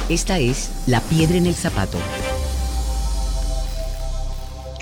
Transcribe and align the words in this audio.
Esta 0.08 0.38
es 0.38 0.70
La 0.86 1.00
Piedra 1.00 1.38
en 1.38 1.46
el 1.46 1.54
Zapato 1.54 1.98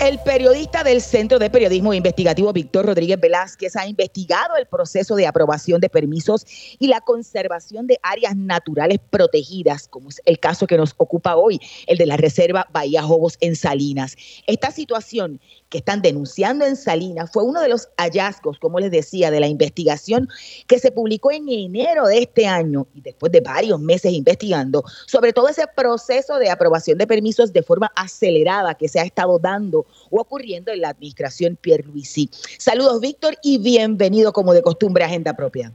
el 0.07 0.19
periodista 0.19 0.83
del 0.83 1.01
Centro 1.01 1.39
de 1.39 1.49
Periodismo 1.49 1.93
Investigativo, 1.93 2.51
Víctor 2.51 2.85
Rodríguez 2.85 3.17
Velázquez, 3.21 3.77
ha 3.77 3.87
investigado 3.87 4.57
el 4.57 4.65
proceso 4.65 5.15
de 5.15 5.25
aprobación 5.25 5.79
de 5.79 5.87
permisos 5.87 6.45
y 6.77 6.87
la 6.87 6.99
conservación 6.99 7.87
de 7.87 7.99
áreas 8.03 8.35
naturales 8.35 8.99
protegidas, 9.09 9.87
como 9.87 10.09
es 10.09 10.21
el 10.25 10.39
caso 10.39 10.67
que 10.67 10.75
nos 10.75 10.93
ocupa 10.97 11.37
hoy, 11.37 11.61
el 11.87 11.97
de 11.97 12.05
la 12.05 12.17
Reserva 12.17 12.67
Bahía 12.73 13.01
Jobos 13.01 13.37
en 13.39 13.55
Salinas. 13.55 14.17
Esta 14.45 14.71
situación 14.71 15.39
que 15.73 15.79
están 15.79 16.03
denunciando 16.03 16.65
en 16.65 16.75
Salinas 16.75 17.31
fue 17.33 17.43
uno 17.43 17.59
de 17.59 17.67
los 17.67 17.89
hallazgos, 17.97 18.59
como 18.59 18.79
les 18.79 18.91
decía, 18.91 19.31
de 19.31 19.39
la 19.39 19.47
investigación 19.47 20.29
que 20.67 20.77
se 20.77 20.91
publicó 20.91 21.31
en 21.31 21.49
enero 21.49 22.05
de 22.05 22.19
este 22.19 22.45
año 22.45 22.85
y 22.93 23.01
después 23.01 23.31
de 23.31 23.41
varios 23.41 23.79
meses 23.79 24.13
investigando 24.13 24.83
sobre 25.07 25.33
todo 25.33 25.49
ese 25.49 25.65
proceso 25.75 26.37
de 26.37 26.51
aprobación 26.51 26.99
de 26.99 27.07
permisos 27.07 27.51
de 27.51 27.63
forma 27.63 27.91
acelerada 27.95 28.75
que 28.75 28.87
se 28.87 28.99
ha 28.99 29.03
estado 29.03 29.39
dando 29.39 29.87
o 30.11 30.21
ocurriendo 30.21 30.71
en 30.71 30.81
la 30.81 30.89
administración 30.89 31.57
Pierluisi. 31.59 32.29
Saludos, 32.59 33.01
Víctor, 33.01 33.33
y 33.41 33.57
bienvenido 33.57 34.31
como 34.31 34.53
de 34.53 34.61
costumbre 34.61 35.03
a 35.03 35.07
Agenda 35.07 35.33
Propia. 35.33 35.71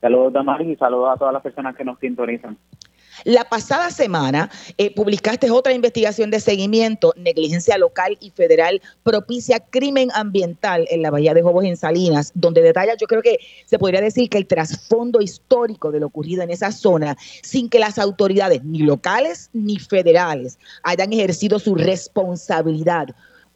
Saludos, 0.00 0.32
Damaris, 0.32 0.68
y 0.68 0.76
saludos 0.76 1.10
a 1.12 1.16
todas 1.16 1.34
las 1.34 1.42
personas 1.42 1.74
que 1.74 1.82
nos 1.84 1.98
sintonizan. 1.98 2.56
La 3.24 3.44
pasada 3.44 3.90
semana 3.90 4.50
eh, 4.76 4.94
publicaste 4.94 5.50
otra 5.50 5.72
investigación 5.72 6.30
de 6.30 6.40
seguimiento, 6.40 7.12
negligencia 7.16 7.76
local 7.78 8.16
y 8.20 8.30
federal 8.30 8.80
propicia 9.02 9.60
crimen 9.60 10.10
ambiental 10.14 10.86
en 10.90 11.02
la 11.02 11.10
Bahía 11.10 11.34
de 11.34 11.42
Jobos 11.42 11.64
en 11.64 11.76
Salinas, 11.76 12.30
donde 12.34 12.62
detalla, 12.62 12.94
yo 12.96 13.06
creo 13.06 13.22
que 13.22 13.38
se 13.66 13.78
podría 13.78 14.00
decir 14.00 14.28
que 14.28 14.38
el 14.38 14.46
trasfondo 14.46 15.20
histórico 15.20 15.90
de 15.90 16.00
lo 16.00 16.06
ocurrido 16.06 16.42
en 16.42 16.50
esa 16.50 16.72
zona, 16.72 17.16
sin 17.42 17.68
que 17.68 17.78
las 17.78 17.98
autoridades 17.98 18.62
ni 18.64 18.80
locales 18.80 19.50
ni 19.52 19.78
federales 19.78 20.58
hayan 20.82 21.12
ejercido 21.12 21.58
su 21.58 21.74
responsabilidad 21.74 23.08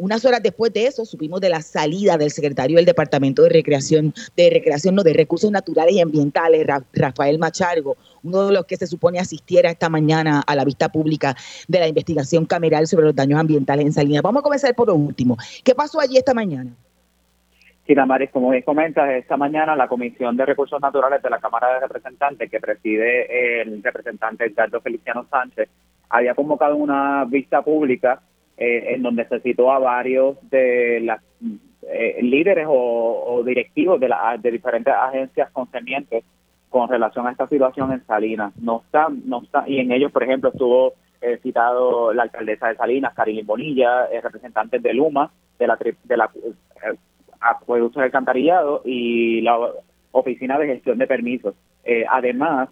unas 0.03 0.25
horas 0.25 0.43
después 0.43 0.73
de 0.73 0.87
eso 0.87 1.05
supimos 1.05 1.41
de 1.41 1.49
la 1.49 1.63
salida 1.63 2.17
del 2.17 2.33
secretario 2.33 2.77
del 2.77 2.85
Departamento 2.85 3.45
de 3.45 3.51
Recreación, 3.51 4.13
de 4.37 4.51
Recreación, 4.51 4.97
no, 4.97 5.05
de 5.05 5.13
Recursos 5.13 5.49
Naturales 5.53 5.95
y 5.95 6.01
Ambientales, 6.01 6.67
Rafael 6.93 7.39
Machargo, 7.39 7.97
uno 8.25 8.49
de 8.49 8.53
los 8.53 8.67
que 8.67 8.77
se 8.77 8.89
supone 8.89 9.21
asistiera 9.21 9.71
esta 9.71 9.89
mañana 9.89 10.43
a 10.45 10.57
la 10.57 10.65
vista 10.65 10.89
pública 10.89 11.37
de 11.69 11.79
la 11.79 11.87
investigación 11.87 12.47
cameral 12.47 12.89
sobre 12.89 13.07
los 13.07 13.15
daños 13.15 13.39
ambientales 13.39 13.87
en 13.87 13.93
Salinas. 13.93 14.23
Vamos 14.23 14.41
a 14.41 14.43
comenzar 14.43 14.75
por 14.75 14.89
lo 14.89 14.97
último. 14.97 15.37
¿Qué 15.63 15.73
pasó 15.73 16.01
allí 16.01 16.17
esta 16.17 16.35
mañana? 16.35 16.73
Sí, 17.87 17.95
Damaris, 17.95 18.31
como 18.31 18.51
bien 18.51 18.65
comentas, 18.65 19.09
esta 19.09 19.37
mañana 19.37 19.77
la 19.77 19.87
Comisión 19.87 20.37
de 20.37 20.47
Recursos 20.47 20.81
Naturales 20.81 21.23
de 21.23 21.31
la 21.31 21.39
Cámara 21.39 21.75
de 21.75 21.81
Representantes, 21.81 22.51
que 22.51 22.59
preside 22.59 23.63
el 23.63 23.81
representante 23.81 24.47
Edgardo 24.47 24.81
Feliciano 24.81 25.29
Sánchez, 25.31 25.69
había 26.09 26.35
convocado 26.35 26.75
una 26.75 27.25
vista 27.25 27.63
pública 27.63 28.21
eh, 28.65 28.95
en 28.95 29.03
donde 29.03 29.27
se 29.27 29.41
citó 29.41 29.73
a 29.73 29.81
varios 29.81 30.37
de 30.49 31.01
las 31.01 31.21
eh, 31.83 32.19
líderes 32.23 32.65
o, 32.71 33.43
directivos 33.45 33.99
de, 33.99 34.09
la, 34.09 34.39
de 34.41 34.53
diferentes 34.53 34.95
agencias 34.95 35.51
concernientes 35.51 36.23
con 36.71 36.89
relación 36.89 37.27
a 37.27 37.33
esta 37.33 37.49
situación 37.49 37.91
en 37.91 38.07
Salinas. 38.07 38.57
No 38.59 38.83
está, 38.85 39.09
no 39.25 39.43
está, 39.43 39.65
y 39.67 39.81
en 39.81 39.91
ellos, 39.91 40.13
por 40.13 40.23
ejemplo, 40.23 40.51
estuvo 40.51 40.93
eh, 41.21 41.41
citado 41.43 42.13
la 42.13 42.23
alcaldesa 42.23 42.69
de 42.69 42.77
Salinas, 42.77 43.15
Karin 43.15 43.45
Bonilla, 43.45 44.07
representantes 44.23 44.81
de 44.81 44.95
Luma, 44.95 45.33
de 45.59 45.67
la, 45.67 45.77
de 46.05 46.17
la 46.17 46.31
acueducto 47.41 47.99
del 47.99 48.07
alcantarillado 48.07 48.83
y 48.85 49.41
la 49.41 49.59
oficina 50.13 50.57
de 50.57 50.69
gestión 50.69 50.99
de 50.99 51.09
permisos. 51.09 51.57
además, 52.09 52.69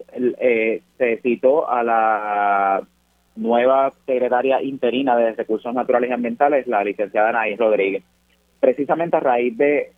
se 0.98 1.16
citó 1.20 1.68
a 1.68 1.82
la 1.82 2.82
nueva 3.40 3.92
secretaria 4.06 4.62
interina 4.62 5.16
de 5.16 5.32
Recursos 5.32 5.74
Naturales 5.74 6.10
y 6.10 6.12
Ambientales, 6.12 6.66
la 6.66 6.84
licenciada 6.84 7.30
Anaís 7.30 7.58
Rodríguez. 7.58 8.04
Precisamente 8.60 9.16
a 9.16 9.20
raíz 9.20 9.56
de, 9.56 9.92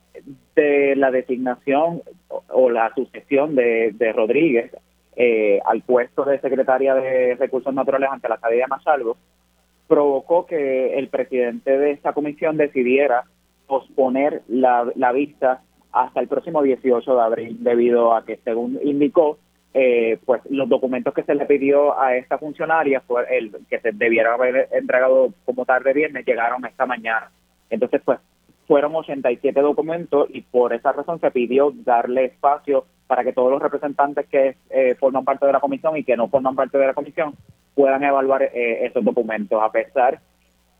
de 0.55 0.95
la 0.95 1.11
designación 1.11 2.01
o, 2.27 2.69
la 2.69 2.93
sucesión 2.95 3.55
de, 3.55 3.91
de 3.93 4.13
Rodríguez 4.13 4.71
eh, 5.15 5.59
al 5.65 5.81
puesto 5.81 6.23
de 6.23 6.39
secretaria 6.39 6.95
de 6.95 7.35
Recursos 7.35 7.73
Naturales 7.73 8.09
ante 8.11 8.29
la 8.29 8.35
Academia 8.35 8.67
Machalgo, 8.67 9.17
provocó 9.87 10.45
que 10.45 10.97
el 10.97 11.09
presidente 11.09 11.77
de 11.77 11.91
esta 11.91 12.13
comisión 12.13 12.57
decidiera 12.57 13.25
posponer 13.67 14.41
la, 14.47 14.89
la 14.95 15.11
vista 15.11 15.61
hasta 15.91 16.19
el 16.19 16.27
próximo 16.27 16.63
18 16.63 17.15
de 17.15 17.21
abril, 17.21 17.57
debido 17.59 18.15
a 18.15 18.25
que, 18.25 18.37
según 18.37 18.79
indicó, 18.83 19.37
eh, 19.73 20.19
pues 20.25 20.41
los 20.49 20.69
documentos 20.69 21.13
que 21.13 21.23
se 21.23 21.35
le 21.35 21.45
pidió 21.45 21.99
a 21.99 22.15
esta 22.15 22.37
funcionaria, 22.37 23.01
fue 23.01 23.25
el 23.35 23.51
que 23.69 23.79
se 23.79 23.91
debiera 23.91 24.33
haber 24.33 24.69
entregado 24.71 25.33
como 25.45 25.65
tarde 25.65 25.93
viernes, 25.93 26.25
llegaron 26.25 26.65
esta 26.65 26.85
mañana. 26.85 27.31
Entonces, 27.69 28.01
pues 28.05 28.19
fueron 28.67 28.95
87 28.95 29.59
documentos 29.59 30.29
y 30.31 30.41
por 30.41 30.73
esa 30.73 30.91
razón 30.91 31.19
se 31.19 31.31
pidió 31.31 31.73
darle 31.83 32.25
espacio 32.25 32.85
para 33.07 33.23
que 33.23 33.33
todos 33.33 33.51
los 33.51 33.61
representantes 33.61 34.27
que 34.27 34.55
eh, 34.69 34.95
forman 34.99 35.25
parte 35.25 35.45
de 35.45 35.53
la 35.53 35.59
comisión 35.59 35.97
y 35.97 36.03
que 36.03 36.15
no 36.15 36.29
forman 36.29 36.55
parte 36.55 36.77
de 36.77 36.87
la 36.87 36.93
comisión 36.93 37.35
puedan 37.75 38.03
evaluar 38.03 38.43
eh, 38.43 38.85
esos 38.85 39.03
documentos, 39.03 39.61
a 39.61 39.71
pesar 39.71 40.19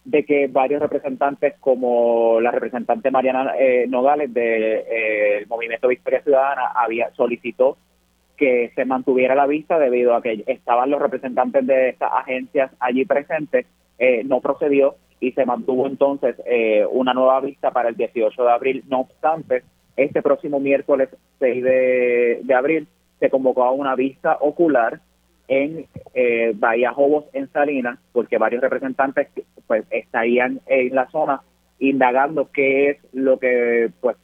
de 0.06 0.26
que 0.26 0.48
varios 0.48 0.82
representantes, 0.82 1.56
como 1.60 2.40
la 2.42 2.52
representante 2.52 3.10
Mariana 3.10 3.54
eh, 3.58 3.86
Nogales 3.88 4.34
del 4.34 4.44
de, 4.44 5.46
Movimiento 5.48 5.88
Victoria 5.88 6.22
Ciudadana, 6.22 6.72
había 6.76 7.12
solicitó 7.16 7.78
que 8.44 8.72
se 8.76 8.86
mantuviera 8.86 9.36
la 9.36 9.48
vista 9.48 9.80
debido 9.80 10.16
a 10.16 10.22
que 10.22 10.44
estaban 10.48 10.90
los 10.90 11.02
representantes 11.02 11.66
de 11.66 11.90
estas 11.90 12.12
agencias 12.14 12.72
allí 12.80 13.06
presentes, 13.06 13.66
no 14.26 14.42
procedió 14.42 14.96
y 15.20 15.32
se 15.32 15.46
mantuvo 15.46 15.88
entonces 15.88 16.36
una 16.92 17.14
nueva 17.14 17.40
vista 17.40 17.72
para 17.72 17.90
el 17.90 17.96
18 17.96 18.44
de 18.44 18.52
abril. 18.52 18.84
No 18.90 19.02
obstante, 19.02 19.64
este 19.96 20.22
próximo 20.22 20.60
miércoles 20.60 21.10
6 21.40 21.64
de, 21.64 22.40
de 22.44 22.54
abril 22.54 22.88
se 23.20 23.30
convocó 23.30 23.64
a 23.64 23.72
una 23.72 23.96
vista 23.96 24.38
ocular 24.42 25.00
en 25.48 25.86
eh, 26.14 26.54
Bahía 26.56 26.94
Jobos, 26.94 27.26
en 27.34 27.52
Salinas, 27.52 28.00
porque 28.12 28.38
varios 28.38 28.62
representantes 28.62 29.28
pues 29.68 29.86
estarían 29.92 30.62
en 30.68 30.96
la 30.96 31.10
zona 31.10 31.42
indagando 31.80 32.50
qué 32.52 32.90
es 32.90 32.98
lo 33.14 33.40
que 33.40 33.92
pues 34.00 34.18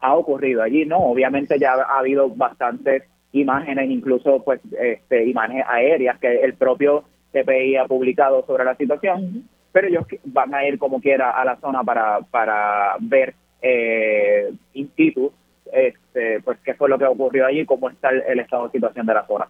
ha 0.00 0.14
ocurrido 0.14 0.62
allí, 0.62 0.86
¿no? 0.86 0.98
Obviamente 0.98 1.58
ya 1.58 1.74
ha 1.74 1.98
habido 1.98 2.28
bastantes 2.30 3.04
imágenes, 3.34 3.90
incluso 3.90 4.42
pues 4.42 4.60
este, 4.78 5.26
imágenes 5.26 5.64
aéreas 5.68 6.18
que 6.18 6.42
el 6.42 6.54
propio 6.54 7.04
CPI 7.32 7.76
ha 7.76 7.86
publicado 7.86 8.44
sobre 8.46 8.64
la 8.64 8.76
situación, 8.76 9.48
pero 9.72 9.88
ellos 9.88 10.06
van 10.24 10.54
a 10.54 10.66
ir 10.66 10.78
como 10.78 11.00
quiera 11.00 11.30
a 11.30 11.44
la 11.44 11.56
zona 11.56 11.82
para, 11.82 12.20
para 12.30 12.96
ver 13.00 13.34
eh, 13.60 14.52
in 14.74 14.90
situ 14.96 15.32
este, 15.72 16.40
pues 16.40 16.58
qué 16.64 16.74
fue 16.74 16.88
lo 16.88 16.98
que 16.98 17.06
ocurrió 17.06 17.46
allí 17.46 17.60
y 17.60 17.66
cómo 17.66 17.90
está 17.90 18.10
el 18.10 18.38
estado 18.38 18.66
de 18.66 18.72
situación 18.72 19.06
de 19.06 19.14
la 19.14 19.26
zona. 19.26 19.48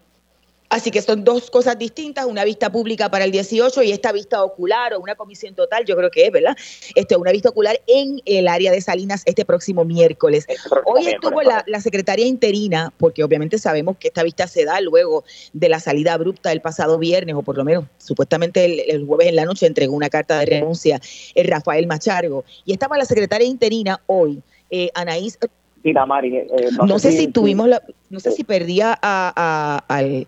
Así 0.75 0.91
que 0.91 1.03
son 1.03 1.23
dos 1.23 1.53
cosas 1.53 1.79
distintas, 1.79 2.27
una 2.27 2.43
vista 2.43 2.69
pública 2.73 3.09
para 3.09 3.25
el 3.25 3.31
18 3.31 3.81
y 3.85 3.93
esta 3.93 4.11
vista 4.11 4.43
ocular 4.43 4.93
o 4.95 4.99
una 4.99 5.15
comisión 5.15 5.55
total, 5.55 5.85
yo 5.85 5.97
creo 5.97 6.11
que 6.11 6.27
es, 6.27 6.33
¿verdad? 6.33 6.57
Este, 6.97 7.15
una 7.15 7.31
vista 7.31 7.51
ocular 7.51 7.81
en 7.87 8.21
el 8.25 8.49
área 8.49 8.73
de 8.73 8.81
Salinas 8.81 9.23
este 9.25 9.45
próximo 9.45 9.85
miércoles. 9.85 10.49
Hoy 10.85 11.07
estuvo 11.07 11.43
la, 11.43 11.81
secretaria 11.81 12.27
interina, 12.27 12.93
porque 12.99 13.23
obviamente 13.23 13.57
sabemos 13.57 13.99
que 13.99 14.09
esta 14.09 14.25
vista 14.25 14.49
se 14.49 14.65
da 14.65 14.81
luego 14.81 15.23
de 15.53 15.69
la 15.69 15.79
salida 15.79 16.15
abrupta 16.15 16.49
del 16.49 16.61
pasado 16.61 16.99
viernes, 16.99 17.37
o 17.37 17.43
por 17.43 17.57
lo 17.57 17.63
menos 17.63 17.85
supuestamente 17.99 18.91
el, 18.91 19.07
jueves 19.07 19.29
en 19.29 19.37
la 19.37 19.45
noche 19.45 19.67
entregó 19.67 19.95
una 19.95 20.11
carta 20.11 20.41
de 20.41 20.47
renuncia 20.47 21.01
el 21.37 21.47
Rafael 21.47 21.87
Machargo. 21.87 22.45
Y 22.65 22.73
estaba 22.73 22.99
la 22.99 23.05
secretaria 23.05 23.47
interina 23.47 24.01
hoy, 24.09 24.43
eh, 24.71 24.91
Anaís 24.95 25.39
eh, 25.85 25.91
eh, 25.91 26.71
no, 26.87 26.99
sé, 26.99 27.13
si, 27.13 27.29
tuvimos 27.29 27.69
la, 27.69 27.83
no 28.09 28.19
sé 28.19 28.31
si 28.33 28.43
perdía 28.43 28.99
a, 29.03 29.85
al, 29.87 30.27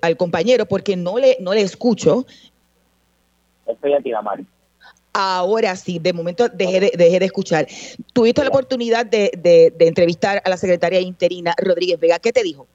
al, 0.00 0.16
compañero 0.16 0.64
porque 0.66 0.94
no 0.96 1.18
le, 1.18 1.36
no 1.40 1.52
le 1.52 1.62
escucho. 1.62 2.24
Estoy 3.66 3.94
aquí, 3.94 4.12
Damari. 4.12 4.46
Ahora 5.12 5.74
sí, 5.74 5.98
de 5.98 6.12
momento 6.12 6.48
dejé 6.48 6.78
de, 6.78 6.92
dejé 6.96 7.18
de 7.18 7.24
escuchar. 7.24 7.66
Tuviste 8.12 8.42
la 8.42 8.50
oportunidad 8.50 9.04
de, 9.04 9.32
de, 9.36 9.86
entrevistar 9.88 10.40
a 10.44 10.48
la 10.48 10.56
secretaria 10.56 11.00
interina 11.00 11.52
Rodríguez 11.58 11.98
Vega. 11.98 12.20
¿Qué 12.20 12.32
te 12.32 12.44
dijo? 12.44 12.68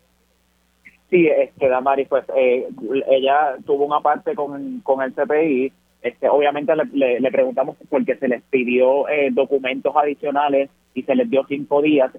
Sí, 1.10 1.28
este, 1.28 1.70
Damari, 1.70 2.06
pues 2.06 2.26
eh, 2.36 2.68
ella 3.10 3.56
tuvo 3.66 3.86
una 3.86 4.02
parte 4.02 4.36
con, 4.36 4.82
con 4.82 5.02
el 5.02 5.14
CPI. 5.14 5.72
Este, 6.02 6.28
obviamente 6.28 6.74
le, 6.76 7.22
le, 7.22 7.32
preguntamos 7.32 7.78
porque 7.90 8.18
se 8.18 8.28
les 8.28 8.44
pidió 8.44 9.06
documentos 9.32 9.96
adicionales 9.96 10.70
y 10.98 11.04
se 11.04 11.14
les 11.14 11.30
dio 11.30 11.46
cinco 11.48 11.84
días. 11.84 12.12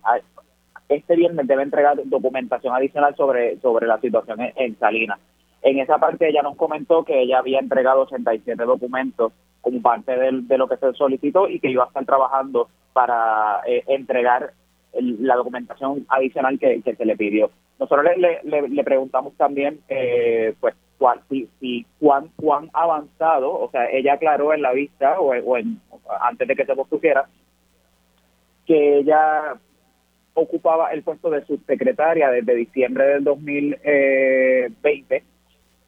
Este 0.88 1.16
viernes 1.16 1.48
debe 1.48 1.64
entregar 1.64 1.98
documentación 2.04 2.72
adicional 2.72 3.16
sobre, 3.16 3.58
sobre 3.58 3.88
la 3.88 3.98
situación 3.98 4.38
en, 4.54 4.78
Salinas. 4.78 5.18
En 5.62 5.80
esa 5.80 5.98
parte 5.98 6.28
ella 6.28 6.42
nos 6.42 6.56
comentó 6.56 7.02
que 7.02 7.20
ella 7.20 7.40
había 7.40 7.58
entregado 7.58 8.02
87 8.02 8.62
documentos 8.62 9.32
como 9.62 9.82
parte 9.82 10.16
de, 10.16 10.56
lo 10.56 10.68
que 10.68 10.76
se 10.76 10.92
solicitó 10.92 11.48
y 11.48 11.58
que 11.58 11.70
iba 11.70 11.82
a 11.82 11.86
estar 11.88 12.04
trabajando 12.04 12.68
para 12.92 13.62
eh, 13.66 13.82
entregar 13.88 14.52
la 14.92 15.34
documentación 15.34 16.06
adicional 16.08 16.56
que, 16.60 16.80
se 16.80 17.04
le 17.04 17.16
pidió. 17.16 17.50
Nosotros 17.80 18.06
le, 18.16 18.40
le, 18.44 18.84
preguntamos 18.84 19.34
también, 19.36 19.80
eh, 19.88 20.54
pues, 20.60 20.76
cuál, 20.98 21.20
si, 21.28 21.48
si 21.58 21.84
cuán, 21.98 22.28
cuán 22.36 22.70
avanzado, 22.72 23.52
o 23.52 23.70
sea, 23.72 23.90
ella 23.90 24.14
aclaró 24.14 24.54
en 24.54 24.62
la 24.62 24.72
vista 24.72 25.18
o, 25.20 25.30
o 25.32 25.56
en, 25.56 25.80
antes 26.20 26.46
de 26.46 26.54
que 26.54 26.64
se 26.64 26.76
pospusiera 26.76 27.28
que 28.68 28.98
ella 28.98 29.56
ocupaba 30.34 30.92
el 30.92 31.02
puesto 31.02 31.30
de 31.30 31.44
subsecretaria 31.46 32.30
desde 32.30 32.54
diciembre 32.54 33.06
del 33.06 33.24
2020, 33.24 35.24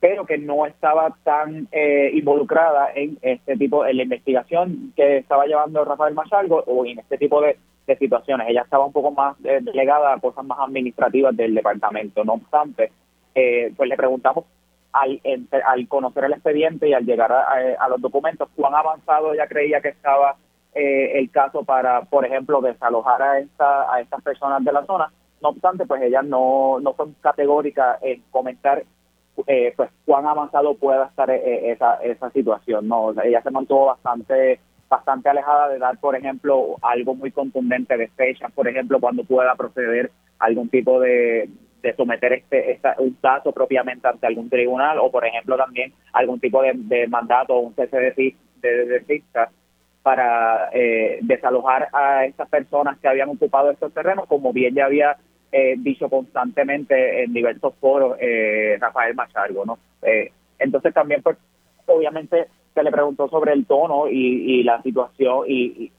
pero 0.00 0.24
que 0.24 0.38
no 0.38 0.64
estaba 0.64 1.14
tan 1.22 1.68
eh, 1.72 2.10
involucrada 2.14 2.90
en 2.94 3.18
este 3.20 3.58
tipo, 3.58 3.84
en 3.84 3.98
la 3.98 4.04
investigación 4.04 4.94
que 4.96 5.18
estaba 5.18 5.44
llevando 5.44 5.84
Rafael 5.84 6.14
Machalgo 6.14 6.64
o 6.66 6.86
en 6.86 6.98
este 6.98 7.18
tipo 7.18 7.42
de, 7.42 7.58
situaciones. 7.98 8.46
Ella 8.48 8.62
estaba 8.62 8.86
un 8.86 8.92
poco 8.92 9.10
más 9.10 9.36
eh, 9.42 9.58
delegada 9.62 10.14
a 10.14 10.20
cosas 10.20 10.44
más 10.44 10.60
administrativas 10.60 11.36
del 11.36 11.56
departamento. 11.56 12.24
No 12.24 12.34
obstante, 12.34 12.92
eh, 13.34 13.72
pues 13.76 13.88
le 13.88 13.96
preguntamos 13.96 14.44
al, 14.92 15.20
al 15.64 15.88
conocer 15.88 16.22
el 16.22 16.34
expediente 16.34 16.88
y 16.88 16.92
al 16.92 17.04
llegar 17.04 17.32
a 17.32 17.88
los 17.88 18.00
documentos, 18.00 18.48
cuán 18.54 18.76
avanzado 18.76 19.34
ella 19.34 19.48
creía 19.48 19.80
que 19.80 19.88
estaba 19.88 20.36
eh, 20.74 21.18
el 21.18 21.30
caso 21.30 21.64
para, 21.64 22.02
por 22.02 22.24
ejemplo, 22.24 22.60
desalojar 22.60 23.22
a, 23.22 23.38
esta, 23.38 23.92
a 23.92 24.00
estas 24.00 24.22
personas 24.22 24.64
de 24.64 24.72
la 24.72 24.84
zona. 24.86 25.12
No 25.42 25.50
obstante, 25.50 25.86
pues 25.86 26.02
ella 26.02 26.22
no, 26.22 26.78
no 26.80 26.92
fue 26.94 27.06
categórica 27.20 27.98
en 28.02 28.22
comentar 28.30 28.84
eh, 29.46 29.72
pues 29.76 29.90
cuán 30.04 30.26
avanzado 30.26 30.74
pueda 30.74 31.06
estar 31.06 31.30
eh, 31.30 31.70
esa, 31.70 31.94
esa 31.96 32.30
situación. 32.30 32.88
No, 32.88 33.12
ella 33.22 33.42
se 33.42 33.50
mantuvo 33.50 33.86
bastante 33.86 34.60
bastante 34.88 35.28
alejada 35.28 35.68
de 35.68 35.78
dar, 35.78 35.96
por 35.98 36.16
ejemplo, 36.16 36.76
algo 36.82 37.14
muy 37.14 37.30
contundente 37.30 37.96
de 37.96 38.08
fechas, 38.08 38.50
por 38.50 38.66
ejemplo, 38.66 38.98
cuando 38.98 39.22
pueda 39.22 39.54
proceder 39.54 40.10
algún 40.40 40.68
tipo 40.68 40.98
de, 40.98 41.48
de 41.80 41.94
someter 41.94 42.32
este, 42.32 42.72
esta, 42.72 42.96
un 42.98 43.16
caso 43.22 43.52
propiamente 43.52 44.08
ante 44.08 44.26
algún 44.26 44.50
tribunal 44.50 44.98
o, 44.98 45.10
por 45.10 45.24
ejemplo, 45.24 45.56
también 45.56 45.92
algún 46.12 46.40
tipo 46.40 46.60
de, 46.62 47.06
mandato 47.08 47.54
o 47.54 47.60
un 47.60 47.74
cese 47.74 47.96
de, 47.96 48.34
de, 48.60 48.86
de, 48.86 49.00
para 50.02 50.70
eh, 50.72 51.18
desalojar 51.22 51.88
a 51.92 52.24
estas 52.24 52.48
personas 52.48 52.98
que 52.98 53.08
habían 53.08 53.28
ocupado 53.28 53.70
estos 53.70 53.92
terrenos, 53.92 54.26
como 54.26 54.52
bien 54.52 54.74
ya 54.74 54.86
había 54.86 55.16
eh, 55.52 55.74
dicho 55.78 56.08
constantemente 56.08 57.24
en 57.24 57.32
diversos 57.32 57.74
foros 57.80 58.16
eh, 58.20 58.78
Rafael 58.80 59.14
Machargo, 59.14 59.64
¿no? 59.64 59.78
entonces 60.58 60.94
también, 60.94 61.22
pues, 61.22 61.36
obviamente 61.86 62.46
se 62.74 62.82
le 62.82 62.90
preguntó 62.90 63.28
sobre 63.28 63.52
el 63.52 63.66
tono 63.66 64.08
y, 64.08 64.62
la 64.62 64.80
situación 64.82 65.44
y, 65.46 65.90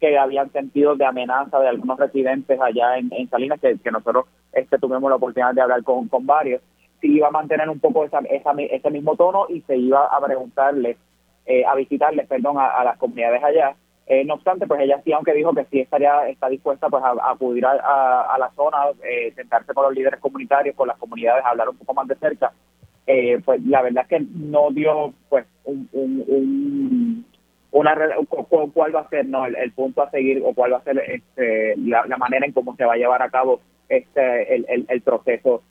que 0.00 0.18
habían 0.18 0.50
sentido 0.50 0.96
de 0.96 1.04
amenaza 1.04 1.60
de 1.60 1.68
algunos 1.68 1.98
residentes 1.98 2.58
allá 2.60 2.96
en, 2.96 3.28
Salinas, 3.28 3.60
que, 3.60 3.90
nosotros 3.90 4.26
este, 4.52 4.78
tuvimos 4.78 5.10
la 5.10 5.16
oportunidad 5.16 5.54
de 5.54 5.60
hablar 5.60 5.82
con, 5.84 6.08
con 6.08 6.26
varios, 6.26 6.62
si 7.00 7.08
iba 7.08 7.28
a 7.28 7.32
mantener 7.32 7.68
un 7.68 7.78
poco 7.78 8.04
esa, 8.04 8.20
ese 8.20 8.90
mismo 8.90 9.14
tono 9.16 9.46
y 9.48 9.60
se 9.62 9.76
iba 9.76 10.06
a 10.06 10.20
preguntarle 10.20 10.96
eh, 11.50 11.64
a 11.66 11.74
visitarles, 11.74 12.28
perdón, 12.28 12.58
a, 12.58 12.84
las 12.84 12.96
comunidades 12.96 13.42
allá. 13.42 13.74
Eh, 14.06 14.24
no 14.24 14.34
obstante, 14.34 14.68
pues 14.68 14.80
ella 14.80 15.00
sí, 15.04 15.12
aunque 15.12 15.32
dijo 15.32 15.52
que 15.52 15.64
sí 15.64 15.80
estaría 15.80 16.28
está 16.28 16.48
dispuesta 16.48 16.88
pues 16.88 17.02
a, 17.02 17.12
acudir 17.28 17.66
a, 17.66 18.36
la 18.38 18.50
zona, 18.54 18.84
eh, 19.02 19.32
sentarse 19.34 19.74
con 19.74 19.84
los 19.84 19.94
líderes 19.94 20.20
comunitarios, 20.20 20.76
con 20.76 20.86
las 20.86 20.96
comunidades, 20.96 21.44
hablar 21.44 21.68
un 21.68 21.76
poco 21.76 21.92
más 21.92 22.06
de 22.06 22.14
cerca, 22.14 22.52
pues 23.44 23.66
la 23.66 23.82
verdad 23.82 24.04
es 24.04 24.08
que 24.08 24.26
no 24.32 24.70
dio 24.70 25.12
pues 25.28 25.44
un, 25.64 25.88
un, 25.92 27.26
una 27.72 27.96
cuál 28.72 28.94
va 28.94 29.00
a 29.00 29.08
ser 29.08 29.26
no 29.26 29.44
el, 29.46 29.72
punto 29.72 30.02
a 30.02 30.10
seguir 30.10 30.40
o 30.44 30.54
cuál 30.54 30.74
va 30.74 30.78
a 30.78 30.84
ser 30.84 30.98
este, 30.98 31.74
la, 31.78 32.04
manera 32.16 32.46
en 32.46 32.52
cómo 32.52 32.76
se 32.76 32.84
va 32.84 32.94
a 32.94 32.98
llevar 32.98 33.22
a 33.22 33.30
cabo 33.30 33.60
este 33.88 34.54
el, 34.54 34.86
el, 34.88 35.00
proceso 35.02 35.64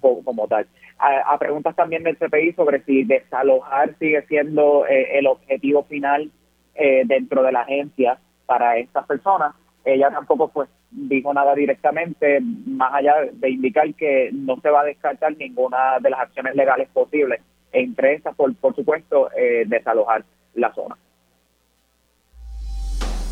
como 0.00 0.48
tal 0.48 0.66
a, 0.98 1.38
preguntas 1.38 1.76
también 1.76 2.02
del 2.02 2.16
CPI 2.16 2.52
sobre 2.54 2.82
si 2.84 3.04
desalojar 3.04 3.94
sigue 3.98 4.22
siendo 4.26 4.86
eh, 4.86 5.18
el 5.18 5.26
objetivo 5.26 5.84
final 5.84 6.30
eh, 6.74 7.02
dentro 7.04 7.42
de 7.42 7.52
la 7.52 7.60
agencia 7.60 8.18
para 8.46 8.78
estas 8.78 9.06
personas. 9.06 9.54
Ella 9.84 10.10
tampoco 10.10 10.48
pues 10.48 10.68
dijo 10.90 11.32
nada 11.34 11.54
directamente, 11.54 12.40
más 12.40 12.94
allá 12.94 13.14
de 13.32 13.50
indicar 13.50 13.92
que 13.94 14.30
no 14.32 14.58
se 14.60 14.70
va 14.70 14.80
a 14.80 14.84
descartar 14.84 15.36
ninguna 15.36 15.98
de 16.00 16.10
las 16.10 16.20
acciones 16.20 16.54
legales 16.56 16.88
posibles, 16.92 17.40
entre 17.72 18.14
esas, 18.14 18.34
por, 18.34 18.54
por 18.56 18.74
supuesto, 18.74 19.30
eh, 19.36 19.64
desalojar 19.66 20.24
la 20.54 20.72
zona. 20.72 20.96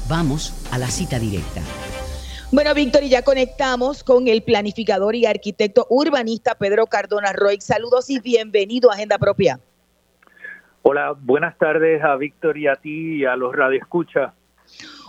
Vamos 0.09 0.71
a 0.73 0.79
la 0.79 0.87
cita 0.87 1.19
directa. 1.19 1.63
Bueno, 2.55 2.73
Víctor, 2.73 3.03
y 3.03 3.09
ya 3.09 3.23
conectamos 3.23 4.05
con 4.05 4.29
el 4.29 4.45
planificador 4.45 5.17
y 5.17 5.27
arquitecto 5.27 5.89
urbanista 5.91 6.55
Pedro 6.55 6.87
Cardona 6.87 7.33
Roy. 7.33 7.61
Saludos 7.61 8.09
y 8.11 8.21
bienvenido 8.21 8.93
a 8.93 8.95
Agenda 8.95 9.19
Propia. 9.19 9.59
Hola, 10.83 11.17
buenas 11.21 11.59
tardes 11.59 12.01
a 12.05 12.15
Víctor 12.15 12.57
y 12.57 12.69
a 12.69 12.77
ti 12.77 13.17
y 13.17 13.25
a 13.25 13.35
los 13.35 13.57
radioescuchas. 13.57 14.33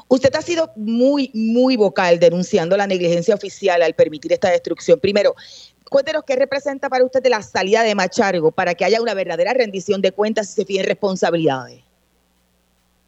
Usted 0.08 0.36
ha 0.36 0.42
sido 0.42 0.72
muy, 0.76 1.30
muy 1.36 1.78
vocal 1.78 2.18
denunciando 2.18 2.76
la 2.78 2.88
negligencia 2.88 3.36
oficial 3.36 3.84
al 3.84 3.94
permitir 3.94 4.34
esta 4.34 4.50
destrucción. 4.50 5.00
Primero, 5.00 5.36
Cuéntenos 5.88 6.24
qué 6.24 6.36
representa 6.36 6.90
para 6.90 7.06
usted 7.06 7.24
la 7.28 7.44
salida 7.44 7.84
de 7.84 7.94
Machargo 7.94 8.52
para 8.52 8.74
que 8.74 8.86
haya 8.86 9.00
una 9.00 9.14
verdadera 9.14 9.54
rendición 9.54 10.02
de 10.02 10.12
cuentas 10.12 10.50
y 10.50 10.54
se 10.54 10.66
piden 10.66 10.88
responsabilidades. 10.88 11.84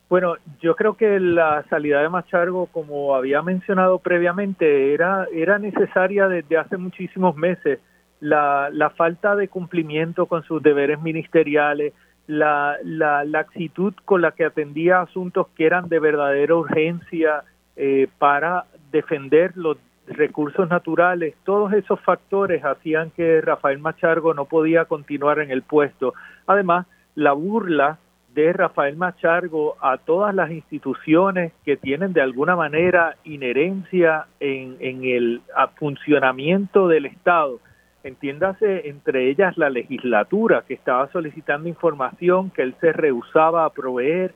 Bueno, 0.10 0.36
yo 0.62 0.76
creo 0.76 0.96
que 0.96 1.20
la 1.20 1.64
salida 1.70 2.02
de 2.02 2.08
Machargo, 2.08 2.68
como 2.68 3.14
había 3.16 3.42
mencionado 3.42 4.00
previamente, 4.00 4.94
era, 4.94 5.28
era 5.34 5.60
necesaria 5.60 6.30
desde 6.30 6.58
hace 6.58 6.78
muchísimos 6.78 7.36
meses. 7.36 7.80
La, 8.22 8.70
la 8.72 8.90
falta 8.92 9.36
de 9.36 9.50
cumplimiento 9.50 10.26
con 10.26 10.44
sus 10.44 10.64
deberes 10.64 11.02
ministeriales, 11.02 11.94
la, 12.26 12.78
la, 12.84 13.26
la 13.26 13.40
actitud 13.40 13.94
con 14.06 14.22
la 14.22 14.32
que 14.32 14.46
atendía 14.46 15.02
asuntos 15.02 15.48
que 15.56 15.66
eran 15.66 15.90
de 15.90 16.00
verdadera 16.00 16.56
urgencia 16.56 17.44
eh, 17.76 18.08
para 18.18 18.66
defender 18.92 19.56
los 19.56 19.78
recursos 20.08 20.70
naturales, 20.70 21.36
todos 21.44 21.74
esos 21.74 22.00
factores 22.00 22.64
hacían 22.64 23.12
que 23.12 23.42
Rafael 23.42 23.78
Machargo 23.80 24.34
no 24.34 24.46
podía 24.46 24.86
continuar 24.86 25.40
en 25.40 25.52
el 25.52 25.64
puesto. 25.64 26.14
Además, 26.46 26.88
la 27.16 27.34
burla 27.34 27.98
de 28.38 28.54
Rafael 28.54 28.96
Machargo 28.96 29.78
a 29.82 29.98
todas 29.98 30.34
las 30.36 30.52
instituciones 30.52 31.54
que 31.66 31.76
tienen 31.76 32.14
de 32.14 32.22
alguna 32.22 32.56
manera 32.56 33.16
inherencia 33.24 34.28
en, 34.40 34.78
en 34.80 35.04
el 35.06 35.42
funcionamiento 35.78 36.88
del 36.88 37.08
Estado. 37.08 37.60
Entiéndase 38.04 38.90
entre 38.90 39.32
ellas 39.32 39.58
la 39.58 39.72
legislatura 39.72 40.64
que 40.68 40.76
estaba 40.76 41.12
solicitando 41.12 41.68
información 41.68 42.52
que 42.52 42.62
él 42.62 42.76
se 42.80 42.94
rehusaba 42.94 43.66
a 43.66 43.72
proveer. 43.72 44.36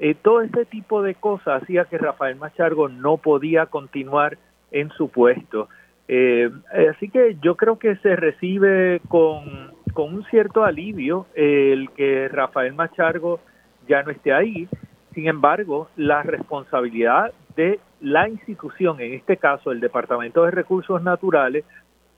Eh, 0.00 0.16
todo 0.20 0.40
ese 0.40 0.64
tipo 0.64 1.00
de 1.02 1.14
cosas 1.14 1.62
hacía 1.62 1.84
que 1.84 1.96
Rafael 1.96 2.34
Machargo 2.34 2.88
no 2.88 3.18
podía 3.18 3.66
continuar 3.66 4.36
en 4.72 4.90
su 4.90 5.10
puesto. 5.10 5.68
Eh, 6.08 6.50
así 6.90 7.08
que 7.08 7.36
yo 7.40 7.54
creo 7.54 7.78
que 7.78 7.94
se 7.98 8.16
recibe 8.16 9.00
con, 9.06 9.67
con 9.92 10.14
un 10.14 10.24
cierto 10.24 10.64
alivio 10.64 11.26
el 11.34 11.90
que 11.90 12.28
Rafael 12.28 12.74
Machargo 12.74 13.40
ya 13.88 14.02
no 14.02 14.10
esté 14.10 14.32
ahí. 14.32 14.68
Sin 15.14 15.28
embargo, 15.28 15.88
la 15.96 16.22
responsabilidad 16.22 17.32
de 17.56 17.80
la 18.00 18.28
institución, 18.28 19.00
en 19.00 19.14
este 19.14 19.36
caso 19.36 19.72
el 19.72 19.80
Departamento 19.80 20.44
de 20.44 20.50
Recursos 20.50 21.02
Naturales, 21.02 21.64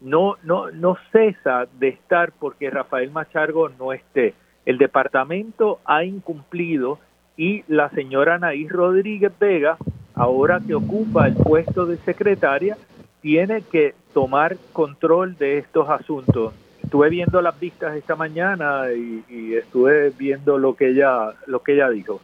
no, 0.01 0.37
no, 0.43 0.71
no 0.71 0.97
cesa 1.13 1.67
de 1.79 1.89
estar 1.89 2.33
porque 2.33 2.71
Rafael 2.71 3.11
Machargo 3.11 3.69
no 3.69 3.93
esté. 3.93 4.35
El 4.67 4.79
departamento 4.79 5.81
ha 5.85 6.05
incumplido 6.05 6.99
y 7.37 7.65
la 7.69 7.89
señora 7.91 8.35
Anaís 8.35 8.71
Rodríguez 8.71 9.33
Vega, 9.39 9.79
ahora 10.15 10.61
que 10.67 10.75
ocupa 10.75 11.27
el 11.27 11.35
puesto 11.35 11.87
de 11.87 11.97
secretaria, 11.99 12.77
tiene 13.23 13.63
que 13.63 13.95
tomar 14.13 14.57
control 14.73 15.37
de 15.37 15.59
estos 15.59 15.89
asuntos. 15.89 16.55
Estuve 16.91 17.09
viendo 17.09 17.41
las 17.41 17.61
vistas 17.61 17.95
esta 17.95 18.17
mañana 18.17 18.87
y, 18.93 19.55
estuve 19.55 20.11
viendo 20.11 20.59
lo 20.59 20.75
que 20.75 20.89
ella 20.89 21.35
lo 21.47 21.63
que 21.63 21.75
ella 21.75 21.89
dijo. 21.89 22.21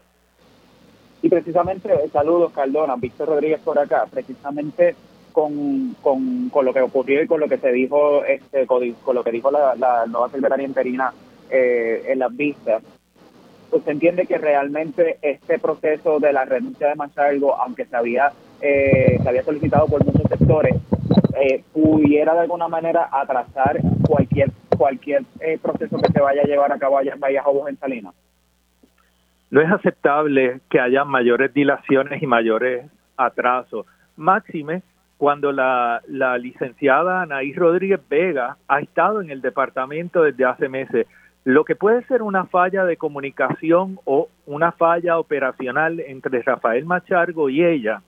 Y 1.23 1.29
precisamente, 1.29 1.89
saludos 2.13 2.51
Cardona, 2.51 2.97
Víctor 2.97 3.29
Rodríguez 3.29 3.61
por 3.61 3.79
acá, 3.79 4.07
precisamente 4.11 4.97
con, 5.31 5.95
con, 6.03 6.49
con, 6.49 6.65
lo 6.65 6.75
que 6.75 6.81
ocurrió 6.81 7.23
y 7.23 7.29
con 7.29 7.39
lo 7.39 7.49
que 7.49 7.59
se 7.59 7.71
dijo, 7.71 8.25
este, 8.25 8.67
con, 8.67 8.83
lo 9.15 9.23
que 9.23 9.31
dijo 9.31 9.53
la, 9.53 10.05
nueva 10.09 10.31
secretaria 10.31 10.67
interina 10.67 11.13
eh, 11.49 12.03
en 12.09 12.19
las 12.19 12.37
vistas, 12.37 12.83
usted 13.71 13.93
entiende 13.93 14.27
que 14.27 14.37
realmente 14.37 15.19
este 15.23 15.61
proceso 15.61 16.19
de 16.19 16.33
la 16.33 16.45
renuncia 16.45 16.89
de 16.89 16.97
Machargo, 16.97 17.55
aunque 17.55 17.85
se 17.85 17.95
había, 17.95 18.33
eh, 18.61 19.17
se 19.23 19.29
había 19.29 19.45
solicitado 19.45 19.87
por 19.87 20.05
muchos 20.05 20.29
sectores, 20.29 20.75
eh, 21.41 21.63
pudiera 21.73 22.35
de 22.35 22.41
alguna 22.41 22.67
manera 22.67 23.11
atrasar 23.13 23.79
cualquier 24.07 24.51
cualquier 24.77 25.23
eh, 25.41 25.59
proceso 25.61 25.97
que 25.99 26.13
se 26.13 26.21
vaya 26.21 26.43
a 26.43 26.47
llevar 26.47 26.73
a 26.73 26.79
cabo 26.79 26.99
allá 26.99 27.15
en 27.15 27.21
Bahía 27.21 27.43
en 27.69 27.77
Salinas. 27.79 28.15
No 29.51 29.61
es 29.61 29.71
aceptable 29.71 30.61
que 30.69 30.81
haya 30.81 31.05
mayores 31.05 31.55
dilaciones 31.55 32.23
y 32.23 32.27
mayores 32.27 32.87
atrasos. 33.17 33.87
Máxime 34.17 34.83
cuando 35.17 35.51
la, 35.51 36.03
la 36.09 36.37
licenciada 36.37 37.23
Anaís 37.23 37.57
Rodríguez 37.57 38.01
Vega 38.09 38.59
ha 38.69 38.81
estado 38.81 39.23
en 39.23 39.31
el 39.31 39.41
departamento 39.41 40.23
desde 40.23 40.45
hace 40.45 40.69
meses 40.69 41.07
lo 41.47 41.65
que 41.65 41.77
puede 41.77 42.05
ser 42.07 42.23
una 42.23 42.47
falla 42.47 42.85
de 42.85 42.97
comunicación 42.97 44.01
o 44.05 44.29
una 44.47 44.73
falla 44.73 45.17
operacional 45.17 46.01
entre 46.01 46.43
Rafael 46.43 46.85
Machargo 46.85 47.49
y 47.49 47.65
ella 47.65 48.03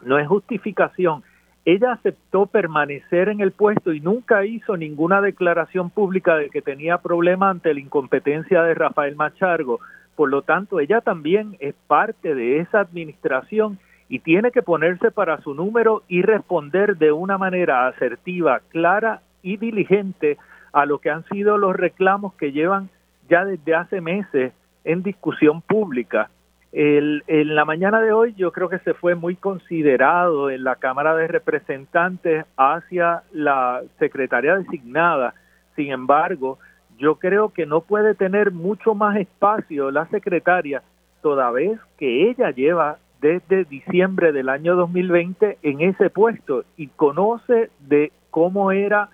no 0.00 0.18
es 0.18 0.26
justificación. 0.26 1.22
Ella 1.64 1.92
aceptó 1.92 2.46
permanecer 2.46 3.28
en 3.28 3.40
el 3.40 3.52
puesto 3.52 3.92
y 3.92 4.00
nunca 4.00 4.44
hizo 4.44 4.76
ninguna 4.76 5.20
declaración 5.20 5.90
pública 5.90 6.36
de 6.36 6.50
que 6.50 6.60
tenía 6.60 6.98
problema 6.98 7.50
ante 7.50 7.72
la 7.72 7.80
incompetencia 7.80 8.62
de 8.62 8.74
Rafael 8.74 9.14
Machargo. 9.14 9.78
Por 10.16 10.28
lo 10.28 10.42
tanto, 10.42 10.80
ella 10.80 11.00
también 11.00 11.56
es 11.60 11.74
parte 11.86 12.34
de 12.34 12.58
esa 12.58 12.80
administración 12.80 13.78
y 14.08 14.18
tiene 14.18 14.50
que 14.50 14.62
ponerse 14.62 15.12
para 15.12 15.40
su 15.40 15.54
número 15.54 16.02
y 16.08 16.22
responder 16.22 16.96
de 16.96 17.12
una 17.12 17.38
manera 17.38 17.86
asertiva, 17.86 18.60
clara 18.70 19.22
y 19.42 19.56
diligente 19.56 20.38
a 20.72 20.84
lo 20.84 20.98
que 20.98 21.10
han 21.10 21.24
sido 21.28 21.58
los 21.58 21.76
reclamos 21.76 22.34
que 22.34 22.50
llevan 22.50 22.90
ya 23.28 23.44
desde 23.44 23.76
hace 23.76 24.00
meses 24.00 24.52
en 24.84 25.04
discusión 25.04 25.62
pública. 25.62 26.28
El, 26.72 27.22
en 27.26 27.54
la 27.54 27.66
mañana 27.66 28.00
de 28.00 28.12
hoy 28.12 28.34
yo 28.34 28.50
creo 28.50 28.70
que 28.70 28.78
se 28.78 28.94
fue 28.94 29.14
muy 29.14 29.36
considerado 29.36 30.50
en 30.50 30.64
la 30.64 30.76
Cámara 30.76 31.14
de 31.14 31.28
Representantes 31.28 32.46
hacia 32.56 33.22
la 33.32 33.82
secretaria 33.98 34.56
designada. 34.56 35.34
Sin 35.76 35.92
embargo, 35.92 36.58
yo 36.98 37.16
creo 37.16 37.50
que 37.50 37.66
no 37.66 37.82
puede 37.82 38.14
tener 38.14 38.52
mucho 38.52 38.94
más 38.94 39.16
espacio 39.16 39.90
la 39.90 40.06
secretaria, 40.06 40.82
toda 41.20 41.50
vez 41.50 41.78
que 41.98 42.30
ella 42.30 42.50
lleva 42.50 42.98
desde 43.20 43.64
diciembre 43.64 44.32
del 44.32 44.48
año 44.48 44.74
2020 44.74 45.58
en 45.62 45.80
ese 45.82 46.10
puesto 46.10 46.64
y 46.76 46.88
conoce 46.88 47.70
de 47.80 48.12
cómo 48.30 48.72
era 48.72 49.10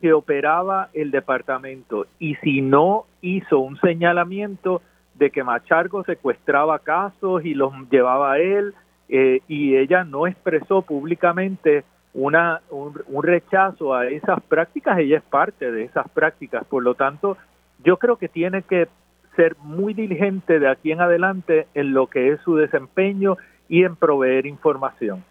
que 0.00 0.12
operaba 0.14 0.88
el 0.94 1.10
departamento 1.10 2.06
y 2.18 2.36
si 2.36 2.62
no 2.62 3.04
hizo 3.20 3.58
un 3.58 3.78
señalamiento 3.80 4.80
de 5.20 5.30
que 5.30 5.44
Machargo 5.44 6.02
secuestraba 6.02 6.78
casos 6.78 7.44
y 7.44 7.52
los 7.52 7.72
llevaba 7.90 8.32
a 8.32 8.38
él 8.38 8.74
eh, 9.10 9.42
y 9.48 9.76
ella 9.76 10.02
no 10.02 10.26
expresó 10.26 10.80
públicamente 10.80 11.84
una, 12.14 12.62
un, 12.70 13.22
rechazo 13.22 13.94
a 13.94 14.06
esas 14.06 14.40
prácticas, 14.44 14.98
ella 14.98 15.18
es 15.18 15.22
parte 15.22 15.70
de 15.70 15.84
esas 15.84 16.08
prácticas, 16.08 16.64
por 16.64 16.82
lo 16.82 16.94
tanto 16.94 17.36
yo 17.84 17.98
creo 17.98 18.16
que 18.16 18.28
tiene 18.28 18.62
que 18.62 18.88
ser 19.36 19.56
muy 19.62 19.92
diligente 19.92 20.58
de 20.58 20.68
aquí 20.68 20.90
en 20.90 21.02
adelante 21.02 21.66
en 21.74 21.92
lo 21.92 22.06
que 22.06 22.32
es 22.32 22.40
su 22.40 22.56
desempeño 22.56 23.36
y 23.68 23.84
en 23.84 23.96
proveer 23.96 24.46
información. 24.46 25.22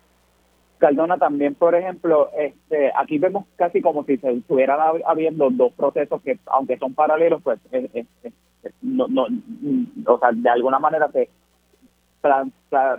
Cardona 0.78 1.18
también, 1.18 1.56
por 1.56 1.74
ejemplo, 1.74 2.30
este, 2.38 2.92
aquí 2.96 3.18
vemos 3.18 3.46
casi 3.56 3.82
como 3.82 4.06
si 4.06 4.18
se 4.18 4.32
estuvieran 4.32 4.80
habiendo 5.06 5.50
dos 5.50 5.74
procesos 5.74 6.22
que, 6.22 6.38
aunque 6.46 6.78
son 6.78 6.94
paralelos, 6.94 7.42
pues, 7.42 7.60
no, 8.82 9.08
no, 9.08 9.28
o 10.06 10.20
sea, 10.20 10.30
de 10.34 10.50
alguna 10.50 10.80
manera 10.80 11.10
se 11.12 11.30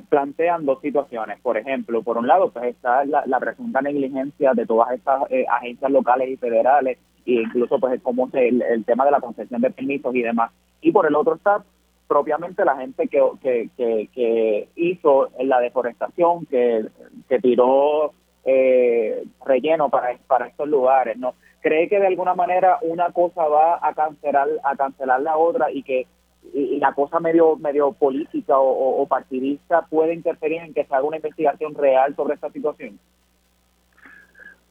plantean 0.09 0.65
dos 0.65 0.81
situaciones. 0.81 1.41
Por 1.41 1.57
ejemplo, 1.57 2.03
por 2.03 2.19
un 2.19 2.27
lado, 2.27 2.51
pues 2.51 2.67
está 2.67 3.05
la, 3.05 3.41
presunta 3.41 3.83
negligencia 3.83 4.55
de 4.55 4.67
todas 4.67 4.93
estas 4.93 5.31
eh, 5.31 5.45
agencias 5.51 5.91
locales 5.91 6.31
y 6.31 6.37
federales, 6.37 6.99
e 7.27 7.33
incluso, 7.33 7.79
pues, 7.79 8.01
como 8.03 8.29
el, 8.33 8.63
el 8.63 8.85
tema 8.85 9.05
de 9.05 9.11
la 9.11 9.21
concesión 9.21 9.61
de 9.61 9.71
permisos 9.71 10.15
y 10.15 10.23
demás. 10.23 10.51
Y 10.81 10.93
por 10.93 11.07
el 11.07 11.15
otro 11.15 11.35
está 11.35 11.63
propiamente 12.11 12.65
la 12.65 12.77
gente 12.77 13.07
que, 13.07 13.23
que, 13.41 14.09
que, 14.13 14.69
hizo 14.75 15.29
la 15.39 15.61
deforestación, 15.61 16.45
que, 16.47 16.87
que 17.29 17.39
tiró 17.39 18.13
eh, 18.45 19.25
relleno 19.45 19.89
para, 19.89 20.17
para 20.27 20.47
estos 20.47 20.69
lugares, 20.69 21.17
¿no? 21.19 21.35
¿Cree 21.61 21.89
que 21.89 22.01
de 22.01 22.07
alguna 22.07 22.35
manera 22.35 22.79
una 22.83 23.11
cosa 23.13 23.47
va 23.47 23.79
a 23.83 23.93
cancelar, 23.95 24.49
a 24.65 24.77
cancelar 24.77 25.21
la 25.21 25.37
otra 25.37 25.71
y 25.71 25.83
que 25.83 26.07
y, 26.55 26.79
la 26.79 26.95
cosa 26.95 27.21
medio 27.21 27.57
medio 27.57 27.93
política 27.93 28.59
o, 28.59 29.03
o, 29.03 29.07
partidista 29.07 29.83
puede 29.83 30.15
interferir 30.15 30.63
en 30.63 30.73
que 30.73 30.85
se 30.85 30.95
haga 30.95 31.05
una 31.05 31.17
investigación 31.17 31.75
real 31.75 32.17
sobre 32.17 32.35
esta 32.35 32.51
situación? 32.51 32.99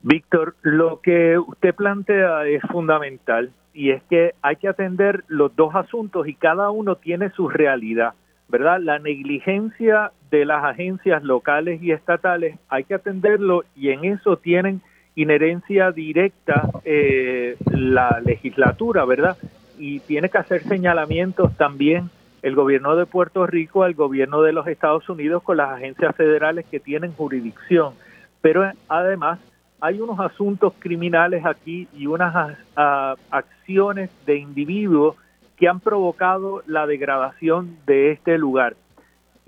Víctor, 0.02 0.56
lo 0.62 1.02
que 1.02 1.38
usted 1.38 1.76
plantea 1.76 2.48
es 2.48 2.62
fundamental 2.72 3.52
y 3.74 3.92
es 3.92 4.02
que 4.04 4.34
hay 4.42 4.56
que 4.56 4.70
atender 4.70 5.24
los 5.28 5.56
dos 5.56 5.76
asuntos 5.76 6.28
y 6.28 6.36
cada 6.36 6.72
uno 6.72 6.96
tiene 6.96 7.30
su 7.32 7.50
realidad, 7.50 8.14
¿verdad? 8.48 8.80
La 8.82 8.98
negligencia 8.98 10.12
de 10.32 10.46
las 10.46 10.64
agencias 10.64 11.24
locales 11.24 11.82
y 11.82 11.92
estatales 11.92 12.58
hay 12.70 12.84
que 12.84 12.96
atenderlo 12.96 13.64
y 13.76 13.90
en 13.90 14.06
eso 14.06 14.38
tienen 14.38 14.82
inherencia 15.16 15.92
directa 15.92 16.70
eh, 16.86 17.58
la 17.72 18.22
legislatura, 18.24 19.06
¿verdad? 19.06 19.38
Y 19.78 20.00
tiene 20.02 20.30
que 20.30 20.38
hacer 20.38 20.64
señalamientos 20.64 21.56
también 21.58 22.10
el 22.42 22.56
gobierno 22.56 22.96
de 22.96 23.06
Puerto 23.06 23.46
Rico 23.46 23.84
al 23.84 23.96
gobierno 23.96 24.42
de 24.42 24.54
los 24.54 24.68
Estados 24.68 25.10
Unidos 25.10 25.44
con 25.44 25.58
las 25.58 25.72
agencias 25.72 26.16
federales 26.16 26.66
que 26.66 26.80
tienen 26.80 27.14
jurisdicción. 27.14 27.94
Pero 28.42 28.72
además 28.88 29.40
hay 29.82 30.00
unos 30.00 30.20
asuntos 30.20 30.74
criminales 30.80 31.46
aquí 31.46 31.88
y 31.94 32.08
unas 32.08 32.58
acciones 32.76 34.10
de 34.26 34.38
individuos 34.38 35.16
que 35.58 35.68
han 35.68 35.82
provocado 35.82 36.64
la 36.66 36.88
degradación 36.88 37.78
de 37.86 38.12
este 38.12 38.38
lugar. 38.38 38.76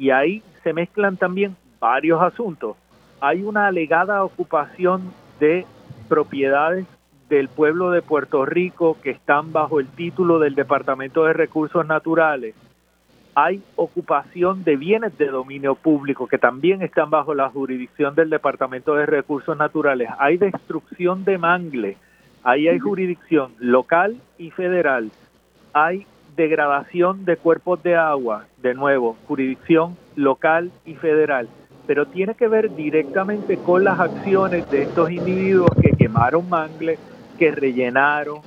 Y 0.01 0.10
ahí 0.10 0.41
se 0.63 0.74
mezclan 0.74 1.15
también 1.15 1.55
varios 1.79 2.20
asuntos. 2.24 2.75
Hay 3.20 3.43
una 3.43 3.67
alegada 3.67 4.24
ocupación 4.24 5.13
de 5.39 5.63
propiedades 6.10 6.88
del 7.29 7.50
pueblo 7.50 7.91
de 7.91 8.01
Puerto 8.01 8.43
Rico 8.43 8.98
que 9.03 9.12
están 9.12 9.53
bajo 9.53 9.79
el 9.79 9.88
título 9.89 10.39
del 10.39 10.55
Departamento 10.55 11.25
de 11.25 11.34
Recursos 11.34 11.86
Naturales. 11.86 12.55
Hay 13.36 13.62
ocupación 13.75 14.63
de 14.63 14.75
bienes 14.75 15.15
de 15.20 15.27
dominio 15.27 15.75
público 15.75 16.25
que 16.25 16.39
también 16.39 16.81
están 16.81 17.12
bajo 17.12 17.36
la 17.36 17.51
jurisdicción 17.51 18.15
del 18.15 18.31
Departamento 18.31 18.96
de 18.96 19.05
Recursos 19.05 19.55
Naturales. 19.55 20.10
Hay 20.17 20.38
destrucción 20.38 21.25
de 21.25 21.38
mangle. 21.38 21.98
Ahí 22.41 22.67
hay 22.67 22.79
jurisdicción 22.79 23.53
local 23.60 24.17
y 24.39 24.50
federal. 24.50 25.12
Hay 25.74 26.08
degradación 26.36 27.26
de 27.26 27.38
cuerpos 27.38 27.82
de 27.84 27.96
agua, 27.96 28.46
de 28.62 28.74
nuevo, 28.74 29.18
jurisdicción 29.28 29.98
local 30.16 30.72
y 30.86 30.96
federal 30.96 31.48
pero 31.88 32.06
tiene 32.06 32.36
que 32.36 32.48
ver 32.48 32.74
directamente 32.76 33.58
con 33.58 33.84
las 33.84 34.00
acciones 34.00 34.70
de 34.70 34.84
estos 34.84 35.12
individuos 35.12 35.72
que 35.82 35.92
quemaron 35.92 36.50
mangle, 36.50 36.98
que 37.38 37.52
rellenaron, 37.52 38.40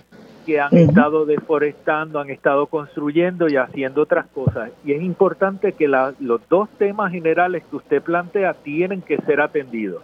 que 0.45 0.61
han 0.61 0.75
estado 0.77 1.27
deforestando, 1.27 2.21
han 2.21 2.31
estado 2.31 2.67
construyendo 2.67 3.49
y 3.49 3.57
haciendo 3.57 4.03
otras 4.03 4.27
cosas. 4.29 4.71
Y 4.85 4.93
es 4.93 5.03
importante 5.03 5.73
que 5.73 5.89
los 5.89 6.49
dos 6.49 6.69
temas 6.79 7.13
generales 7.13 7.65
que 7.69 7.77
usted 7.77 8.03
plantea 8.03 8.55
tienen 8.55 9.03
que 9.03 9.17
ser 9.19 9.41
atendidos. 9.41 10.03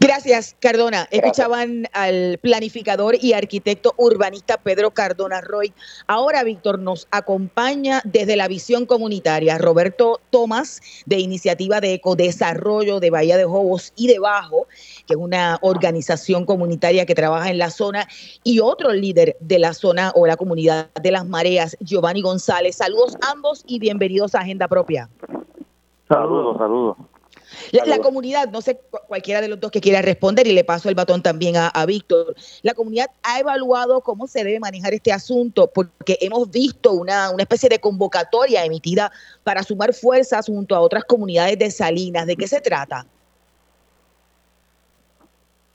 Gracias, 0.00 0.56
Cardona. 0.60 1.06
Escuchaban 1.10 1.86
al 1.92 2.38
planificador 2.42 3.16
y 3.20 3.32
arquitecto 3.32 3.94
urbanista 3.96 4.56
Pedro 4.56 4.90
Cardona 4.90 5.40
Roy. 5.40 5.72
Ahora, 6.06 6.42
Víctor, 6.44 6.78
nos 6.78 7.06
acompaña 7.10 8.00
desde 8.04 8.36
la 8.36 8.48
visión 8.48 8.86
comunitaria 8.86 9.58
Roberto 9.58 10.20
Tomás, 10.30 10.80
de 11.06 11.18
Iniciativa 11.18 11.80
de 11.80 11.94
Ecodesarrollo 11.94 13.00
de 13.00 13.10
Bahía 13.10 13.36
de 13.36 13.44
Jobos 13.44 13.92
y 13.96 14.08
de 14.08 14.18
Bajo, 14.18 14.66
que 15.06 15.14
es 15.14 15.20
una 15.20 15.58
organización 15.62 16.44
comunitaria 16.44 17.06
que 17.06 17.14
trabaja 17.14 17.50
en 17.50 17.58
la 17.58 17.70
zona, 17.70 18.08
y 18.42 18.60
otro 18.60 18.92
líder 18.92 19.36
de 19.40 19.58
la 19.58 19.74
zona 19.74 20.12
o 20.14 20.26
la 20.26 20.36
comunidad 20.36 20.90
de 21.00 21.10
las 21.10 21.26
mareas, 21.26 21.76
Giovanni 21.80 22.22
González. 22.22 22.76
Saludos 22.76 23.16
ambos 23.30 23.64
y 23.66 23.78
bienvenidos 23.78 24.34
a 24.34 24.40
Agenda 24.40 24.68
Propia. 24.68 25.08
Saludos, 26.08 26.58
saludos. 26.58 26.96
La, 27.70 27.98
comunidad, 27.98 28.50
no 28.50 28.60
sé 28.60 28.80
cualquiera 29.06 29.40
de 29.40 29.48
los 29.48 29.60
dos 29.60 29.70
que 29.70 29.80
quiera 29.80 30.02
responder 30.02 30.46
y 30.46 30.52
le 30.52 30.64
paso 30.64 30.88
el 30.88 30.94
batón 30.94 31.22
también 31.22 31.54
a, 31.56 31.86
Víctor, 31.86 32.34
la 32.62 32.74
comunidad 32.74 33.06
ha 33.22 33.40
evaluado 33.40 34.00
cómo 34.00 34.26
se 34.26 34.44
debe 34.44 34.60
manejar 34.60 34.94
este 34.94 35.12
asunto 35.12 35.70
porque 35.72 36.18
hemos 36.20 36.50
visto 36.50 36.92
una, 36.92 37.30
una 37.30 37.42
especie 37.42 37.68
de 37.68 37.78
convocatoria 37.78 38.64
emitida 38.64 39.10
para 39.44 39.62
sumar 39.62 39.92
fuerzas 39.94 40.46
junto 40.46 40.74
a 40.74 40.80
otras 40.80 41.04
comunidades 41.04 41.58
de 41.58 41.70
Salinas. 41.70 42.26
¿De 42.26 42.36
qué 42.36 42.48
se 42.48 42.60
trata? 42.60 43.06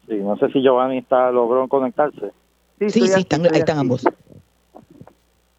Sí, 0.07 0.15
no 0.15 0.37
sé 0.37 0.49
si 0.51 0.61
Giovanni 0.61 0.99
está 0.99 1.31
logró 1.31 1.67
conectarse. 1.67 2.31
Sí, 2.79 2.89
sí, 2.89 3.19
están, 3.19 3.45
ahí 3.45 3.59
están 3.59 3.79
ambos. 3.79 4.03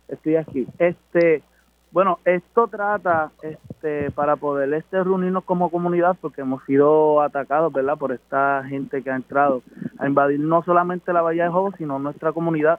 Estoy 0.08 0.37
aquí. 0.37 0.66
Este, 0.78 1.42
bueno, 1.98 2.20
esto 2.24 2.68
trata 2.68 3.32
este, 3.42 4.12
para 4.12 4.36
poder 4.36 4.72
este, 4.72 5.02
reunirnos 5.02 5.42
como 5.42 5.68
comunidad 5.68 6.16
porque 6.20 6.42
hemos 6.42 6.62
sido 6.62 7.20
atacados, 7.20 7.72
¿verdad? 7.72 7.98
Por 7.98 8.12
esta 8.12 8.62
gente 8.68 9.02
que 9.02 9.10
ha 9.10 9.16
entrado 9.16 9.62
a 9.98 10.06
invadir 10.06 10.38
no 10.38 10.62
solamente 10.62 11.12
la 11.12 11.22
Bahía 11.22 11.42
de 11.42 11.50
Jobos, 11.50 11.74
sino 11.76 11.98
nuestra 11.98 12.30
comunidad. 12.30 12.78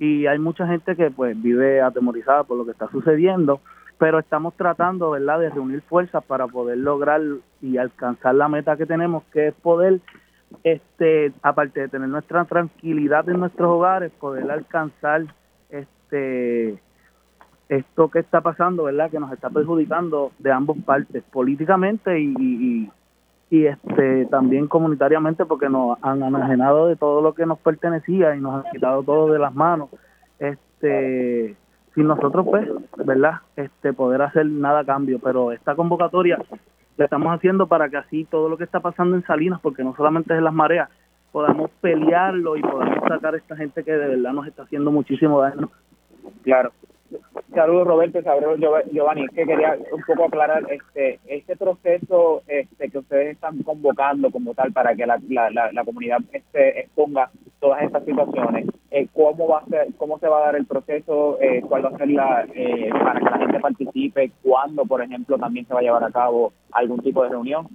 Y 0.00 0.26
hay 0.26 0.40
mucha 0.40 0.66
gente 0.66 0.96
que 0.96 1.12
pues 1.12 1.40
vive 1.40 1.80
atemorizada 1.80 2.42
por 2.42 2.58
lo 2.58 2.64
que 2.64 2.72
está 2.72 2.90
sucediendo, 2.90 3.60
pero 3.98 4.18
estamos 4.18 4.52
tratando, 4.54 5.10
¿verdad?, 5.12 5.38
de 5.38 5.50
reunir 5.50 5.82
fuerzas 5.82 6.24
para 6.24 6.48
poder 6.48 6.78
lograr 6.78 7.20
y 7.62 7.76
alcanzar 7.76 8.34
la 8.34 8.48
meta 8.48 8.76
que 8.76 8.86
tenemos, 8.86 9.22
que 9.32 9.46
es 9.46 9.54
poder 9.54 10.00
este 10.64 11.32
aparte 11.40 11.82
de 11.82 11.88
tener 11.88 12.08
nuestra 12.08 12.44
tranquilidad 12.46 13.28
en 13.28 13.38
nuestros 13.38 13.68
hogares, 13.68 14.10
poder 14.18 14.50
alcanzar 14.50 15.22
este 15.70 16.80
esto 17.68 18.08
que 18.08 18.20
está 18.20 18.40
pasando, 18.40 18.84
¿verdad? 18.84 19.10
Que 19.10 19.18
nos 19.18 19.32
está 19.32 19.50
perjudicando 19.50 20.32
de 20.38 20.52
ambas 20.52 20.76
partes, 20.84 21.22
políticamente 21.24 22.20
y, 22.20 22.90
y, 23.50 23.66
este 23.66 24.26
también 24.26 24.66
comunitariamente, 24.66 25.44
porque 25.44 25.68
nos 25.68 25.98
han 26.02 26.22
anajenado 26.22 26.88
de 26.88 26.96
todo 26.96 27.22
lo 27.22 27.32
que 27.32 27.46
nos 27.46 27.58
pertenecía 27.58 28.34
y 28.34 28.40
nos 28.40 28.64
han 28.64 28.72
quitado 28.72 29.02
todo 29.02 29.32
de 29.32 29.38
las 29.38 29.54
manos. 29.54 29.88
Este, 30.38 31.56
sin 31.94 32.06
nosotros, 32.06 32.44
pues, 32.44 32.68
¿verdad? 32.96 33.40
Este, 33.56 33.92
poder 33.92 34.22
hacer 34.22 34.46
nada 34.46 34.80
a 34.80 34.84
cambio, 34.84 35.18
pero 35.20 35.52
esta 35.52 35.74
convocatoria 35.74 36.38
la 36.96 37.04
estamos 37.04 37.34
haciendo 37.34 37.66
para 37.66 37.88
que 37.88 37.96
así 37.96 38.24
todo 38.24 38.48
lo 38.48 38.56
que 38.56 38.64
está 38.64 38.80
pasando 38.80 39.16
en 39.16 39.24
Salinas, 39.24 39.60
porque 39.60 39.84
no 39.84 39.94
solamente 39.96 40.32
es 40.32 40.38
en 40.38 40.44
las 40.44 40.54
mareas, 40.54 40.90
podamos 41.32 41.70
pelearlo 41.80 42.56
y 42.56 42.62
podamos 42.62 43.06
sacar 43.08 43.34
a 43.34 43.36
esta 43.38 43.56
gente 43.56 43.84
que 43.84 43.92
de 43.92 44.08
verdad 44.08 44.32
nos 44.32 44.46
está 44.46 44.62
haciendo 44.62 44.90
muchísimo 44.90 45.40
daño. 45.40 45.70
Claro, 46.42 46.72
Saludos 47.54 47.86
Roberto, 47.86 48.22
saludos 48.22 48.60
Giovanni, 48.92 49.26
que 49.28 49.46
quería 49.46 49.78
un 49.92 50.02
poco 50.02 50.24
aclarar 50.24 50.64
este 50.70 51.20
este 51.26 51.56
proceso 51.56 52.42
este 52.46 52.90
que 52.90 52.98
ustedes 52.98 53.34
están 53.34 53.62
convocando 53.62 54.30
como 54.30 54.54
tal 54.54 54.72
para 54.72 54.94
que 54.94 55.06
la, 55.06 55.18
la, 55.28 55.50
la, 55.72 55.84
comunidad 55.84 56.18
este, 56.32 56.80
exponga 56.80 57.30
todas 57.60 57.82
estas 57.82 58.04
situaciones. 58.04 58.66
Eh, 58.90 59.08
¿Cómo 59.12 59.48
va 59.48 59.58
a 59.58 59.64
ser, 59.66 59.88
cómo 59.96 60.18
se 60.18 60.28
va 60.28 60.38
a 60.38 60.46
dar 60.46 60.56
el 60.56 60.66
proceso? 60.66 61.38
Eh, 61.40 61.62
¿Cuál 61.66 61.84
va 61.84 61.88
a 61.90 61.98
ser 61.98 62.08
la 62.10 62.46
eh, 62.54 62.90
para 62.90 63.20
que 63.20 63.24
la 63.24 63.38
gente 63.38 63.60
participe? 63.60 64.30
¿Cuándo, 64.42 64.84
por 64.84 65.02
ejemplo, 65.02 65.38
también 65.38 65.66
se 65.66 65.74
va 65.74 65.80
a 65.80 65.82
llevar 65.82 66.04
a 66.04 66.10
cabo 66.10 66.52
algún 66.72 67.00
tipo 67.00 67.22
de 67.22 67.30
reunión? 67.30 67.66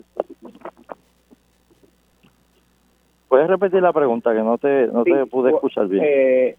Puedes 3.28 3.48
repetir 3.48 3.82
la 3.82 3.94
pregunta 3.94 4.34
que 4.34 4.42
no 4.42 4.58
te 4.58 4.88
no 4.88 5.04
te 5.04 5.26
pude 5.26 5.52
escuchar 5.52 5.88
bien. 5.88 6.04
Eh, 6.06 6.58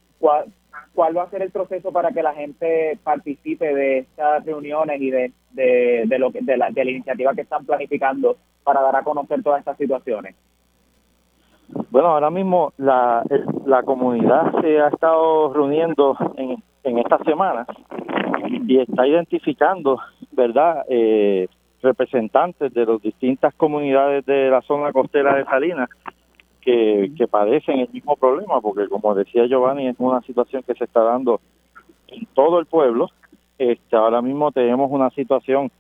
cuál 0.95 1.17
va 1.17 1.25
a 1.25 1.31
ser 1.31 1.43
el 1.43 1.51
proceso 1.51 1.93
para 1.93 2.11
que 2.11 2.23
la 2.23 2.35
gente 2.35 2.99
participe 3.03 3.75
de 3.75 3.99
estas 3.99 4.45
reuniones 4.45 5.01
y 5.01 5.11
de, 5.11 5.33
de, 5.53 6.19
lo 6.19 6.31
que, 6.31 6.41
de, 6.43 6.57
la, 6.57 6.71
de 6.71 6.85
la 6.85 6.91
iniciativa 6.91 7.35
que 7.35 7.43
están 7.43 7.65
planificando 7.65 8.37
para 8.63 8.83
dar 8.83 8.97
a 8.97 9.03
conocer 9.03 9.43
todas 9.43 9.61
estas 9.61 9.77
situaciones. 9.77 10.35
Bueno, 11.91 12.09
ahora 12.09 12.31
mismo 12.31 12.73
la, 12.77 13.23
la 13.65 13.83
comunidad 13.83 14.61
se 14.61 14.81
ha 14.81 14.89
estado 14.89 15.53
reuniendo 15.55 16.17
en, 16.37 16.63
en 16.85 16.99
estas 16.99 17.23
semanas 17.23 17.67
y 18.67 18.79
está 18.79 19.07
identificando, 19.07 19.99
¿verdad?, 20.33 20.85
eh, 20.89 21.49
representantes 21.83 22.73
de 22.73 22.87
las 22.87 23.03
distintas 23.03 23.53
comunidades 23.55 24.25
de 24.25 24.51
la 24.51 24.63
zona 24.63 24.93
costera 24.93 25.35
de 25.35 25.45
Salinas 25.45 25.89
que, 26.63 27.29
padecen 27.31 27.81
el 27.81 27.89
mismo 27.91 28.17
problema, 28.17 28.61
porque 28.61 28.89
como 28.89 29.15
decía 29.15 29.47
Giovanni, 29.47 29.89
es 29.89 29.97
una 29.99 30.21
situación 30.23 30.63
que 30.63 30.75
se 30.75 30.85
está 30.85 31.03
dando 31.03 31.41
en 32.09 32.27
todo 32.35 32.59
el 32.59 32.67
pueblo. 32.67 33.09
Este, 33.59 33.97
ahora 33.97 34.23
mismo 34.23 34.53
tenemos 34.53 34.91
una 34.91 35.11
situación 35.11 35.71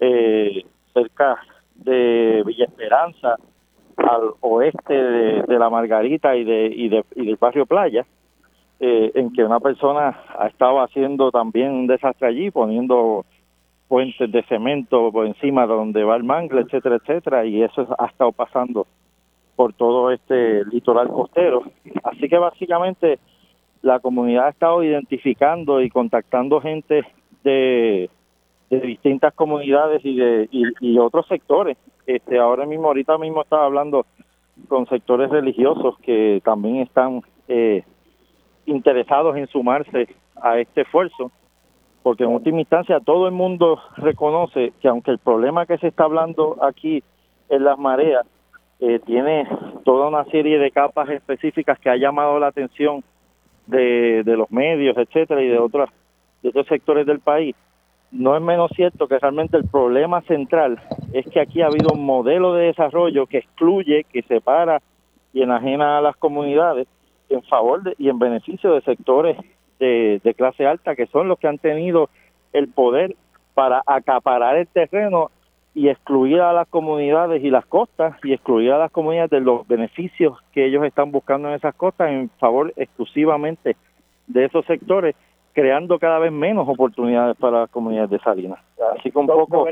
eh, 0.00 0.64
cerca 0.92 1.38
de 1.74 2.42
Villa 2.44 2.64
Esperanza, 2.64 3.36
al 3.96 4.32
oeste 4.40 4.94
de, 4.94 5.58
la 5.58 5.70
Margarita 5.70 6.36
y, 6.36 6.44
de, 6.44 6.66
y, 6.66 6.88
de, 6.88 7.04
y 7.14 7.26
del 7.26 7.36
barrio 7.36 7.64
Playa, 7.64 8.04
eh, 8.78 9.12
en 9.14 9.32
que 9.32 9.42
una 9.42 9.60
persona 9.60 10.20
ha 10.38 10.48
estado 10.48 10.80
haciendo 10.80 11.30
también 11.30 11.72
un 11.72 11.86
desastre 11.86 12.28
allí, 12.28 12.50
poniendo 12.50 13.24
puentes 13.88 14.30
de 14.30 14.42
cemento 14.44 15.10
por 15.12 15.26
encima 15.26 15.66
donde 15.66 16.04
va 16.04 16.16
el 16.16 16.24
mangle, 16.24 16.62
etcétera, 16.62 16.96
etcétera, 16.96 17.46
y 17.46 17.62
eso 17.62 17.86
ha 17.98 18.06
estado 18.06 18.32
pasando 18.32 18.86
por 19.56 19.72
todo 19.72 20.10
este 20.10 20.64
litoral 20.66 21.08
costero. 21.08 21.62
Así 22.04 22.28
que 22.28 22.38
básicamente 22.38 23.18
la 23.82 23.98
comunidad 24.00 24.46
ha 24.46 24.50
estado 24.50 24.84
identificando 24.84 25.80
y 25.80 25.88
contactando 25.88 26.60
gente 26.60 27.04
de, 27.42 28.10
distintas 28.68 29.32
comunidades 29.34 30.04
y 30.04 30.16
de 30.16 30.48
y, 30.50 30.98
otros 30.98 31.26
sectores. 31.26 31.78
Este 32.06 32.38
ahora 32.38 32.66
mismo 32.66 32.88
ahorita 32.88 33.16
mismo 33.18 33.42
estaba 33.42 33.64
hablando 33.64 34.06
con 34.68 34.86
sectores 34.86 35.30
religiosos 35.30 35.96
que 36.02 36.40
también 36.44 36.76
están 36.78 37.22
eh, 37.48 37.84
interesados 38.66 39.36
en 39.36 39.46
sumarse 39.48 40.08
a 40.42 40.58
este 40.58 40.82
esfuerzo, 40.82 41.30
porque 42.02 42.24
en 42.24 42.30
última 42.30 42.60
instancia 42.60 43.00
todo 43.00 43.26
el 43.26 43.32
mundo 43.32 43.80
reconoce 43.96 44.72
que 44.80 44.88
aunque 44.88 45.12
el 45.12 45.18
problema 45.18 45.66
que 45.66 45.78
se 45.78 45.88
está 45.88 46.04
hablando 46.04 46.56
aquí 46.62 47.02
en 47.48 47.64
las 47.64 47.78
mareas 47.78 48.26
eh, 48.80 49.00
tiene 49.06 49.48
toda 49.84 50.08
una 50.08 50.24
serie 50.26 50.58
de 50.58 50.70
capas 50.70 51.08
específicas 51.08 51.78
que 51.78 51.90
ha 51.90 51.96
llamado 51.96 52.38
la 52.38 52.48
atención 52.48 53.02
de, 53.66 54.22
de 54.24 54.36
los 54.36 54.50
medios, 54.50 54.96
etcétera, 54.96 55.42
y 55.42 55.48
de 55.48 55.58
otros, 55.58 55.88
de 56.42 56.50
otros 56.50 56.66
sectores 56.66 57.06
del 57.06 57.20
país. 57.20 57.56
no 58.12 58.36
es 58.36 58.42
menos 58.42 58.70
cierto 58.74 59.08
que 59.08 59.18
realmente 59.18 59.56
el 59.56 59.64
problema 59.68 60.20
central 60.22 60.80
es 61.12 61.26
que 61.26 61.40
aquí 61.40 61.62
ha 61.62 61.66
habido 61.66 61.90
un 61.92 62.04
modelo 62.04 62.54
de 62.54 62.66
desarrollo 62.66 63.26
que 63.26 63.38
excluye, 63.38 64.04
que 64.04 64.22
separa 64.22 64.80
y 65.32 65.42
enajena 65.42 65.98
a 65.98 66.00
las 66.00 66.16
comunidades 66.16 66.86
en 67.28 67.42
favor 67.42 67.82
de, 67.82 67.94
y 67.98 68.08
en 68.08 68.18
beneficio 68.18 68.72
de 68.72 68.82
sectores 68.82 69.36
de, 69.78 70.20
de 70.22 70.34
clase 70.34 70.66
alta 70.66 70.94
que 70.94 71.06
son 71.06 71.28
los 71.28 71.38
que 71.38 71.48
han 71.48 71.58
tenido 71.58 72.08
el 72.52 72.68
poder 72.68 73.16
para 73.54 73.82
acaparar 73.86 74.56
el 74.56 74.68
terreno 74.68 75.30
y 75.76 75.90
excluir 75.90 76.40
a 76.40 76.54
las 76.54 76.66
comunidades 76.68 77.44
y 77.44 77.50
las 77.50 77.66
costas 77.66 78.16
y 78.24 78.32
excluir 78.32 78.72
a 78.72 78.78
las 78.78 78.90
comunidades 78.90 79.30
de 79.30 79.40
los 79.40 79.68
beneficios 79.68 80.38
que 80.52 80.64
ellos 80.64 80.82
están 80.86 81.12
buscando 81.12 81.48
en 81.48 81.54
esas 81.54 81.74
costas 81.74 82.10
en 82.10 82.30
favor 82.40 82.72
exclusivamente 82.76 83.76
de 84.26 84.46
esos 84.46 84.64
sectores, 84.64 85.14
creando 85.52 85.98
cada 85.98 86.18
vez 86.18 86.32
menos 86.32 86.66
oportunidades 86.66 87.36
para 87.36 87.60
las 87.60 87.70
comunidades 87.70 88.08
de 88.08 88.18
Salinas. 88.20 88.58
Así 88.98 89.10
que 89.10 89.18
un 89.18 89.26
poco 89.26 89.66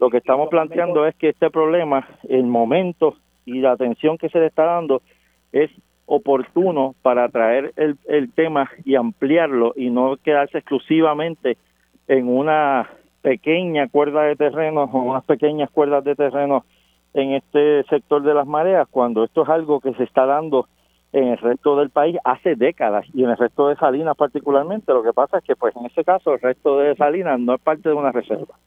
lo 0.00 0.10
que 0.10 0.16
estamos 0.16 0.48
planteando 0.48 1.06
es 1.06 1.14
que 1.14 1.28
este 1.28 1.48
problema, 1.50 2.04
el 2.28 2.46
momento 2.46 3.14
y 3.46 3.60
la 3.60 3.70
atención 3.70 4.18
que 4.18 4.30
se 4.30 4.40
le 4.40 4.46
está 4.46 4.64
dando 4.64 5.02
es 5.52 5.70
oportuno 6.06 6.96
para 7.00 7.28
traer 7.28 7.72
el, 7.76 7.96
el 8.08 8.32
tema 8.32 8.72
y 8.84 8.96
ampliarlo 8.96 9.72
y 9.76 9.88
no 9.90 10.16
quedarse 10.16 10.58
exclusivamente 10.58 11.58
en 12.08 12.28
una 12.28 12.90
pequeña 13.24 13.88
cuerda 13.88 14.24
de 14.24 14.36
terreno 14.36 14.82
o 14.84 14.98
unas 14.98 15.24
pequeñas 15.24 15.70
cuerdas 15.70 16.04
de 16.04 16.14
terreno 16.14 16.66
en 17.14 17.32
este 17.32 17.82
sector 17.84 18.22
de 18.22 18.34
las 18.34 18.46
mareas, 18.46 18.86
cuando 18.90 19.24
esto 19.24 19.44
es 19.44 19.48
algo 19.48 19.80
que 19.80 19.94
se 19.94 20.02
está 20.02 20.26
dando 20.26 20.68
en 21.10 21.28
el 21.28 21.38
resto 21.38 21.74
del 21.76 21.88
país 21.88 22.18
hace 22.22 22.54
décadas 22.54 23.06
y 23.14 23.24
en 23.24 23.30
el 23.30 23.38
resto 23.38 23.68
de 23.68 23.76
Salinas 23.76 24.14
particularmente. 24.14 24.92
Lo 24.92 25.02
que 25.02 25.14
pasa 25.14 25.38
es 25.38 25.44
que, 25.44 25.56
pues, 25.56 25.74
en 25.74 25.86
ese 25.86 26.04
caso, 26.04 26.34
el 26.34 26.40
resto 26.40 26.80
de 26.80 26.96
Salinas 26.96 27.40
no 27.40 27.54
es 27.54 27.62
parte 27.62 27.88
de 27.88 27.94
una 27.94 28.12
reserva. 28.12 28.58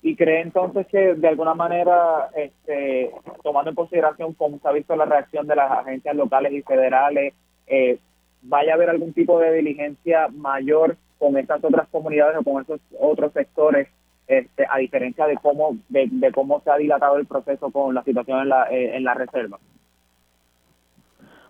¿Y 0.00 0.14
cree 0.14 0.42
entonces 0.42 0.86
que 0.86 1.14
de 1.14 1.28
alguna 1.28 1.54
manera, 1.54 2.28
este, 2.36 3.10
tomando 3.42 3.70
en 3.70 3.76
consideración 3.76 4.32
cómo 4.34 4.60
se 4.60 4.68
ha 4.68 4.72
visto 4.72 4.94
la 4.94 5.06
reacción 5.06 5.48
de 5.48 5.56
las 5.56 5.72
agencias 5.72 6.14
locales 6.14 6.52
y 6.52 6.62
federales, 6.62 7.34
eh, 7.66 7.98
vaya 8.42 8.72
a 8.72 8.74
haber 8.76 8.90
algún 8.90 9.12
tipo 9.12 9.40
de 9.40 9.54
diligencia 9.54 10.28
mayor 10.28 10.96
con 11.18 11.36
estas 11.36 11.62
otras 11.62 11.88
comunidades 11.88 12.36
o 12.38 12.42
con 12.42 12.62
esos 12.62 12.80
otros 12.98 13.32
sectores, 13.32 13.88
este, 14.26 14.66
a 14.70 14.78
diferencia 14.78 15.26
de 15.26 15.36
cómo 15.36 15.76
de, 15.88 16.32
cómo 16.32 16.60
se 16.60 16.70
ha 16.70 16.76
dilatado 16.76 17.16
el 17.16 17.26
proceso 17.26 17.70
con 17.70 17.94
la 17.94 18.02
situación 18.02 18.40
en 18.40 18.48
la, 18.48 18.64
eh, 18.70 18.96
en 18.96 19.04
la 19.04 19.14
reserva? 19.14 19.58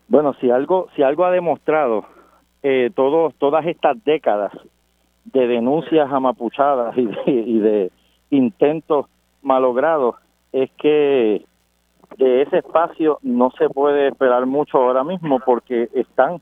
Bueno, 0.09 0.35
si 0.41 0.51
algo 0.51 0.89
si 0.95 1.03
algo 1.03 1.25
ha 1.25 1.31
demostrado 1.31 2.05
eh, 2.63 2.91
todo, 2.95 3.31
todas 3.39 3.67
estas 3.67 4.03
décadas 4.05 4.53
de 5.25 5.47
denuncias 5.47 6.11
amapuchadas 6.11 6.97
y 6.97 7.07
de, 7.07 7.33
y 7.33 7.59
de 7.59 7.93
intentos 8.31 9.07
malogrados 9.43 10.17
es 10.53 10.71
que 10.73 11.45
de 12.17 12.43
ese 12.43 12.59
espacio 12.59 13.19
no 13.23 13.51
se 13.59 13.69
puede 13.69 14.09
esperar 14.09 14.47
mucho 14.47 14.79
ahora 14.79 15.05
mismo 15.05 15.41
porque 15.41 15.89
están 15.95 16.41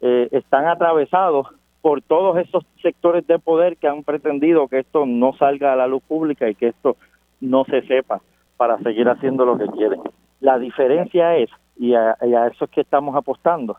eh, 0.00 0.28
están 0.32 0.66
atravesados 0.66 1.46
por 1.82 2.00
todos 2.00 2.38
esos 2.38 2.64
sectores 2.80 3.26
de 3.26 3.40
poder 3.40 3.76
que 3.76 3.88
han 3.88 4.04
pretendido 4.04 4.68
que 4.68 4.78
esto 4.78 5.04
no 5.04 5.34
salga 5.34 5.72
a 5.72 5.76
la 5.76 5.88
luz 5.88 6.02
pública 6.04 6.48
y 6.48 6.54
que 6.54 6.68
esto 6.68 6.96
no 7.40 7.64
se 7.64 7.82
sepa 7.82 8.20
para 8.56 8.78
seguir 8.78 9.08
haciendo 9.08 9.44
lo 9.44 9.58
que 9.58 9.66
quieren. 9.66 10.00
La 10.40 10.58
diferencia 10.58 11.36
es, 11.36 11.50
y 11.76 11.94
a, 11.94 12.12
eso 12.52 12.64
es 12.64 12.70
que 12.70 12.80
estamos 12.80 13.16
apostando, 13.16 13.76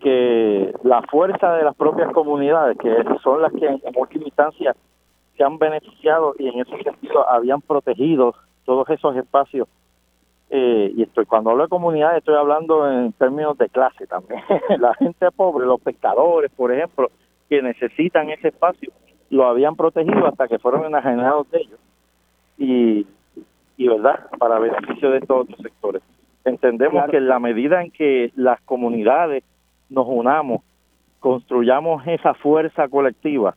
que 0.00 0.74
la 0.82 1.02
fuerza 1.02 1.54
de 1.54 1.64
las 1.64 1.76
propias 1.76 2.10
comunidades, 2.12 2.78
que 2.78 2.90
son 3.22 3.42
las 3.42 3.52
que 3.52 3.66
en 3.66 3.80
última 3.94 4.24
instancia 4.24 4.74
se 5.36 5.44
han 5.44 5.58
beneficiado 5.58 6.34
y 6.38 6.48
en 6.48 6.60
ese 6.60 6.82
sentido 6.82 7.28
habían 7.28 7.60
protegido 7.60 8.34
todos 8.64 8.88
esos 8.88 9.14
espacios 9.16 9.68
eh, 10.50 10.92
y 10.94 11.02
estoy 11.02 11.26
cuando 11.26 11.50
hablo 11.50 11.64
de 11.64 11.68
comunidad 11.68 12.16
estoy 12.16 12.36
hablando 12.36 12.90
en 12.90 13.12
términos 13.12 13.58
de 13.58 13.68
clase 13.68 14.06
también. 14.06 14.40
La 14.78 14.94
gente 14.94 15.30
pobre 15.32 15.66
los 15.66 15.80
pescadores 15.80 16.50
por 16.52 16.72
ejemplo 16.72 17.10
que 17.48 17.62
necesitan 17.62 18.30
ese 18.30 18.48
espacio 18.48 18.92
lo 19.28 19.46
habían 19.46 19.74
protegido 19.74 20.26
hasta 20.26 20.46
que 20.46 20.58
fueron 20.58 20.84
enajenados 20.84 21.50
de 21.50 21.58
ellos. 21.58 21.80
Y, 22.58 23.06
y 23.76 23.88
verdad 23.88 24.26
para 24.38 24.58
beneficio 24.58 25.10
de 25.10 25.20
todos 25.20 25.50
los 25.50 25.58
sectores. 25.58 26.02
Entendemos 26.44 27.10
que 27.10 27.16
en 27.16 27.28
la 27.28 27.40
medida 27.40 27.82
en 27.82 27.90
que 27.90 28.30
las 28.36 28.60
comunidades 28.62 29.42
nos 29.90 30.06
unamos 30.08 30.62
construyamos 31.26 32.06
esa 32.06 32.34
fuerza 32.34 32.88
colectiva 32.88 33.56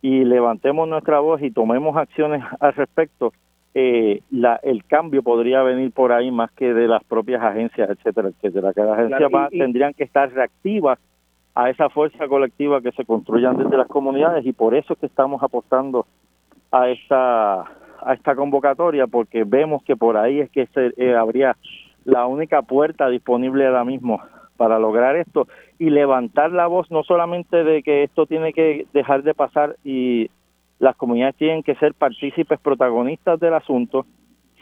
y 0.00 0.24
levantemos 0.24 0.88
nuestra 0.88 1.20
voz 1.20 1.42
y 1.42 1.50
tomemos 1.50 1.94
acciones 1.96 2.42
al 2.60 2.72
respecto 2.72 3.34
eh, 3.74 4.22
la, 4.30 4.56
el 4.62 4.84
cambio 4.84 5.22
podría 5.22 5.62
venir 5.62 5.92
por 5.92 6.12
ahí 6.12 6.30
más 6.30 6.50
que 6.52 6.74
de 6.74 6.88
las 6.88 7.04
propias 7.04 7.42
agencias, 7.42 7.88
etcétera, 7.90 8.28
etcétera. 8.28 8.72
Que 8.72 8.82
las 8.82 8.98
agencias 8.98 9.30
tendrían 9.50 9.94
que 9.94 10.04
estar 10.04 10.32
reactivas 10.32 10.98
a 11.54 11.70
esa 11.70 11.88
fuerza 11.88 12.26
colectiva 12.28 12.80
que 12.80 12.92
se 12.92 13.04
construyan 13.04 13.56
desde 13.56 13.76
las 13.76 13.88
comunidades 13.88 14.46
y 14.46 14.52
por 14.52 14.74
eso 14.74 14.94
es 14.94 14.98
que 14.98 15.06
estamos 15.06 15.42
apostando 15.42 16.06
a 16.70 16.88
esta 16.88 17.60
a 18.02 18.14
esta 18.14 18.34
convocatoria 18.34 19.06
porque 19.06 19.44
vemos 19.44 19.82
que 19.82 19.96
por 19.96 20.16
ahí 20.16 20.40
es 20.40 20.50
que 20.50 20.66
se 20.66 20.92
eh, 20.96 21.14
habría 21.14 21.56
la 22.04 22.26
única 22.26 22.62
puerta 22.62 23.08
disponible 23.08 23.66
ahora 23.66 23.84
mismo 23.84 24.20
para 24.56 24.78
lograr 24.78 25.16
esto 25.16 25.48
y 25.78 25.90
levantar 25.90 26.52
la 26.52 26.66
voz 26.66 26.90
no 26.90 27.02
solamente 27.02 27.62
de 27.64 27.82
que 27.82 28.04
esto 28.04 28.26
tiene 28.26 28.52
que 28.52 28.86
dejar 28.92 29.22
de 29.22 29.34
pasar 29.34 29.76
y 29.84 30.30
las 30.80 30.96
comunidades 30.96 31.36
tienen 31.36 31.62
que 31.62 31.76
ser 31.76 31.94
partícipes 31.94 32.58
protagonistas 32.58 33.38
del 33.38 33.54
asunto, 33.54 34.06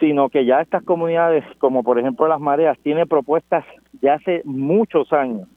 sino 0.01 0.29
que 0.29 0.45
ya 0.45 0.61
estas 0.61 0.83
comunidades, 0.83 1.45
como 1.59 1.83
por 1.83 1.99
ejemplo 1.99 2.29
las 2.29 2.41
mareas, 2.41 2.79
tienen 2.81 3.09
propuestas 3.09 3.65
ya 4.03 4.15
hace 4.15 4.43
muchos 4.45 5.13
años 5.13 5.49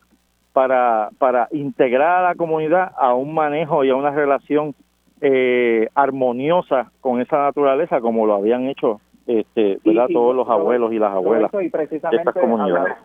para, 0.54 1.10
para 1.18 1.48
integrar 1.52 2.24
a 2.24 2.30
la 2.30 2.36
comunidad 2.36 2.92
a 2.98 3.14
un 3.14 3.34
manejo 3.34 3.84
y 3.84 3.90
a 3.90 3.96
una 3.96 4.12
relación 4.12 4.76
eh, 5.20 5.88
armoniosa 5.96 6.92
con 7.02 7.22
esa 7.22 7.38
naturaleza 7.38 8.00
como 8.00 8.26
lo 8.26 8.36
habían 8.36 8.68
hecho 8.68 9.02
este, 9.28 9.80
todos 9.84 10.36
los 10.36 10.50
abuelos 10.50 10.94
y 10.94 11.00
las 11.00 11.12
abuelas 11.12 11.52
de 11.52 11.66
estas 11.66 12.34
comunidades 12.34 12.96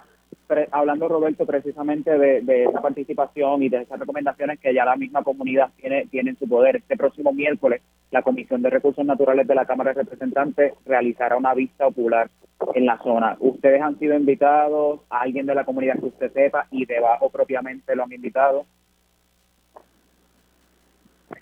hablando 0.70 1.08
Roberto 1.08 1.46
precisamente 1.46 2.18
de, 2.18 2.40
de, 2.42 2.64
esa 2.64 2.80
participación 2.80 3.62
y 3.62 3.68
de 3.68 3.82
esas 3.82 3.98
recomendaciones 3.98 4.60
que 4.60 4.72
ya 4.72 4.84
la 4.84 4.96
misma 4.96 5.22
comunidad 5.22 5.70
tiene, 5.76 6.06
tiene 6.06 6.30
en 6.30 6.38
su 6.38 6.48
poder. 6.48 6.76
Este 6.76 6.96
próximo 6.96 7.32
miércoles 7.32 7.82
la 8.10 8.22
Comisión 8.22 8.62
de 8.62 8.70
Recursos 8.70 9.04
Naturales 9.04 9.46
de 9.46 9.54
la 9.54 9.66
Cámara 9.66 9.92
de 9.92 10.02
Representantes 10.02 10.74
realizará 10.86 11.36
una 11.36 11.54
vista 11.54 11.86
ocular 11.86 12.30
en 12.74 12.86
la 12.86 12.98
zona. 12.98 13.36
Ustedes 13.40 13.82
han 13.82 13.98
sido 13.98 14.16
invitados, 14.16 15.00
a 15.10 15.20
alguien 15.20 15.46
de 15.46 15.54
la 15.54 15.64
comunidad 15.64 15.98
que 15.98 16.06
usted 16.06 16.32
sepa 16.32 16.66
y 16.70 16.86
debajo 16.86 17.30
propiamente 17.30 17.96
lo 17.96 18.04
han 18.04 18.12
invitado. 18.12 18.64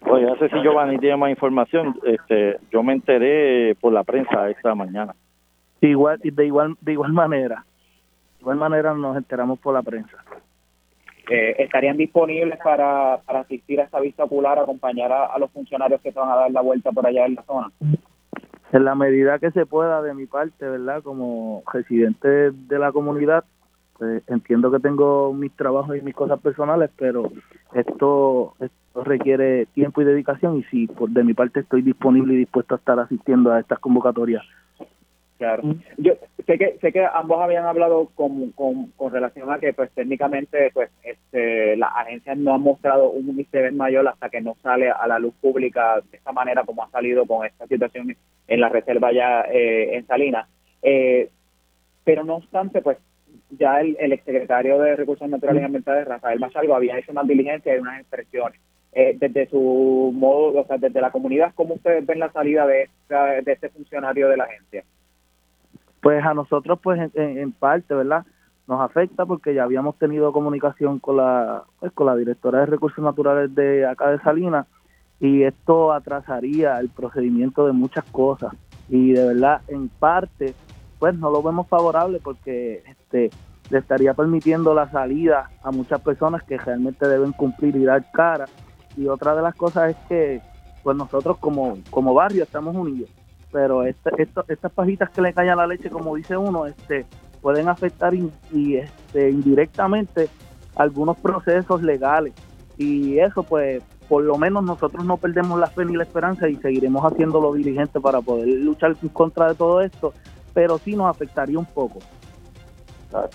Oye, 0.07 0.25
no 0.25 0.37
sé 0.37 0.49
si 0.49 0.61
Giovanni 0.63 0.99
tiene 0.99 1.17
más 1.17 1.31
información. 1.31 1.95
Este, 2.05 2.57
yo 2.71 2.83
me 2.83 2.95
enteré 2.95 3.75
por 3.77 3.93
la 3.93 4.03
prensa 4.03 4.49
esta 4.51 4.75
mañana. 4.75 5.15
Igual, 5.81 6.19
de 6.23 6.47
igual, 6.47 6.77
de 6.81 6.93
igual 6.93 7.13
manera 7.13 7.65
igual 8.45 8.59
manera 8.59 8.93
nos 8.93 9.17
enteramos 9.17 9.59
por 9.59 9.73
la 9.73 9.83
prensa. 9.83 10.19
Eh, 11.31 11.57
¿Estarían 11.59 11.97
disponibles 11.97 12.59
para, 12.63 13.19
para 13.25 13.41
asistir 13.41 13.81
a 13.81 13.85
esta 13.85 13.99
vista 14.01 14.25
ocular, 14.25 14.59
acompañar 14.59 15.11
a, 15.11 15.39
los 15.39 15.51
funcionarios 15.51 16.03
que 16.03 16.13
se 16.13 16.21
van 16.21 16.31
a 16.31 16.37
dar 16.37 16.51
la 16.51 16.61
vuelta 16.61 16.93
por 16.93 17.07
allá 17.07 17.25
en 17.25 17.37
la 17.37 17.43
zona? 17.45 17.73
En 18.73 18.85
la 18.85 18.95
medida 18.95 19.39
que 19.39 19.51
se 19.53 19.65
pueda 19.65 20.03
de 20.03 20.13
mi 20.13 20.27
parte, 20.27 20.69
¿verdad? 20.69 21.03
Como 21.03 21.63
residente 21.73 22.51
de 22.51 22.79
la 22.79 22.93
comunidad, 22.93 23.45
pues, 23.97 24.23
entiendo 24.29 24.71
que 24.71 24.81
tengo 24.81 25.33
mis 25.33 25.53
trabajos 25.57 25.97
y 25.97 26.03
mis 26.03 26.15
cosas 26.15 26.39
personales, 26.41 26.91
pero 26.99 27.33
esto, 27.73 28.57
esto 28.61 29.05
requiere 29.05 29.65
tiempo 29.67 30.03
y 30.03 30.05
dedicación 30.05 30.59
y 30.59 30.65
si 30.65 30.87
por 30.87 31.09
de 31.09 31.25
mi 31.25 31.33
parte 31.33 31.61
estoy 31.61 31.81
disponible 31.81 32.35
y 32.35 32.39
dispuesto 32.39 32.75
a 32.75 32.79
estar 32.79 32.99
asistiendo 32.99 33.51
a 33.51 33.61
estas 33.61 33.79
convocatorias 33.79 34.45
Claro. 35.45 35.63
Yo 35.99 36.15
sé 36.47 36.57
que 36.57 36.79
sé 36.81 36.91
que 36.91 37.05
ambos 37.05 37.39
habían 37.39 37.67
hablado 37.67 38.09
con, 38.15 38.53
con, 38.53 39.13
relación 39.13 39.53
a 39.53 39.59
que 39.59 39.75
pues 39.75 39.91
técnicamente 39.91 40.71
pues 40.73 40.91
este 41.03 41.77
las 41.77 41.91
agencias 41.95 42.39
no 42.39 42.55
han 42.55 42.63
mostrado 42.63 43.11
un 43.11 43.39
interés 43.39 43.75
mayor 43.75 44.09
hasta 44.09 44.31
que 44.31 44.41
no 44.41 44.57
sale 44.63 44.91
a 44.91 45.07
la 45.07 45.19
luz 45.19 45.35
pública 45.43 46.01
de 46.11 46.17
esta 46.17 46.33
manera 46.33 46.65
como 46.65 46.83
ha 46.83 46.91
salido 46.91 47.27
con 47.27 47.45
esta 47.45 47.67
situación 47.67 48.17
en 48.49 48.61
la 48.61 48.71
reserva 48.71 49.13
ya 49.13 49.43
eh, 49.43 49.97
en 49.97 50.07
Salinas. 50.07 50.49
Eh, 50.81 51.29
pero 52.05 52.25
no 52.25 52.37
obstante 52.37 52.81
pues 52.81 52.97
ya 53.51 53.83
el, 53.83 53.99
el 54.01 54.13
exsecretario 54.13 54.79
de 54.79 54.97
Recursos 54.97 55.29
Naturales 55.29 55.61
y 55.61 55.67
Ambientales, 55.67 56.09
Rafael 56.09 56.41
Machalgo, 56.41 56.75
había 56.75 56.99
hecho 56.99 57.13
unas 57.13 57.29
diligencias 57.29 57.77
y 57.77 57.81
unas 57.81 58.01
expresiones. 58.01 58.59
Eh, 58.93 59.15
desde 59.19 59.47
su 59.51 60.13
modo, 60.15 60.61
o 60.61 60.67
sea, 60.67 60.79
desde 60.79 61.01
la 61.01 61.11
comunidad, 61.11 61.53
¿cómo 61.55 61.75
ustedes 61.75 62.07
ven 62.07 62.21
la 62.21 62.33
salida 62.33 62.67
de, 62.67 62.89
de 63.09 63.53
este 63.53 63.69
funcionario 63.69 64.29
de 64.29 64.37
la 64.39 64.45
agencia? 64.45 64.85
Pues 66.05 66.23
a 66.23 66.35
nosotros, 66.35 66.79
pues 66.83 67.01
en, 67.15 67.53
parte, 67.53 67.95
¿verdad? 67.95 68.27
Nos 68.69 68.79
afecta 68.79 69.25
porque 69.25 69.55
ya 69.55 69.63
habíamos 69.63 69.97
tenido 69.97 70.33
comunicación 70.33 70.99
con 70.99 71.17
la, 71.17 71.65
pues, 71.81 71.93
con 71.93 72.05
la 72.05 72.15
directora 72.15 72.61
de 72.61 72.67
recursos 72.67 73.03
naturales 73.03 73.55
de 73.55 73.87
acá 73.87 74.11
de 74.11 74.21
Salinas 74.21 74.67
y 75.19 75.45
esto 75.45 75.95
atrasaría 75.95 76.79
el 76.79 76.91
procedimiento 76.91 77.67
de 77.67 77.73
muchas 77.73 78.05
cosas. 78.13 78.53
Y 78.91 79.13
de 79.13 79.29
verdad 79.29 79.63
en 79.67 79.89
parte 79.89 80.55
pues 80.99 81.15
no 81.15 81.31
lo 81.31 81.43
vemos 81.43 81.69
favorable 81.69 82.21
porque 82.23 82.83
este 82.87 83.31
le 83.71 83.79
estaría 83.79 84.13
permitiendo 84.13 84.75
la 84.75 84.91
salida 84.91 85.53
a 85.63 85.71
muchas 85.71 86.03
personas 86.03 86.43
que 86.43 86.59
realmente 86.59 87.09
deben 87.09 87.33
cumplir 87.33 87.77
y 87.77 87.85
dar 87.85 88.05
cara. 88.13 88.45
Y 88.95 89.07
otra 89.07 89.35
de 89.35 89.41
las 89.41 89.55
cosas 89.55 89.93
es 89.93 89.97
que 90.07 90.43
pues 90.83 90.99
nosotros 90.99 91.39
como 91.39 91.79
como 91.89 92.13
barrio 92.13 92.43
estamos 92.43 92.77
unidos 92.77 93.09
pero 93.55 93.85
este, 93.85 94.11
estas 94.49 94.73
pajitas 94.73 95.11
que 95.11 95.23
le 95.23 95.33
caen 95.33 95.51
a 95.51 95.55
la 95.55 95.69
leche 95.69 95.89
como 95.89 96.17
dice 96.17 96.37
uno 96.37 96.67
este 96.67 97.07
pueden 97.41 97.69
afectar 97.69 98.13
y 98.13 98.77
este 98.77 99.31
indirectamente 99.31 100.29
algunos 100.75 101.17
procesos 101.19 101.81
legales 101.81 102.33
y 102.77 103.21
eso 103.21 103.45
pues 103.45 103.81
por 104.09 104.25
lo 104.25 104.37
menos 104.39 104.65
nosotros 104.65 105.05
no 105.05 105.19
perdemos 105.19 105.61
la 105.61 105.69
fe 105.69 105.85
ni 105.85 105.95
la 105.95 106.03
esperanza 106.03 106.49
y 106.49 106.57
seguiremos 106.57 107.05
haciéndolo 107.05 107.53
diligente 107.53 108.01
para 108.01 108.21
poder 108.21 108.49
luchar 108.49 108.97
en 109.01 109.09
contra 109.11 109.49
de 109.49 109.55
todo 109.55 109.81
esto, 109.81 110.13
pero 110.53 110.77
sí 110.79 110.97
nos 110.97 111.09
afectaría 111.09 111.59
un 111.59 111.65
poco. 111.65 112.01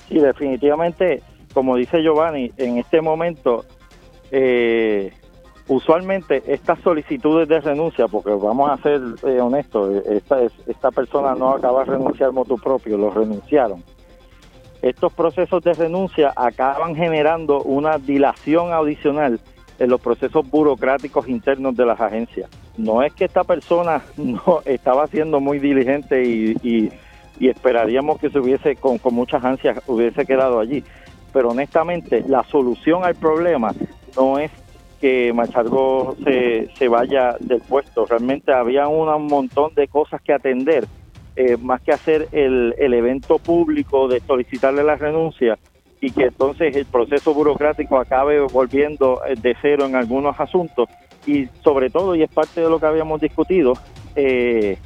Sí, 0.07 0.19
definitivamente, 0.19 1.23
como 1.53 1.77
dice 1.77 2.03
Giovanni, 2.03 2.51
en 2.57 2.77
este 2.77 3.01
momento, 3.01 3.65
eh, 4.29 5.13
usualmente 5.69 6.43
estas 6.47 6.79
solicitudes 6.79 7.47
de 7.47 7.61
renuncia, 7.61 8.07
porque 8.07 8.31
vamos 8.31 8.69
a 8.69 8.77
ser 8.83 9.01
eh, 9.23 9.39
honestos, 9.39 10.03
esta, 10.05 10.41
esta 10.67 10.91
persona 10.91 11.33
no 11.35 11.51
acaba 11.51 11.85
de 11.85 11.91
renunciar 11.91 12.33
motu 12.33 12.57
propio, 12.57 12.97
lo 12.97 13.09
renunciaron 13.09 13.81
estos 14.81 15.11
procesos 15.13 15.61
de 15.63 15.73
renuncia 15.73 16.31
acaban 16.35 16.95
generando 16.95 17.61
una 17.63 17.97
dilación 17.97 18.71
adicional 18.71 19.39
en 19.77 19.89
los 19.89 20.01
procesos 20.01 20.49
burocráticos 20.49 21.27
internos 21.27 21.75
de 21.75 21.85
las 21.85 21.99
agencias. 21.99 22.49
No 22.77 23.01
es 23.03 23.13
que 23.13 23.25
esta 23.25 23.43
persona 23.43 24.01
no 24.17 24.61
estaba 24.65 25.07
siendo 25.07 25.39
muy 25.39 25.59
diligente 25.59 26.23
y, 26.23 26.91
esperaríamos 27.39 28.19
que 28.19 28.29
se 28.29 28.37
hubiese, 28.37 28.75
con, 28.75 28.97
con 28.97 29.15
muchas 29.15 29.43
ansias, 29.45 29.81
hubiese 29.87 30.25
quedado 30.25 30.59
allí. 30.59 30.83
Pero 31.31 31.51
honestamente, 31.51 32.23
la 32.27 32.43
solución 32.43 33.05
al 33.05 33.15
problema 33.15 33.73
no 34.17 34.39
es 34.39 34.51
que 34.99 35.31
Machargo 35.33 36.15
se, 36.23 36.69
se 36.75 36.87
vaya 36.87 37.35
del 37.39 37.61
puesto. 37.61 38.05
Realmente 38.05 38.53
había 38.53 38.87
un 38.87 39.27
montón 39.27 39.73
de 39.75 39.87
cosas 39.87 40.21
que 40.21 40.33
atender 40.33 40.85
eh, 41.35 41.57
más 41.57 41.81
que 41.81 41.91
hacer 41.91 42.27
el, 42.31 42.75
el 42.77 42.93
evento 42.93 43.39
público 43.39 44.07
de 44.07 44.19
solicitarle 44.21 44.83
la 44.83 44.95
renuncia 44.95 45.57
y 46.01 46.11
que 46.11 46.25
entonces 46.25 46.75
el 46.75 46.85
proceso 46.85 47.33
burocrático 47.33 47.97
acabe 47.97 48.39
volviendo 48.41 49.21
eh, 49.25 49.35
de 49.35 49.55
cero 49.61 49.85
en 49.85 49.95
algunos 49.95 50.39
asuntos 50.39 50.89
y 51.25 51.47
sobre 51.63 51.89
todo, 51.89 52.15
y 52.15 52.23
es 52.23 52.31
parte 52.31 52.61
de 52.61 52.69
lo 52.69 52.79
que 52.79 52.85
habíamos 52.85 53.21
discutido, 53.21 53.73
eh, 54.15 54.77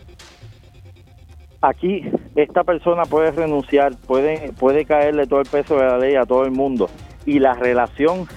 aquí 1.61 2.03
esta 2.35 2.63
persona 2.63 3.03
puede 3.03 3.31
renunciar, 3.31 3.95
puede, 4.05 4.51
puede 4.53 4.85
caerle 4.85 5.27
todo 5.27 5.39
el 5.39 5.47
peso 5.47 5.77
de 5.77 5.85
la 5.85 5.97
ley 5.97 6.15
a 6.15 6.25
todo 6.25 6.43
el 6.43 6.51
mundo 6.51 6.89
y 7.25 7.39
la 7.39 7.53
relación 7.53 8.27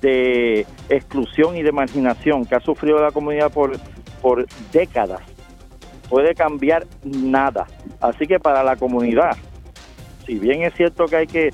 de 0.00 0.66
exclusión 0.88 1.56
y 1.56 1.62
de 1.62 1.72
marginación 1.72 2.44
que 2.44 2.54
ha 2.54 2.60
sufrido 2.60 3.00
la 3.00 3.10
comunidad 3.10 3.52
por, 3.52 3.72
por 4.22 4.46
décadas 4.72 5.20
puede 6.08 6.34
cambiar 6.34 6.86
nada. 7.04 7.66
Así 8.00 8.26
que 8.26 8.40
para 8.40 8.64
la 8.64 8.76
comunidad, 8.76 9.36
si 10.26 10.38
bien 10.38 10.62
es 10.62 10.74
cierto 10.74 11.06
que 11.06 11.16
hay 11.16 11.26
que 11.26 11.50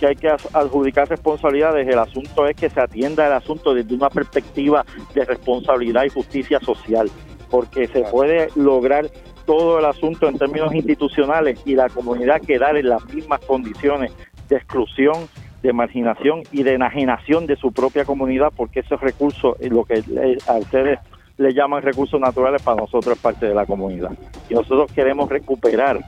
que 0.00 0.06
hay 0.06 0.16
que 0.16 0.28
adjudicar 0.28 1.08
responsabilidades, 1.08 1.86
el 1.86 1.98
asunto 1.98 2.46
es 2.46 2.56
que 2.56 2.70
se 2.70 2.80
atienda 2.80 3.26
el 3.26 3.34
asunto 3.34 3.74
desde 3.74 3.94
una 3.94 4.08
perspectiva 4.08 4.84
de 5.14 5.26
responsabilidad 5.26 6.04
y 6.04 6.08
justicia 6.08 6.58
social, 6.60 7.10
porque 7.50 7.86
se 7.86 8.00
puede 8.04 8.48
lograr 8.56 9.10
todo 9.44 9.78
el 9.78 9.84
asunto 9.84 10.26
en 10.26 10.38
términos 10.38 10.74
institucionales 10.74 11.60
y 11.66 11.74
la 11.74 11.90
comunidad 11.90 12.40
quedar 12.40 12.78
en 12.78 12.88
las 12.88 13.04
mismas 13.12 13.40
condiciones 13.40 14.10
de 14.48 14.56
exclusión, 14.56 15.28
de 15.62 15.72
marginación 15.72 16.42
y 16.52 16.62
de 16.62 16.74
enajenación 16.74 17.46
de 17.46 17.56
su 17.56 17.72
propia 17.72 18.04
comunidad, 18.04 18.52
porque 18.56 18.80
esos 18.80 19.00
recursos, 19.00 19.56
lo 19.60 19.84
que 19.84 20.02
a 20.46 20.54
ustedes 20.54 20.98
le 21.36 21.54
llaman 21.54 21.82
recursos 21.82 22.20
naturales, 22.20 22.62
para 22.62 22.78
nosotros 22.78 23.16
es 23.16 23.22
parte 23.22 23.46
de 23.46 23.54
la 23.54 23.66
comunidad. 23.66 24.10
Y 24.48 24.54
nosotros 24.54 24.92
queremos 24.92 25.28
recuperar 25.28 26.00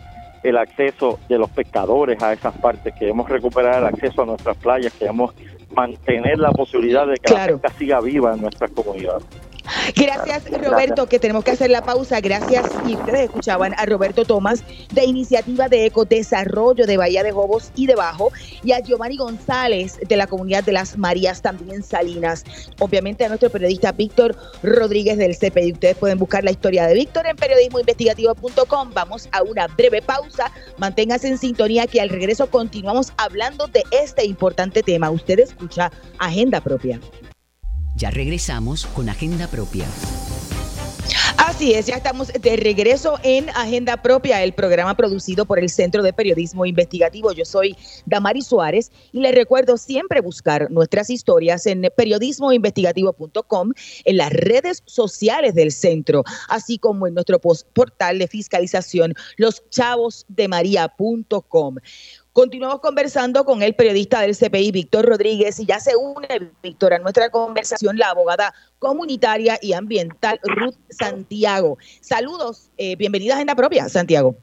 el 0.42 0.56
acceso 0.56 1.18
de 1.28 1.38
los 1.38 1.50
pescadores 1.50 2.22
a 2.22 2.32
esas 2.32 2.56
partes, 2.58 2.94
queremos 2.98 3.28
recuperar 3.28 3.82
el 3.82 3.86
acceso 3.86 4.22
a 4.22 4.26
nuestras 4.26 4.56
playas, 4.56 4.92
queremos 4.92 5.34
mantener 5.74 6.38
la 6.38 6.50
posibilidad 6.50 7.06
de 7.06 7.14
que 7.14 7.32
la 7.32 7.46
pesca 7.46 7.68
siga 7.70 8.00
viva 8.00 8.34
en 8.34 8.42
nuestras 8.42 8.70
comunidades. 8.72 9.24
Gracias, 9.96 10.44
Roberto, 10.51 11.07
que 11.07 11.18
tenemos 11.18 11.44
que 11.44 11.53
hacer 11.53 11.70
la 11.70 11.83
pausa. 11.83 12.20
Gracias. 12.20 12.66
Y 12.87 12.96
ustedes 12.96 13.25
escuchaban 13.25 13.75
a 13.77 13.87
Roberto 13.87 14.25
Tomás 14.25 14.62
de 14.92 15.05
Iniciativa 15.05 15.68
de 15.68 15.87
Ecodesarrollo 15.87 16.87
de 16.87 16.96
Bahía 16.96 17.22
de 17.22 17.33
Jobos 17.33 17.70
y 17.75 17.87
de 17.87 17.94
Bajo 17.94 18.33
y 18.62 18.72
a 18.72 18.81
Giovanni 18.81 19.16
González 19.16 19.98
de 20.07 20.16
la 20.16 20.27
Comunidad 20.27 20.64
de 20.64 20.72
las 20.72 20.98
Marías, 20.98 21.42
también 21.42 21.77
en 21.77 21.83
Salinas. 21.83 22.44
Obviamente 22.79 23.25
a 23.25 23.29
nuestro 23.29 23.51
periodista 23.51 23.92
Víctor 23.92 24.37
Rodríguez 24.62 25.18
del 25.18 25.37
CPI. 25.37 25.72
Ustedes 25.72 25.96
pueden 25.96 26.18
buscar 26.18 26.44
la 26.44 26.51
historia 26.51 26.87
de 26.87 26.94
Víctor 26.94 27.27
en 27.27 27.37
periodismoinvestigativo.com. 27.37 28.90
Vamos 28.94 29.29
a 29.33 29.42
una 29.42 29.66
breve 29.68 30.03
pausa. 30.03 30.51
Manténganse 30.79 31.29
en 31.29 31.38
sintonía 31.38 31.87
que 31.87 32.01
al 32.01 32.09
regreso 32.09 32.48
continuamos 32.48 33.12
hablando 33.16 33.66
de 33.66 33.83
este 33.90 34.25
importante 34.25 34.83
tema. 34.83 35.11
Usted 35.11 35.38
escucha 35.38 35.90
Agenda 36.18 36.61
Propia. 36.61 37.01
Ya 38.02 38.10
regresamos 38.10 38.84
con 38.86 39.08
Agenda 39.08 39.46
Propia. 39.46 39.86
Así 41.36 41.74
es, 41.74 41.86
ya 41.86 41.94
estamos 41.94 42.32
de 42.32 42.56
regreso 42.56 43.16
en 43.22 43.48
Agenda 43.50 44.02
Propia, 44.02 44.42
el 44.42 44.54
programa 44.54 44.96
producido 44.96 45.44
por 45.44 45.60
el 45.60 45.70
Centro 45.70 46.02
de 46.02 46.12
Periodismo 46.12 46.66
Investigativo. 46.66 47.30
Yo 47.30 47.44
soy 47.44 47.76
Damari 48.04 48.42
Suárez 48.42 48.90
y 49.12 49.20
les 49.20 49.32
recuerdo 49.32 49.76
siempre 49.76 50.20
buscar 50.20 50.68
nuestras 50.72 51.10
historias 51.10 51.64
en 51.66 51.88
periodismoinvestigativo.com, 51.96 53.70
en 54.04 54.16
las 54.16 54.32
redes 54.32 54.82
sociales 54.84 55.54
del 55.54 55.70
centro, 55.70 56.24
así 56.48 56.78
como 56.78 57.06
en 57.06 57.14
nuestro 57.14 57.38
portal 57.38 58.18
de 58.18 58.26
fiscalización, 58.26 59.14
loschavosdemaria.com. 59.36 61.76
Continuamos 62.33 62.81
conversando 62.81 63.45
con 63.45 63.62
el 63.62 63.75
periodista 63.75 64.23
del 64.23 64.35
CPI, 64.35 64.73
Víctor 64.73 65.05
Rodríguez, 65.05 65.61
y 65.61 65.66
ya 65.66 65.79
se 65.81 65.97
une, 65.97 66.51
Víctor, 66.62 66.95
a 66.95 66.99
nuestra 66.99 67.29
conversación 67.29 67.99
la 67.99 68.09
abogada 68.09 68.55
comunitaria 68.79 69.59
y 69.61 69.75
ambiental 69.75 70.40
Ruth 70.42 70.77
Santiago. 70.88 71.77
Saludos, 72.01 72.71
eh, 72.79 72.97
bienvenida 72.97 73.35
a 73.35 73.37
Agenda 73.37 73.55
Propia, 73.55 73.87
Santiago. 73.90 74.35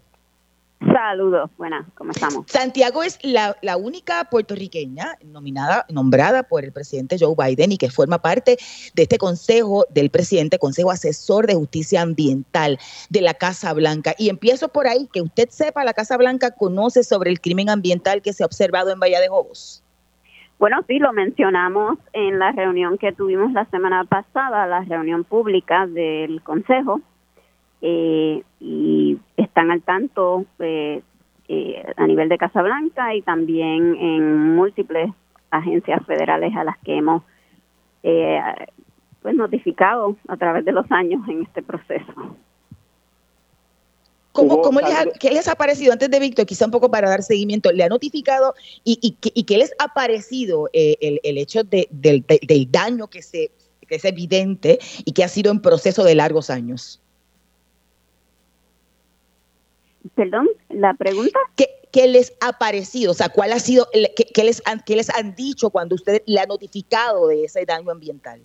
Saludos, 0.80 1.52
buenas, 1.58 1.86
¿cómo 1.94 2.12
estamos? 2.12 2.46
Santiago 2.48 3.04
es 3.04 3.20
la, 3.22 3.54
única 3.76 4.24
puertorriqueña 4.30 5.16
nominada, 5.26 5.86
nombrada 5.90 6.44
por 6.44 6.64
el 6.64 6.72
presidente 6.72 7.18
Joe 7.20 7.36
Biden 7.38 7.74
y 7.74 7.78
que 7.78 7.90
forma 7.90 8.20
parte 8.20 8.58
de 8.96 9.04
este 9.04 9.18
consejo 9.18 9.86
del 9.90 10.10
presidente, 10.10 10.58
Consejo 10.58 10.90
Asesor 10.90 11.48
de 11.48 11.56
Justicia 11.56 12.02
Ambiental 12.02 12.80
de 13.10 13.22
la 13.22 13.34
Casa 13.34 13.74
Blanca. 13.74 14.14
Y 14.18 14.30
empiezo 14.30 14.70
por 14.70 14.88
ahí, 14.88 15.10
que 15.12 15.22
usted 15.22 15.50
sepa, 15.50 15.84
la 15.84 15.94
Casa 15.94 16.16
Blanca 16.16 16.52
conoce 16.52 17.04
sobre 17.04 17.30
el 17.30 17.42
crimen 17.42 17.70
ambiental 17.70 18.22
que 18.22 18.32
se 18.32 18.44
ha 18.44 18.46
observado 18.46 18.90
en 18.92 19.02
Bahía 19.02 19.20
de 19.20 19.28
Jobos. 19.28 19.84
Bueno, 20.60 20.78
sí, 20.88 20.98
lo 21.00 21.12
mencionamos 21.12 21.98
en 22.14 22.40
la 22.40 22.54
reunión 22.54 22.98
que 22.98 23.12
tuvimos 23.12 23.52
la 23.52 23.66
semana 23.66 24.06
pasada, 24.06 24.66
la 24.66 24.82
reunión 24.82 25.26
pública 25.26 25.88
del 25.88 26.42
Consejo 26.42 27.02
eh, 27.82 28.44
y 28.60 29.18
están 29.38 29.72
al 29.72 29.82
tanto 29.82 30.46
eh, 30.60 31.02
eh, 31.48 31.84
a 31.96 32.08
nivel 32.08 32.28
de 32.28 32.38
Casablanca 32.38 33.16
y 33.16 33.22
también 33.22 33.96
en 33.96 34.56
múltiples 34.56 35.12
agencias 35.50 36.06
federales 36.06 36.56
a 36.56 36.64
las 36.64 36.78
que 36.80 36.98
hemos 36.98 37.24
pues 39.22 39.36
notificado 39.36 40.16
a 40.30 40.38
través 40.38 40.64
de 40.64 40.72
los 40.72 40.90
años 40.90 41.22
en 41.28 41.44
este 41.44 41.62
proceso. 41.62 42.38
¿Cómo, 44.32 44.62
cómo 44.62 44.80
les 44.80 44.96
ha, 44.96 45.06
¿Qué 45.20 45.32
les 45.32 45.48
ha 45.50 45.56
parecido 45.56 45.92
antes 45.92 46.10
de 46.10 46.20
Víctor? 46.20 46.46
Quizá 46.46 46.66
un 46.66 46.72
poco 46.72 46.90
para 46.90 47.10
dar 47.10 47.24
seguimiento. 47.24 47.72
¿Le 47.74 47.84
ha 47.84 47.90
notificado 47.90 48.54
y, 48.86 49.00
y, 49.02 49.44
qué 49.44 49.58
les 49.58 49.74
ha 49.80 49.94
parecido 49.94 50.70
el, 50.72 51.20
el, 51.24 51.38
hecho 51.38 51.64
de, 51.66 51.90
del, 51.92 52.24
del, 52.26 52.72
daño 52.72 53.08
que, 53.08 53.22
se, 53.22 53.52
que 53.86 53.96
es 53.96 54.06
evidente 54.06 54.80
y 55.04 55.12
que 55.12 55.26
ha 55.26 55.28
sido 55.28 55.52
en 55.52 55.62
proceso 55.62 56.06
de 56.06 56.16
largos 56.16 56.50
años? 56.50 57.02
Perdón, 60.16 60.48
la 60.70 60.94
pregunta. 60.94 61.40
¿Qué, 61.56 62.08
les 62.08 62.34
ha 62.42 62.54
parecido? 62.54 63.12
O 63.12 63.14
sea, 63.14 63.30
¿cuál 63.30 63.52
ha 63.52 63.60
sido, 63.60 63.88
qué, 63.92 64.44
les 64.44 64.62
han, 64.66 64.82
qué 64.86 64.96
les 64.96 65.10
han 65.10 65.36
dicho 65.36 65.70
cuando 65.70 65.96
usted 65.96 66.22
le 66.26 66.40
ha 66.40 66.46
notificado 66.46 67.28
de 67.28 67.46
ese 67.46 67.66
daño 67.66 67.92
ambiental? 67.92 68.42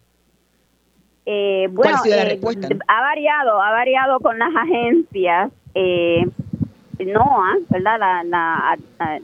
Eh, 1.27 1.69
bueno, 1.71 1.97
ha, 1.97 2.09
eh, 2.09 2.41
ha 2.89 3.01
variado, 3.01 3.61
ha 3.61 3.71
variado 3.71 4.21
con 4.21 4.39
las 4.39 4.55
agencias. 4.57 5.53
Eh, 5.75 6.25
NOAA, 6.99 7.57
¿verdad? 7.71 7.99
La, 7.99 8.25
la, 8.25 8.79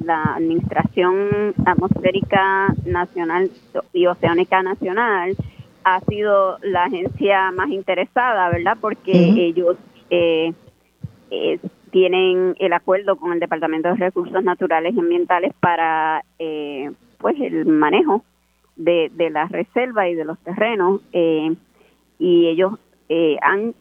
la, 0.05 0.23
Administración 0.35 1.55
Atmosférica 1.65 2.75
Nacional 2.85 3.51
y 3.93 4.07
Oceánica 4.07 4.63
Nacional 4.63 5.37
ha 5.85 6.01
sido 6.01 6.59
la 6.63 6.85
agencia 6.85 7.53
más 7.53 7.71
interesada, 7.71 8.51
¿verdad? 8.51 8.77
Porque 8.81 9.13
ellos 9.13 9.77
eh, 10.11 10.53
tienen 11.91 12.55
el 12.59 12.73
acuerdo 12.73 13.17
con 13.17 13.33
el 13.33 13.41
Departamento 13.41 13.89
de 13.89 13.97
Recursos 13.97 14.43
Naturales 14.43 14.95
y 14.95 15.01
Ambientales 15.01 15.53
para 15.61 16.25
eh, 16.39 16.91
pues 17.19 17.37
el 17.41 17.67
manejo 17.67 18.25
de, 18.77 19.11
de 19.15 19.31
la 19.31 19.47
reserva 19.47 20.09
y 20.09 20.15
de 20.15 20.25
los 20.25 20.39
terrenos 20.41 21.01
eh, 21.13 21.55
y 22.19 22.49
ellos 22.49 22.79
eh, 23.09 23.37
han 23.43 23.75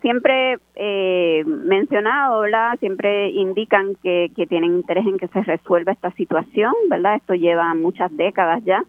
siempre 0.00 0.58
eh, 0.74 1.44
mencionado, 1.46 2.40
¿verdad? 2.40 2.78
Siempre 2.78 3.30
indican 3.30 3.96
que, 4.02 4.30
que 4.36 4.46
tienen 4.46 4.74
interés 4.74 5.06
en 5.06 5.18
que 5.18 5.28
se 5.28 5.42
resuelva 5.42 5.92
esta 5.92 6.10
situación, 6.12 6.72
¿verdad? 6.88 7.16
Esto 7.16 7.34
lleva 7.34 7.74
muchas 7.74 8.14
décadas 8.16 8.62
ya 8.64 8.84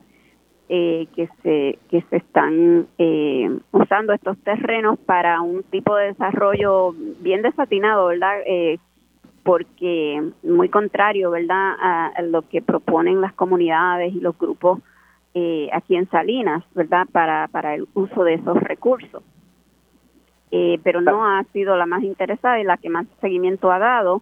eh, 0.70 1.08
que 1.16 1.28
se 1.42 1.80
que 1.90 2.04
se 2.10 2.18
están 2.18 2.88
eh, 3.00 3.50
usando 3.72 4.14
estos 4.14 4.38
terrenos 4.44 5.00
para 5.00 5.42
un 5.42 5.64
tipo 5.64 5.96
de 5.96 6.10
desarrollo 6.10 6.94
bien 7.22 7.42
desatinado, 7.42 8.08
¿verdad? 8.08 8.38
Eh, 8.46 8.78
porque 9.44 10.22
muy 10.44 10.70
contrario, 10.70 11.32
¿verdad? 11.32 11.74
A, 11.80 12.22
lo 12.22 12.44
que 12.44 12.62
proponen 12.62 13.20
las 13.20 13.34
comunidades 13.34 14.14
y 14.14 14.20
los 14.20 14.38
grupos 14.38 14.80
eh, 15.34 15.70
aquí 15.74 15.96
en 15.96 16.08
Salinas, 16.12 16.64
¿verdad? 16.76 17.08
Para 17.12 17.48
para 17.48 17.74
el 17.74 17.88
uso 17.96 18.24
de 18.24 18.36
esos 18.36 18.58
recursos. 18.58 19.24
Eh, 20.52 20.80
pero 20.84 21.02
no 21.02 21.26
ha 21.26 21.44
sido 21.46 21.76
la 21.78 21.88
más 21.88 22.04
interesada 22.04 22.60
y 22.60 22.64
la 22.64 22.78
que 22.78 22.90
más 22.90 23.08
seguimiento 23.22 23.72
ha 23.72 23.80
dado 23.80 24.22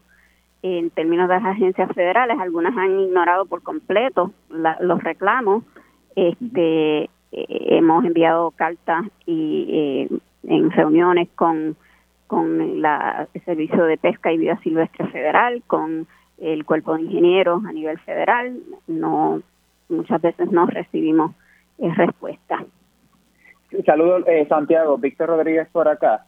en 0.62 0.90
términos 0.92 1.28
de 1.28 1.36
las 1.36 1.46
agencias 1.46 1.92
federales. 1.94 2.40
Algunas 2.40 2.76
han 2.78 3.00
ignorado 3.00 3.46
por 3.46 3.64
completo 3.64 4.32
los 4.50 5.04
reclamos 5.04 5.64
este, 6.18 7.04
eh, 7.04 7.10
hemos 7.32 8.04
enviado 8.04 8.50
cartas 8.52 9.06
y 9.28 10.08
eh, 10.12 10.18
en 10.48 10.72
reuniones 10.72 11.30
con, 11.36 11.78
con 12.26 12.82
la, 12.82 13.28
el 13.34 13.42
Servicio 13.46 13.86
de 13.86 13.98
Pesca 13.98 14.32
y 14.32 14.40
Vida 14.40 14.60
Silvestre 14.64 15.06
Federal, 15.10 15.62
con 15.68 16.08
el 16.40 16.66
Cuerpo 16.66 16.96
de 16.96 17.04
Ingenieros 17.04 17.64
a 17.66 17.72
nivel 17.72 18.00
federal. 18.00 18.58
No, 18.88 19.44
muchas 19.90 20.20
veces 20.20 20.52
no 20.52 20.66
recibimos 20.66 21.36
eh, 21.78 21.94
respuesta. 21.96 22.66
Saludos, 23.86 24.24
eh, 24.28 24.48
Santiago. 24.50 24.98
Víctor 24.98 25.30
Rodríguez 25.30 25.68
por 25.72 25.88
acá. 25.88 26.26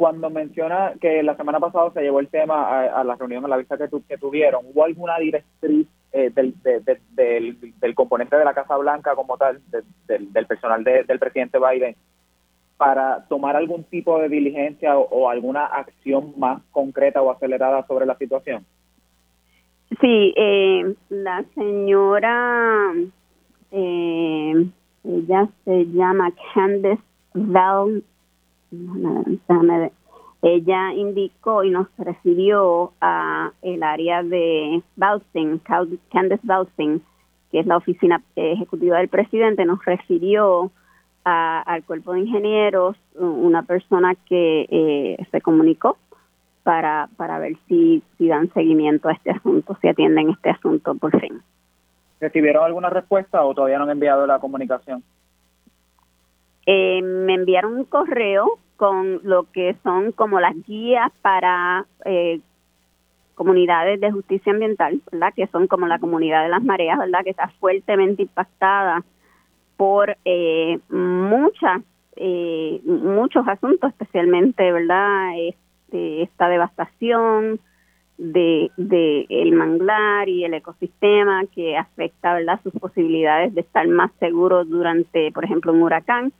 Cuando 0.00 0.30
menciona 0.30 0.94
que 0.98 1.22
la 1.22 1.36
semana 1.36 1.60
pasada 1.60 1.90
se 1.92 2.00
llevó 2.00 2.20
el 2.20 2.28
tema 2.28 2.86
a, 2.86 3.04
la 3.04 3.16
reunión, 3.16 3.44
a 3.44 3.48
la 3.48 3.58
vista 3.58 3.76
que, 3.76 3.86
que 4.08 4.16
tuvieron, 4.16 4.64
¿hubo 4.72 4.82
alguna 4.82 5.18
directriz 5.18 5.86
eh, 6.10 6.30
del, 6.34 6.54
del, 6.62 7.94
componente 7.94 8.34
de 8.34 8.46
la 8.46 8.54
Casa 8.54 8.78
Blanca 8.78 9.14
como 9.14 9.36
tal, 9.36 9.60
del, 10.06 10.46
personal 10.46 10.82
del 10.82 11.18
presidente 11.18 11.58
Biden, 11.58 11.96
para 12.78 13.26
tomar 13.28 13.56
algún 13.56 13.84
tipo 13.84 14.18
de 14.18 14.30
diligencia 14.30 14.96
o, 14.96 15.28
alguna 15.28 15.66
acción 15.66 16.32
más 16.38 16.62
concreta 16.70 17.20
o 17.20 17.30
acelerada 17.30 17.86
sobre 17.86 18.06
la 18.06 18.16
situación? 18.16 18.64
Sí, 20.00 20.32
eh, 20.34 20.94
la 21.10 21.44
señora, 21.54 22.94
eh, 23.70 24.66
ella 25.04 25.48
se 25.66 25.84
llama 25.88 26.32
Ella 30.42 30.94
indicó 30.94 31.64
y 31.64 31.70
nos 31.70 31.88
refirió 31.98 32.92
a 33.00 33.52
el 33.62 33.82
área 33.82 34.22
de 34.22 34.82
Bausing, 34.96 35.60
Candace 36.10 36.40
Bausing, 36.42 37.02
que 37.50 37.60
es 37.60 37.66
la 37.66 37.76
oficina 37.76 38.22
ejecutiva 38.36 38.98
del 38.98 39.08
presidente, 39.08 39.64
nos 39.64 39.84
refirió 39.84 40.70
al 41.24 41.84
cuerpo 41.84 42.14
de 42.14 42.20
ingenieros, 42.20 42.96
una 43.14 43.62
persona 43.62 44.14
que 44.14 44.66
eh, 44.70 45.26
se 45.30 45.40
comunicó 45.42 45.98
para, 46.62 47.08
para 47.16 47.38
ver 47.38 47.56
si, 47.68 48.02
si 48.16 48.28
dan 48.28 48.52
seguimiento 48.54 49.08
a 49.08 49.12
este 49.12 49.30
asunto, 49.30 49.76
si 49.80 49.88
atienden 49.88 50.30
este 50.30 50.50
asunto 50.50 50.94
por 50.94 51.18
fin. 51.20 51.42
¿Recibieron 52.20 52.64
alguna 52.64 52.90
respuesta 52.90 53.44
o 53.44 53.54
todavía 53.54 53.78
no 53.78 53.84
han 53.84 53.90
enviado 53.90 54.26
la 54.26 54.38
comunicación? 54.38 55.02
Eh, 56.66 57.02
me 57.02 57.34
enviaron 57.34 57.74
un 57.74 57.84
correo 57.84 58.58
con 58.76 59.20
lo 59.24 59.44
que 59.52 59.76
son 59.82 60.12
como 60.12 60.40
las 60.40 60.54
guías 60.66 61.12
para 61.20 61.86
eh, 62.04 62.40
comunidades 63.34 64.00
de 64.00 64.10
justicia 64.10 64.52
ambiental, 64.52 65.00
¿verdad? 65.10 65.32
Que 65.34 65.46
son 65.48 65.66
como 65.66 65.86
la 65.86 65.98
comunidad 65.98 66.42
de 66.42 66.50
las 66.50 66.62
mareas, 66.62 66.98
¿verdad? 66.98 67.24
Que 67.24 67.30
está 67.30 67.48
fuertemente 67.60 68.22
impactada 68.22 69.02
por 69.76 70.16
eh, 70.24 70.78
muchas 70.90 71.82
eh, 72.16 72.80
muchos 72.84 73.48
asuntos, 73.48 73.90
especialmente, 73.90 74.70
¿verdad? 74.72 75.32
Este, 75.38 76.22
esta 76.22 76.48
devastación 76.50 77.60
de, 78.18 78.70
de 78.76 79.24
el 79.30 79.52
manglar 79.52 80.28
y 80.28 80.44
el 80.44 80.52
ecosistema 80.52 81.44
que 81.54 81.78
afecta, 81.78 82.34
¿verdad? 82.34 82.60
Sus 82.62 82.74
posibilidades 82.74 83.54
de 83.54 83.62
estar 83.62 83.88
más 83.88 84.10
seguros 84.20 84.68
durante, 84.68 85.32
por 85.32 85.44
ejemplo, 85.46 85.72
un 85.72 85.82
huracán 85.82 86.32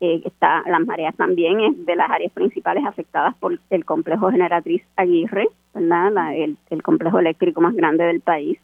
eh, 0.00 0.22
está 0.24 0.62
las 0.66 0.86
mareas 0.86 1.16
también 1.16 1.60
es 1.60 1.86
de 1.86 1.96
las 1.96 2.10
áreas 2.10 2.32
principales 2.32 2.84
afectadas 2.86 3.34
por 3.36 3.58
el 3.70 3.84
complejo 3.84 4.30
generatriz 4.30 4.82
Aguirre, 4.96 5.48
¿verdad? 5.74 6.34
el, 6.36 6.82
complejo 6.82 7.18
eléctrico 7.18 7.60
más 7.60 7.74
grande 7.74 8.04
del 8.04 8.20
país. 8.20 8.58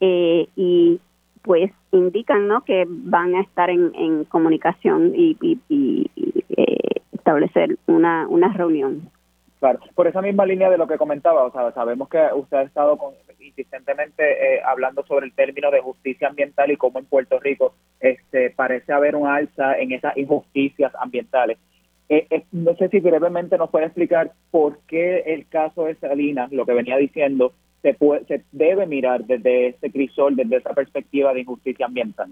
Eh, 0.00 0.48
y 0.56 1.00
pues 1.42 1.70
indican 1.92 2.48
¿no? 2.48 2.62
que 2.62 2.84
van 2.88 3.34
a 3.36 3.40
estar 3.40 3.70
en, 3.70 3.94
en 3.94 4.24
comunicación 4.24 5.12
y, 5.14 5.36
y, 5.40 6.10
eh, 6.50 7.02
establecer 7.12 7.78
una, 7.86 8.26
una 8.28 8.52
reunión. 8.52 9.08
Claro, 9.60 9.78
por 9.94 10.06
esa 10.06 10.20
misma 10.20 10.44
línea 10.44 10.68
de 10.68 10.76
lo 10.76 10.86
que 10.86 10.98
comentaba, 10.98 11.44
o 11.44 11.52
sea, 11.52 11.72
sabemos 11.72 12.08
que 12.08 12.20
usted 12.34 12.58
ha 12.58 12.62
estado 12.62 12.98
con, 12.98 13.14
insistentemente 13.40 14.56
eh, 14.56 14.60
hablando 14.64 15.04
sobre 15.06 15.26
el 15.26 15.32
término 15.32 15.70
de 15.70 15.80
justicia 15.80 16.28
ambiental 16.28 16.70
y 16.70 16.76
cómo 16.76 16.98
en 16.98 17.06
Puerto 17.06 17.38
Rico 17.40 17.74
este 18.10 18.50
parece 18.50 18.92
haber 18.92 19.16
un 19.16 19.26
alza 19.26 19.78
en 19.78 19.92
esas 19.92 20.16
injusticias 20.16 20.92
ambientales. 20.96 21.58
Eh, 22.08 22.26
eh, 22.30 22.44
no 22.52 22.74
sé 22.76 22.88
si 22.88 23.00
brevemente 23.00 23.58
nos 23.58 23.70
puede 23.70 23.86
explicar 23.86 24.32
por 24.50 24.78
qué 24.86 25.24
el 25.26 25.48
caso 25.48 25.84
de 25.84 25.96
Salinas, 25.96 26.52
lo 26.52 26.64
que 26.64 26.72
venía 26.72 26.96
diciendo, 26.96 27.52
se, 27.82 27.94
puede, 27.94 28.24
se 28.26 28.44
debe 28.52 28.86
mirar 28.86 29.24
desde 29.24 29.68
ese 29.68 29.90
crisol, 29.90 30.36
desde 30.36 30.56
esa 30.56 30.72
perspectiva 30.72 31.34
de 31.34 31.40
injusticia 31.40 31.86
ambiental. 31.86 32.30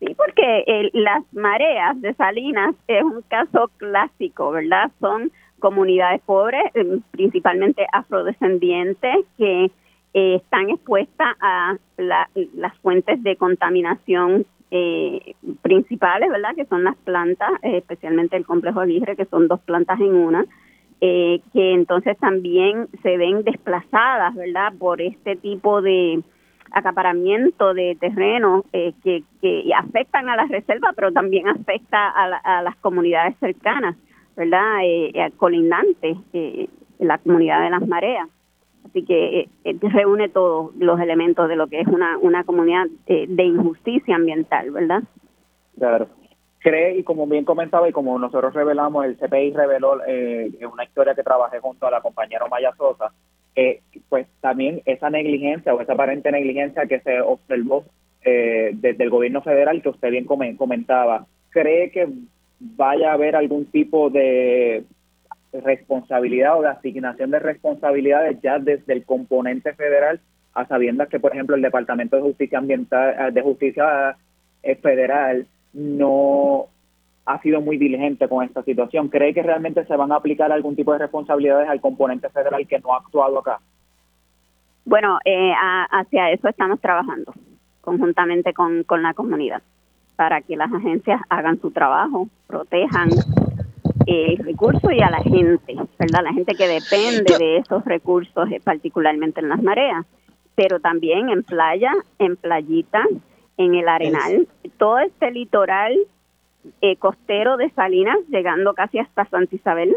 Sí, 0.00 0.14
porque 0.16 0.90
las 0.92 1.22
mareas 1.32 2.00
de 2.00 2.14
Salinas 2.14 2.74
es 2.88 3.02
un 3.02 3.22
caso 3.22 3.70
clásico, 3.76 4.50
¿verdad? 4.50 4.90
Son 5.00 5.30
comunidades 5.60 6.20
pobres, 6.22 6.64
principalmente 7.12 7.86
afrodescendientes, 7.92 9.16
que 9.38 9.70
eh, 10.16 10.36
están 10.36 10.70
expuestas 10.70 11.26
a 11.40 11.76
las 11.96 12.78
fuentes 12.82 13.20
de 13.24 13.34
contaminación 13.34 14.46
eh, 14.70 15.34
principales, 15.60 16.30
¿verdad? 16.30 16.54
Que 16.54 16.66
son 16.66 16.84
las 16.84 16.96
plantas, 16.98 17.50
eh, 17.62 17.78
especialmente 17.78 18.36
el 18.36 18.46
complejo 18.46 18.78
Aguirre, 18.78 19.16
que 19.16 19.24
son 19.24 19.48
dos 19.48 19.58
plantas 19.62 19.98
en 20.00 20.14
una, 20.14 20.46
que 21.00 21.74
entonces 21.74 22.16
también 22.18 22.88
se 23.02 23.18
ven 23.18 23.42
desplazadas, 23.42 24.34
¿verdad? 24.36 24.72
Por 24.78 25.02
este 25.02 25.36
tipo 25.36 25.82
de 25.82 26.22
acaparamiento 26.70 27.74
de 27.74 27.94
terreno 28.00 28.64
que, 28.72 29.22
que 29.42 29.70
afectan 29.76 30.30
a 30.30 30.36
la 30.36 30.46
reserva, 30.46 30.92
pero 30.96 31.12
también 31.12 31.46
afecta 31.48 32.08
a, 32.08 32.58
a 32.58 32.62
las 32.62 32.76
comunidades 32.76 33.36
cercanas, 33.38 33.96
¿verdad? 34.34 34.78
colindantes, 35.36 36.16
la 37.00 37.18
comunidad 37.18 37.64
de 37.64 37.70
las 37.70 37.86
mareas. 37.86 38.28
Así 38.94 39.04
que 39.04 39.40
eh, 39.40 39.48
eh, 39.64 39.76
reúne 39.80 40.28
todos 40.28 40.72
los 40.76 41.00
elementos 41.00 41.48
de 41.48 41.56
lo 41.56 41.66
que 41.66 41.80
es 41.80 41.88
una, 41.88 42.16
una 42.18 42.44
comunidad 42.44 42.86
eh, 43.08 43.26
de 43.28 43.42
injusticia 43.42 44.14
ambiental, 44.14 44.70
¿verdad? 44.70 45.02
Claro. 45.76 46.06
Cree, 46.60 46.98
y 46.98 47.02
como 47.02 47.26
bien 47.26 47.44
comentaba 47.44 47.88
y 47.88 47.92
como 47.92 48.16
nosotros 48.20 48.54
revelamos, 48.54 49.04
el 49.04 49.16
CPI 49.16 49.50
reveló 49.50 49.94
una 50.72 50.84
historia 50.84 51.16
que 51.16 51.24
trabajé 51.24 51.58
junto 51.58 51.88
a 51.88 51.90
la 51.90 52.02
compañera 52.02 52.46
Maya 52.46 52.72
Sosa, 52.78 53.12
pues 54.08 54.28
también 54.40 54.80
esa 54.86 55.10
negligencia 55.10 55.74
o 55.74 55.80
esa 55.80 55.94
aparente 55.94 56.30
negligencia 56.30 56.86
que 56.86 57.00
se 57.00 57.20
observó 57.20 57.84
desde 58.24 58.96
el 59.04 59.10
gobierno 59.10 59.42
federal 59.42 59.82
que 59.82 59.90
usted 59.90 60.10
bien 60.10 60.24
comentaba, 60.56 61.26
¿cree 61.50 61.90
que 61.90 62.08
vaya 62.60 63.10
a 63.10 63.14
haber 63.14 63.36
algún 63.36 63.66
tipo 63.66 64.08
de 64.08 64.84
responsabilidad 65.60 66.58
o 66.58 66.62
de 66.62 66.68
asignación 66.68 67.30
de 67.30 67.38
responsabilidades 67.38 68.40
ya 68.42 68.58
desde 68.58 68.92
el 68.92 69.04
componente 69.04 69.72
federal, 69.74 70.20
a 70.54 70.66
sabiendas 70.66 71.08
que, 71.08 71.20
por 71.20 71.32
ejemplo, 71.32 71.56
el 71.56 71.62
Departamento 71.62 72.16
de 72.16 72.22
Justicia 72.22 72.58
Ambiental, 72.58 73.14
eh, 73.18 73.32
de 73.32 73.42
Justicia 73.42 74.16
eh, 74.62 74.76
Federal 74.76 75.46
no 75.72 76.66
ha 77.26 77.40
sido 77.40 77.60
muy 77.60 77.78
diligente 77.78 78.28
con 78.28 78.44
esta 78.44 78.62
situación. 78.62 79.08
¿Cree 79.08 79.34
que 79.34 79.42
realmente 79.42 79.84
se 79.86 79.96
van 79.96 80.12
a 80.12 80.16
aplicar 80.16 80.52
algún 80.52 80.76
tipo 80.76 80.92
de 80.92 80.98
responsabilidades 80.98 81.68
al 81.68 81.80
componente 81.80 82.28
federal 82.28 82.66
que 82.66 82.78
no 82.78 82.94
ha 82.94 82.98
actuado 82.98 83.38
acá? 83.38 83.60
Bueno, 84.84 85.18
eh, 85.24 85.52
hacia 85.90 86.30
eso 86.30 86.48
estamos 86.48 86.80
trabajando 86.80 87.32
conjuntamente 87.80 88.52
con, 88.52 88.84
con 88.84 89.02
la 89.02 89.14
comunidad. 89.14 89.62
para 90.16 90.40
que 90.42 90.56
las 90.56 90.72
agencias 90.72 91.20
hagan 91.28 91.60
su 91.60 91.72
trabajo, 91.72 92.28
protejan 92.46 93.08
el 94.06 94.38
recurso 94.38 94.90
y 94.90 95.00
a 95.00 95.10
la 95.10 95.22
gente, 95.22 95.74
¿verdad? 95.98 96.22
La 96.22 96.32
gente 96.32 96.54
que 96.54 96.68
depende 96.68 97.36
de 97.38 97.58
esos 97.58 97.84
recursos, 97.84 98.50
eh, 98.50 98.60
particularmente 98.62 99.40
en 99.40 99.48
las 99.48 99.62
mareas, 99.62 100.04
pero 100.54 100.80
también 100.80 101.30
en 101.30 101.42
playa, 101.42 101.92
en 102.18 102.36
playita, 102.36 103.04
en 103.56 103.74
el 103.74 103.88
arenal, 103.88 104.48
todo 104.78 104.98
este 104.98 105.30
litoral 105.30 105.96
eh, 106.80 106.96
costero 106.96 107.56
de 107.56 107.70
Salinas, 107.70 108.18
llegando 108.28 108.74
casi 108.74 108.98
hasta 108.98 109.24
Santa 109.26 109.54
Isabel. 109.54 109.96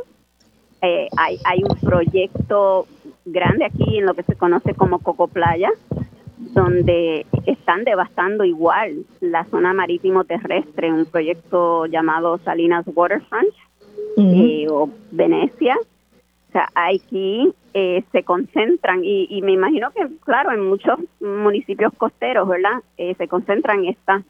Eh, 0.81 1.07
hay, 1.17 1.37
hay 1.43 1.63
un 1.63 1.75
proyecto 1.79 2.85
grande 3.25 3.65
aquí 3.65 3.97
en 3.97 4.05
lo 4.05 4.13
que 4.13 4.23
se 4.23 4.35
conoce 4.35 4.73
como 4.75 4.99
Coco 4.99 5.27
Playa, 5.27 5.69
donde 6.37 7.25
están 7.45 7.83
devastando 7.83 8.43
igual 8.43 9.05
la 9.21 9.43
zona 9.45 9.73
marítimo 9.73 10.23
terrestre, 10.23 10.93
un 10.93 11.05
proyecto 11.05 11.87
llamado 11.87 12.37
Salinas 12.39 12.85
Waterfront 12.85 13.53
eh, 14.17 14.67
o 14.69 14.89
Venecia. 15.11 15.77
O 15.77 16.51
sea, 16.51 16.69
aquí 16.75 17.53
eh, 17.73 18.03
se 18.11 18.23
concentran 18.23 19.01
y, 19.03 19.41
me 19.43 19.51
imagino 19.51 19.91
que, 19.91 20.07
claro, 20.23 20.51
en 20.51 20.67
muchos 20.67 20.97
municipios 21.19 21.93
costeros, 21.97 22.47
¿verdad? 22.47 22.81
Eh, 22.97 23.15
se 23.15 23.27
concentran 23.27 23.85
estas 23.85 24.23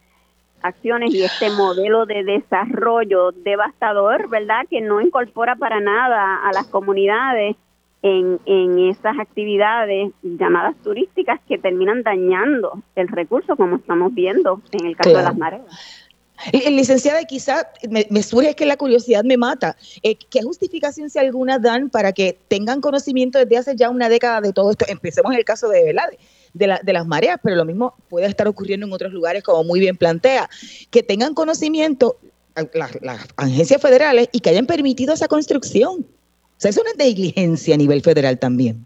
acciones 0.62 1.14
y 1.14 1.24
este 1.24 1.50
modelo 1.52 2.06
de 2.06 2.24
desarrollo 2.24 3.32
devastador, 3.32 4.30
¿verdad? 4.30 4.66
Que 4.70 4.82
no 4.82 5.00
incorpora 5.00 5.56
para 5.56 5.80
nada 5.80 6.48
a 6.48 6.52
las 6.52 6.68
comunidades 6.68 7.56
en, 8.02 8.40
en 8.46 8.80
esas 8.90 9.18
actividades 9.20 10.12
llamadas 10.24 10.76
turísticas 10.84 11.40
que 11.48 11.58
terminan 11.58 12.04
dañando 12.04 12.82
el 12.96 13.08
recurso, 13.08 13.56
como 13.56 13.78
estamos 13.78 14.14
viendo 14.14 14.62
en 14.72 14.88
el 14.88 14.98
caso 14.98 15.16
de 15.16 15.24
las 15.24 15.38
mareas. 15.38 16.07
Licenciada, 16.70 17.24
quizá 17.26 17.70
me, 17.90 18.24
surge 18.24 18.56
que 18.56 18.66
la 18.66 18.78
curiosidad 18.78 19.24
me 19.24 19.38
mata. 19.38 19.76
Eh, 20.04 20.16
¿Qué 20.16 20.42
justificación, 20.42 21.10
si 21.10 21.20
alguna, 21.20 21.60
dan 21.60 21.90
para 21.90 22.12
que 22.14 22.38
tengan 22.48 22.82
conocimiento 22.82 23.40
desde 23.40 23.58
hace 23.58 23.76
ya 23.76 23.90
una 23.90 24.10
década 24.10 24.42
de 24.42 24.54
todo 24.54 24.72
esto? 24.72 24.86
Empecemos 24.88 25.32
en 25.32 25.40
el 25.40 25.46
caso 25.46 25.70
de, 25.70 25.96
de, 26.54 26.68
la, 26.68 26.80
de 26.80 26.94
las 26.94 27.08
mareas, 27.08 27.40
pero 27.44 27.56
lo 27.56 27.66
mismo 27.66 27.96
puede 28.10 28.28
estar 28.28 28.48
ocurriendo 28.48 28.86
en 28.86 28.94
otros 28.94 29.12
lugares, 29.12 29.44
como 29.44 29.64
muy 29.64 29.80
bien 29.80 29.98
plantea. 29.98 30.50
Que 30.92 31.04
tengan 31.04 31.34
conocimiento 31.34 32.18
las, 32.74 33.02
las 33.02 33.28
agencias 33.36 33.82
federales 33.82 34.30
y 34.32 34.40
que 34.40 34.50
hayan 34.50 34.66
permitido 34.66 35.14
esa 35.14 35.28
construcción. 35.28 36.02
O 36.02 36.60
sea, 36.60 36.70
es 36.70 36.78
una 36.78 36.92
negligencia 36.98 37.76
a 37.76 37.78
nivel 37.78 38.02
federal 38.02 38.40
también. 38.40 38.86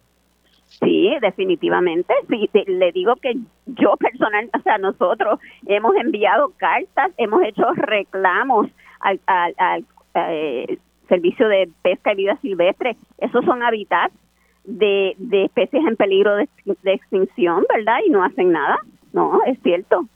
Sí, 0.82 1.12
definitivamente. 1.22 2.14
Sí, 2.28 2.50
le 2.66 2.92
digo 2.92 3.16
que 3.18 3.36
yo 3.68 3.96
personal, 3.98 4.50
o 4.58 4.62
sea, 4.64 4.80
nosotros 4.80 5.40
hemos 5.68 5.96
enviado 5.96 6.54
cartas, 6.58 7.12
hemos 7.18 7.44
hecho 7.44 7.64
reclamos 7.76 8.68
al, 9.00 9.20
al, 9.28 9.86
eh, 10.16 10.80
servicio 11.08 11.48
de 11.48 11.70
pesca 11.84 12.14
y 12.14 12.16
vida 12.16 12.38
silvestre. 12.42 12.98
Esos 13.20 13.46
son 13.46 13.62
hábitats 13.62 14.16
de, 14.64 15.14
de 15.18 15.46
especies 15.46 15.84
en 15.88 15.96
peligro 15.96 16.36
de, 16.36 16.48
extinción, 16.86 17.64
¿verdad? 17.74 18.00
Y 18.06 18.10
no 18.10 18.24
hacen 18.24 18.52
nada. 18.52 18.80
No, 19.14 19.40
es 19.46 19.60
cierto. 19.62 20.08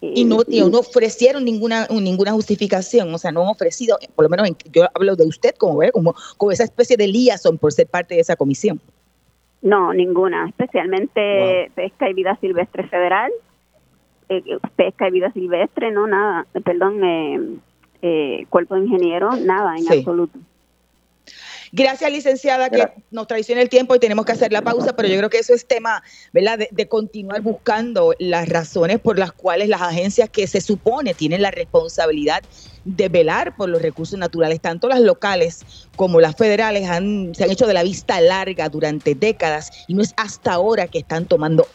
Y 0.00 0.24
no, 0.24 0.40
y 0.48 0.60
no 0.60 0.80
ofrecieron 0.80 1.44
ninguna 1.44 1.86
ninguna 1.86 2.32
justificación, 2.32 3.14
o 3.14 3.18
sea, 3.18 3.30
no 3.30 3.42
han 3.42 3.48
ofrecido, 3.48 3.96
por 4.16 4.24
lo 4.24 4.28
menos 4.28 4.50
yo 4.72 4.86
hablo 4.92 5.14
de 5.14 5.24
usted 5.24 5.54
como, 5.56 5.80
como, 5.92 6.14
como 6.36 6.50
esa 6.50 6.64
especie 6.64 6.96
de 6.96 7.06
liaison 7.06 7.56
por 7.58 7.72
ser 7.72 7.86
parte 7.86 8.16
de 8.16 8.20
esa 8.20 8.34
comisión. 8.34 8.80
No, 9.64 9.94
ninguna, 9.94 10.46
especialmente 10.46 11.70
pesca 11.74 12.10
y 12.10 12.12
vida 12.12 12.36
silvestre 12.36 12.86
federal, 12.86 13.32
eh, 14.28 14.58
pesca 14.76 15.08
y 15.08 15.12
vida 15.12 15.32
silvestre, 15.32 15.90
no, 15.90 16.06
nada, 16.06 16.46
perdón, 16.62 17.02
eh, 17.02 17.40
eh, 18.02 18.46
cuerpo 18.50 18.74
de 18.74 18.82
ingeniero, 18.82 19.30
nada 19.36 19.74
en 19.76 19.90
absoluto. 19.90 20.38
Gracias, 21.76 22.12
licenciada, 22.12 22.70
que 22.70 22.86
nos 23.10 23.26
traiciona 23.26 23.60
el 23.60 23.68
tiempo 23.68 23.96
y 23.96 23.98
tenemos 23.98 24.24
que 24.24 24.30
hacer 24.30 24.52
la 24.52 24.62
pausa, 24.62 24.94
pero 24.94 25.08
yo 25.08 25.16
creo 25.16 25.28
que 25.28 25.38
eso 25.38 25.52
es 25.54 25.66
tema, 25.66 26.04
¿verdad?, 26.32 26.56
de, 26.56 26.68
de, 26.70 26.86
continuar 26.86 27.40
buscando 27.40 28.14
las 28.20 28.48
razones 28.48 29.00
por 29.00 29.18
las 29.18 29.32
cuales 29.32 29.68
las 29.68 29.82
agencias 29.82 30.30
que 30.30 30.46
se 30.46 30.60
supone 30.60 31.14
tienen 31.14 31.42
la 31.42 31.50
responsabilidad 31.50 32.44
de 32.84 33.08
velar 33.08 33.56
por 33.56 33.68
los 33.68 33.82
recursos 33.82 34.16
naturales, 34.16 34.60
tanto 34.60 34.86
las 34.86 35.00
locales 35.00 35.62
como 35.96 36.20
las 36.20 36.36
federales 36.36 36.88
han, 36.88 37.34
se 37.34 37.42
han 37.42 37.50
hecho 37.50 37.66
de 37.66 37.74
la 37.74 37.82
vista 37.82 38.20
larga 38.20 38.68
durante 38.68 39.16
décadas 39.16 39.72
y 39.88 39.94
no 39.94 40.02
es 40.02 40.14
hasta 40.16 40.52
ahora 40.52 40.86
que 40.86 41.00
están 41.00 41.26
tomando 41.26 41.66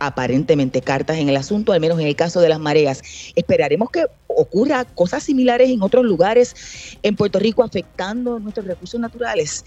aparentemente 0.00 0.82
cartas 0.82 1.16
en 1.16 1.30
el 1.30 1.36
asunto, 1.36 1.72
al 1.72 1.80
menos 1.80 1.98
en 1.98 2.06
el 2.06 2.16
caso 2.16 2.42
de 2.42 2.50
las 2.50 2.58
mareas. 2.58 3.02
Esperaremos 3.36 3.88
que 3.90 4.04
ocurra 4.36 4.84
cosas 4.84 5.22
similares 5.22 5.70
en 5.70 5.82
otros 5.82 6.04
lugares 6.04 6.54
en 7.02 7.16
Puerto 7.16 7.38
Rico 7.38 7.62
afectando 7.62 8.38
nuestros 8.38 8.66
recursos 8.66 9.00
naturales. 9.00 9.64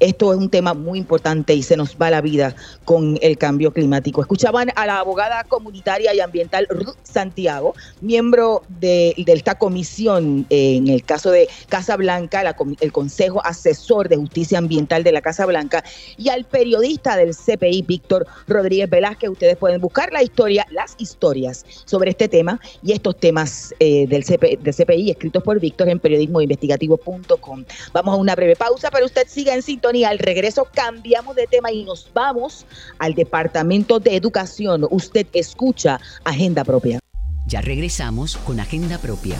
Esto 0.00 0.32
es 0.32 0.38
un 0.38 0.50
tema 0.50 0.74
muy 0.74 0.98
importante 0.98 1.54
y 1.54 1.62
se 1.62 1.76
nos 1.76 1.96
va 1.96 2.10
la 2.10 2.20
vida 2.20 2.54
con 2.84 3.18
el 3.22 3.38
cambio 3.38 3.72
climático. 3.72 4.20
Escuchaban 4.20 4.70
a 4.76 4.86
la 4.86 4.98
abogada 4.98 5.44
comunitaria 5.44 6.14
y 6.14 6.20
ambiental 6.20 6.66
Ruth 6.68 6.96
Santiago, 7.02 7.74
miembro 8.00 8.62
de, 8.80 9.14
esta 9.16 9.56
comisión 9.56 10.46
en 10.50 10.88
el 10.88 11.04
caso 11.04 11.30
de 11.30 11.48
Casa 11.68 11.96
Blanca, 11.96 12.42
el 12.80 12.92
Consejo 12.92 13.44
Asesor 13.44 14.08
de 14.08 14.16
Justicia 14.16 14.58
Ambiental 14.58 15.02
de 15.04 15.12
la 15.12 15.20
Casa 15.20 15.46
Blanca, 15.46 15.84
y 16.16 16.28
al 16.28 16.44
periodista 16.44 17.16
del 17.16 17.34
CPI, 17.34 17.82
Víctor 17.82 18.26
Rodríguez 18.46 18.88
Velázquez. 18.88 19.30
Ustedes 19.30 19.56
pueden 19.56 19.80
buscar 19.80 20.12
la 20.12 20.22
historia, 20.22 20.66
las 20.70 20.94
historias 20.98 21.64
sobre 21.84 22.10
este 22.10 22.28
tema 22.28 22.60
y 22.82 22.92
estos 22.92 23.16
temas 23.18 23.74
eh, 23.80 24.03
del, 24.06 24.24
CPI 24.24 25.10
escritos 25.10 25.42
por 25.42 25.60
Víctor 25.60 25.88
en 25.88 25.98
periodismoinvestigativo.com. 25.98 27.64
Vamos 27.92 28.14
a 28.14 28.16
una 28.16 28.34
breve 28.34 28.56
pausa, 28.56 28.90
pero 28.90 29.06
usted 29.06 29.26
siga 29.28 29.54
en 29.54 29.62
sintonía. 29.62 30.08
Al 30.08 30.18
regreso 30.18 30.66
cambiamos 30.72 31.36
de 31.36 31.46
tema 31.46 31.70
y 31.70 31.84
nos 31.84 32.10
vamos 32.12 32.66
al 32.98 33.14
Departamento 33.14 34.00
de 34.00 34.16
Educación. 34.16 34.86
Usted 34.90 35.26
escucha 35.32 36.00
Agenda 36.24 36.64
Propia. 36.64 37.00
Ya 37.46 37.60
regresamos 37.60 38.36
con 38.38 38.60
Agenda 38.60 38.98
Propia. 38.98 39.36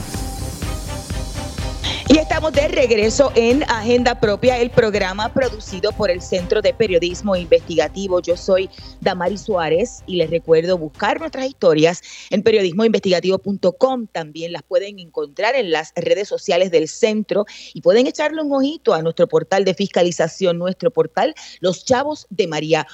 Estamos 2.25 2.55
de 2.55 2.69
regreso 2.69 3.31
en 3.35 3.65
Agenda 3.65 4.19
Propia, 4.19 4.59
el 4.59 4.71
programa 4.71 5.35
producido 5.35 5.93
por 5.93 6.11
el 6.11 6.23
Centro 6.23 6.63
de 6.63 6.73
Periodismo 6.73 7.37
Investigativo. 7.37 8.19
Yo 8.23 8.35
soy 8.35 8.71
Damari 9.03 9.37
Suárez 9.37 10.03
y 10.07 10.17
les 10.17 10.31
recuerdo 10.31 10.79
buscar 10.79 11.21
nuestras 11.21 11.47
historias 11.47 12.01
en 12.31 12.43
periodismoinvestigativo.com. 12.43 14.07
También 14.07 14.53
las 14.53 14.63
pueden 14.63 14.99
encontrar 15.01 15.55
en 15.55 15.71
las 15.71 15.93
redes 15.97 16.27
sociales 16.27 16.71
del 16.71 16.89
centro 16.89 17.45
y 17.75 17.83
pueden 17.83 18.07
echarle 18.07 18.41
un 18.41 18.55
ojito 18.55 18.95
a 18.95 19.03
nuestro 19.03 19.29
portal 19.29 19.67
de 19.67 19.75
fiscalización, 19.75 20.57
nuestro 20.57 20.91
portal 20.91 21.35
Los 21.61 21.85
Chavos 21.85 22.27
de 22.31 22.47
María 22.47 22.87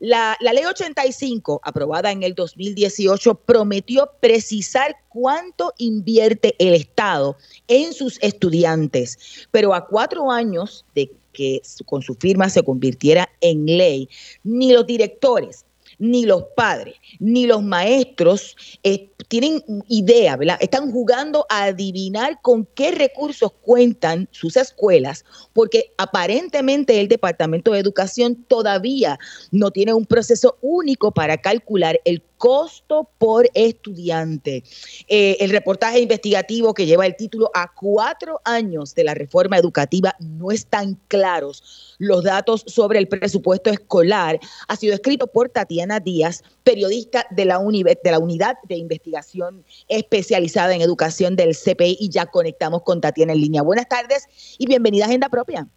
la, 0.00 0.36
la 0.40 0.52
ley 0.52 0.64
85, 0.64 1.60
aprobada 1.62 2.10
en 2.10 2.22
el 2.22 2.34
2018, 2.34 3.34
prometió 3.34 4.10
precisar 4.20 4.96
cuánto 5.08 5.72
invierte 5.78 6.54
el 6.58 6.74
Estado 6.74 7.36
en 7.72 7.92
sus 7.92 8.18
estudiantes, 8.22 9.18
pero 9.50 9.74
a 9.74 9.86
cuatro 9.86 10.30
años 10.30 10.84
de 10.94 11.10
que 11.32 11.62
con 11.86 12.02
su 12.02 12.14
firma 12.14 12.50
se 12.50 12.62
convirtiera 12.62 13.28
en 13.40 13.64
ley, 13.64 14.08
ni 14.44 14.72
los 14.72 14.86
directores, 14.86 15.64
ni 15.98 16.26
los 16.26 16.44
padres, 16.56 16.96
ni 17.20 17.46
los 17.46 17.62
maestros 17.62 18.56
eh, 18.82 19.08
tienen 19.28 19.62
idea, 19.88 20.36
¿verdad? 20.36 20.58
Están 20.60 20.90
jugando 20.90 21.46
a 21.48 21.64
adivinar 21.64 22.40
con 22.42 22.66
qué 22.74 22.90
recursos 22.90 23.52
cuentan 23.62 24.28
sus 24.32 24.56
escuelas, 24.56 25.24
porque 25.52 25.92
aparentemente 25.96 27.00
el 27.00 27.08
Departamento 27.08 27.72
de 27.72 27.78
Educación 27.78 28.34
todavía 28.48 29.18
no 29.50 29.70
tiene 29.70 29.94
un 29.94 30.04
proceso 30.04 30.58
único 30.60 31.12
para 31.12 31.38
calcular 31.38 32.00
el 32.04 32.20
costo 32.42 33.08
por 33.18 33.48
estudiante. 33.54 34.64
Eh, 35.06 35.36
el 35.38 35.50
reportaje 35.50 36.00
investigativo 36.00 36.74
que 36.74 36.86
lleva 36.86 37.06
el 37.06 37.14
título 37.14 37.52
A 37.54 37.72
cuatro 37.72 38.40
años 38.44 38.96
de 38.96 39.04
la 39.04 39.14
reforma 39.14 39.56
educativa 39.56 40.16
no 40.18 40.50
están 40.50 40.98
claros. 41.06 41.94
Los 42.00 42.24
datos 42.24 42.64
sobre 42.66 42.98
el 42.98 43.06
presupuesto 43.06 43.70
escolar 43.70 44.40
ha 44.66 44.74
sido 44.74 44.92
escrito 44.92 45.28
por 45.28 45.50
Tatiana 45.50 46.00
Díaz, 46.00 46.42
periodista 46.64 47.24
de 47.30 47.44
la, 47.44 47.60
de 47.60 48.10
la 48.10 48.18
Unidad 48.18 48.58
de 48.64 48.74
Investigación 48.74 49.64
Especializada 49.86 50.74
en 50.74 50.80
Educación 50.80 51.36
del 51.36 51.54
CPI 51.54 51.98
y 52.00 52.08
ya 52.08 52.26
conectamos 52.26 52.82
con 52.82 53.00
Tatiana 53.00 53.34
en 53.34 53.40
línea. 53.40 53.62
Buenas 53.62 53.86
tardes 53.86 54.26
y 54.58 54.66
bienvenida 54.66 55.04
a 55.04 55.06
Agenda 55.06 55.28
Propia. 55.28 55.68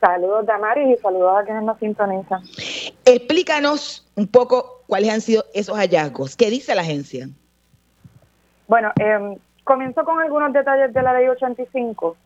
Saludos, 0.00 0.46
Damaris, 0.46 0.98
y 0.98 1.02
saludos 1.02 1.32
a 1.38 1.44
quienes 1.44 1.62
nos 1.62 1.78
sintonizan. 1.78 2.42
Explícanos 3.04 4.06
un 4.16 4.28
poco 4.28 4.73
cuáles 4.86 5.10
han 5.10 5.20
sido 5.20 5.44
esos 5.54 5.76
hallazgos. 5.76 6.36
¿Qué 6.36 6.50
dice 6.50 6.74
la 6.74 6.82
agencia? 6.82 7.28
Bueno, 8.66 8.92
eh, 9.00 9.36
comienzo 9.64 10.04
con 10.04 10.20
algunos 10.20 10.52
detalles 10.52 10.92
de 10.92 11.02
la 11.02 11.12
ley 11.12 11.28
85. 11.28 12.16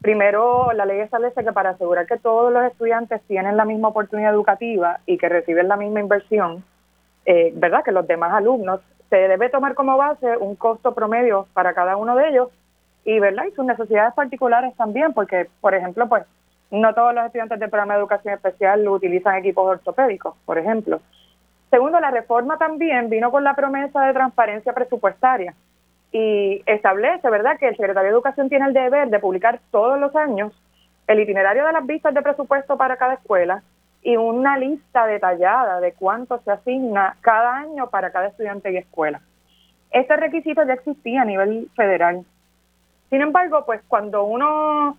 Primero, 0.00 0.72
la 0.72 0.84
ley 0.84 1.00
establece 1.00 1.44
que 1.44 1.52
para 1.52 1.70
asegurar 1.70 2.06
que 2.06 2.18
todos 2.18 2.52
los 2.52 2.64
estudiantes 2.64 3.22
tienen 3.26 3.56
la 3.56 3.64
misma 3.64 3.88
oportunidad 3.88 4.32
educativa 4.32 5.00
y 5.06 5.18
que 5.18 5.28
reciben 5.28 5.68
la 5.68 5.76
misma 5.76 6.00
inversión, 6.00 6.64
eh, 7.24 7.52
¿verdad? 7.54 7.82
Que 7.84 7.92
los 7.92 8.06
demás 8.06 8.32
alumnos, 8.32 8.80
se 9.10 9.16
debe 9.16 9.48
tomar 9.48 9.74
como 9.74 9.96
base 9.96 10.36
un 10.38 10.56
costo 10.56 10.94
promedio 10.94 11.46
para 11.52 11.72
cada 11.74 11.96
uno 11.96 12.16
de 12.16 12.28
ellos 12.28 12.48
y, 13.04 13.18
¿verdad? 13.20 13.44
y 13.50 13.54
sus 13.54 13.64
necesidades 13.64 14.14
particulares 14.14 14.74
también, 14.76 15.12
porque, 15.12 15.48
por 15.60 15.74
ejemplo, 15.74 16.08
pues 16.08 16.24
no 16.70 16.94
todos 16.94 17.14
los 17.14 17.26
estudiantes 17.26 17.60
del 17.60 17.70
programa 17.70 17.94
de 17.94 18.00
educación 18.00 18.34
especial 18.34 18.88
utilizan 18.88 19.36
equipos 19.36 19.66
ortopédicos, 19.66 20.34
por 20.44 20.58
ejemplo. 20.58 21.00
Segundo, 21.74 21.98
la 21.98 22.12
reforma 22.12 22.56
también 22.56 23.10
vino 23.10 23.32
con 23.32 23.42
la 23.42 23.56
promesa 23.56 24.00
de 24.02 24.12
transparencia 24.12 24.72
presupuestaria 24.72 25.54
y 26.12 26.62
establece, 26.66 27.28
¿verdad?, 27.28 27.58
que 27.58 27.66
el 27.66 27.76
secretario 27.76 28.10
de 28.10 28.14
Educación 28.14 28.48
tiene 28.48 28.66
el 28.66 28.72
deber 28.72 29.08
de 29.08 29.18
publicar 29.18 29.58
todos 29.72 29.98
los 29.98 30.14
años 30.14 30.52
el 31.08 31.18
itinerario 31.18 31.66
de 31.66 31.72
las 31.72 31.84
vistas 31.84 32.14
de 32.14 32.22
presupuesto 32.22 32.76
para 32.76 32.96
cada 32.96 33.14
escuela 33.14 33.64
y 34.04 34.16
una 34.16 34.56
lista 34.56 35.04
detallada 35.06 35.80
de 35.80 35.94
cuánto 35.94 36.38
se 36.44 36.52
asigna 36.52 37.16
cada 37.22 37.56
año 37.56 37.90
para 37.90 38.12
cada 38.12 38.28
estudiante 38.28 38.70
y 38.70 38.76
escuela. 38.76 39.20
Este 39.90 40.16
requisito 40.16 40.62
ya 40.62 40.74
existía 40.74 41.22
a 41.22 41.24
nivel 41.24 41.68
federal. 41.74 42.24
Sin 43.10 43.20
embargo, 43.20 43.64
pues 43.66 43.80
cuando 43.88 44.22
uno 44.22 44.96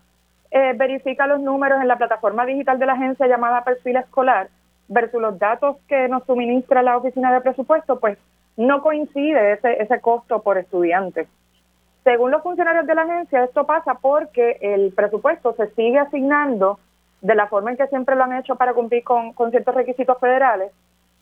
eh, 0.51 0.73
verifica 0.75 1.25
los 1.25 1.39
números 1.39 1.79
en 1.79 1.87
la 1.87 1.97
plataforma 1.97 2.45
digital 2.45 2.79
de 2.79 2.85
la 2.85 2.93
agencia 2.95 3.27
llamada 3.27 3.63
Perfil 3.63 3.95
Escolar 3.95 4.49
versus 4.87 5.21
los 5.21 5.37
datos 5.39 5.77
que 5.87 6.07
nos 6.07 6.23
suministra 6.25 6.83
la 6.83 6.97
oficina 6.97 7.33
de 7.33 7.41
presupuesto, 7.41 7.99
pues 7.99 8.17
no 8.57 8.81
coincide 8.81 9.53
ese, 9.53 9.81
ese 9.81 9.99
costo 9.99 10.41
por 10.41 10.57
estudiante. 10.57 11.27
Según 12.03 12.31
los 12.31 12.43
funcionarios 12.43 12.85
de 12.85 12.95
la 12.95 13.01
agencia, 13.01 13.43
esto 13.43 13.65
pasa 13.65 13.95
porque 13.95 14.57
el 14.61 14.93
presupuesto 14.93 15.55
se 15.55 15.71
sigue 15.71 15.97
asignando 15.97 16.79
de 17.25 17.33
la 17.33 17.47
forma 17.47 17.71
en 17.71 17.77
que 17.77 17.87
siempre 17.87 18.15
lo 18.15 18.23
han 18.23 18.33
hecho 18.33 18.55
para 18.55 18.75
cumplir 18.75 19.03
con, 19.03 19.33
ciertos 19.49 19.73
requisitos 19.73 20.19
federales 20.19 20.71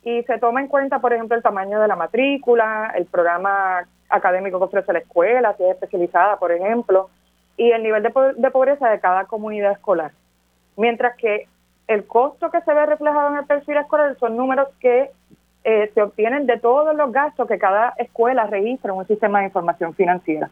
y 0.04 0.22
se 0.24 0.38
toma 0.38 0.60
en 0.60 0.68
cuenta, 0.68 1.00
por 1.00 1.14
ejemplo, 1.14 1.38
el 1.38 1.44
tamaño 1.44 1.80
de 1.80 1.88
la 1.88 1.96
matrícula, 1.96 2.92
el 2.98 3.06
programa 3.06 3.88
académico 4.10 4.60
que 4.60 4.66
ofrece 4.66 4.92
la 4.92 5.00
escuela, 5.00 5.56
si 5.56 5.64
es 5.64 5.72
especializada, 5.72 6.36
por 6.38 6.52
ejemplo, 6.52 7.10
y 7.56 7.72
el 7.72 7.82
nivel 7.82 8.04
de, 8.04 8.52
pobreza 8.52 8.90
de 8.90 9.00
cada 9.00 9.24
comunidad 9.24 9.72
escolar. 9.72 10.12
Mientras 10.76 11.16
que 11.16 11.48
el 11.88 12.06
costo 12.06 12.50
que 12.50 12.62
se 12.62 12.74
ve 12.74 12.86
reflejado 12.86 13.30
en 13.30 13.38
el 13.38 13.46
perfil 13.46 13.78
escolar 13.78 14.18
son 14.20 14.38
números 14.38 14.70
que 14.80 15.12
eh, 15.64 15.92
se 15.94 16.02
obtienen 16.02 16.46
de 16.46 16.60
todos 16.60 16.96
los 16.96 17.12
gastos 17.12 17.48
que 17.48 17.58
cada 17.58 17.94
escuela 17.98 18.46
registra 18.48 18.92
en 18.92 19.00
un 19.00 19.08
sistema 19.08 19.40
de 19.40 19.46
información 19.46 19.94
financiera. 19.94 20.50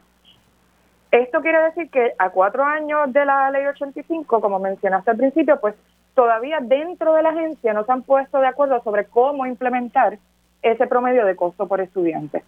Esto 1.11 1.41
quiere 1.41 1.61
decir 1.63 1.89
que 1.89 2.13
a 2.17 2.29
cuatro 2.29 2.63
años 2.63 3.11
de 3.11 3.25
la 3.25 3.51
ley 3.51 3.65
85, 3.65 4.39
como 4.39 4.59
mencionaste 4.59 5.11
al 5.11 5.17
principio, 5.17 5.59
pues 5.59 5.75
todavía 6.15 6.59
dentro 6.61 7.13
de 7.13 7.23
la 7.23 7.29
agencia 7.29 7.73
no 7.73 7.85
se 7.85 7.91
han 7.91 8.03
puesto 8.03 8.39
de 8.39 8.47
acuerdo 8.47 8.81
sobre 8.83 9.05
cómo 9.05 9.45
implementar 9.45 10.17
ese 10.61 10.87
promedio 10.87 11.25
de 11.25 11.35
costo 11.35 11.67
por 11.67 11.81
estudiante. 11.81 12.43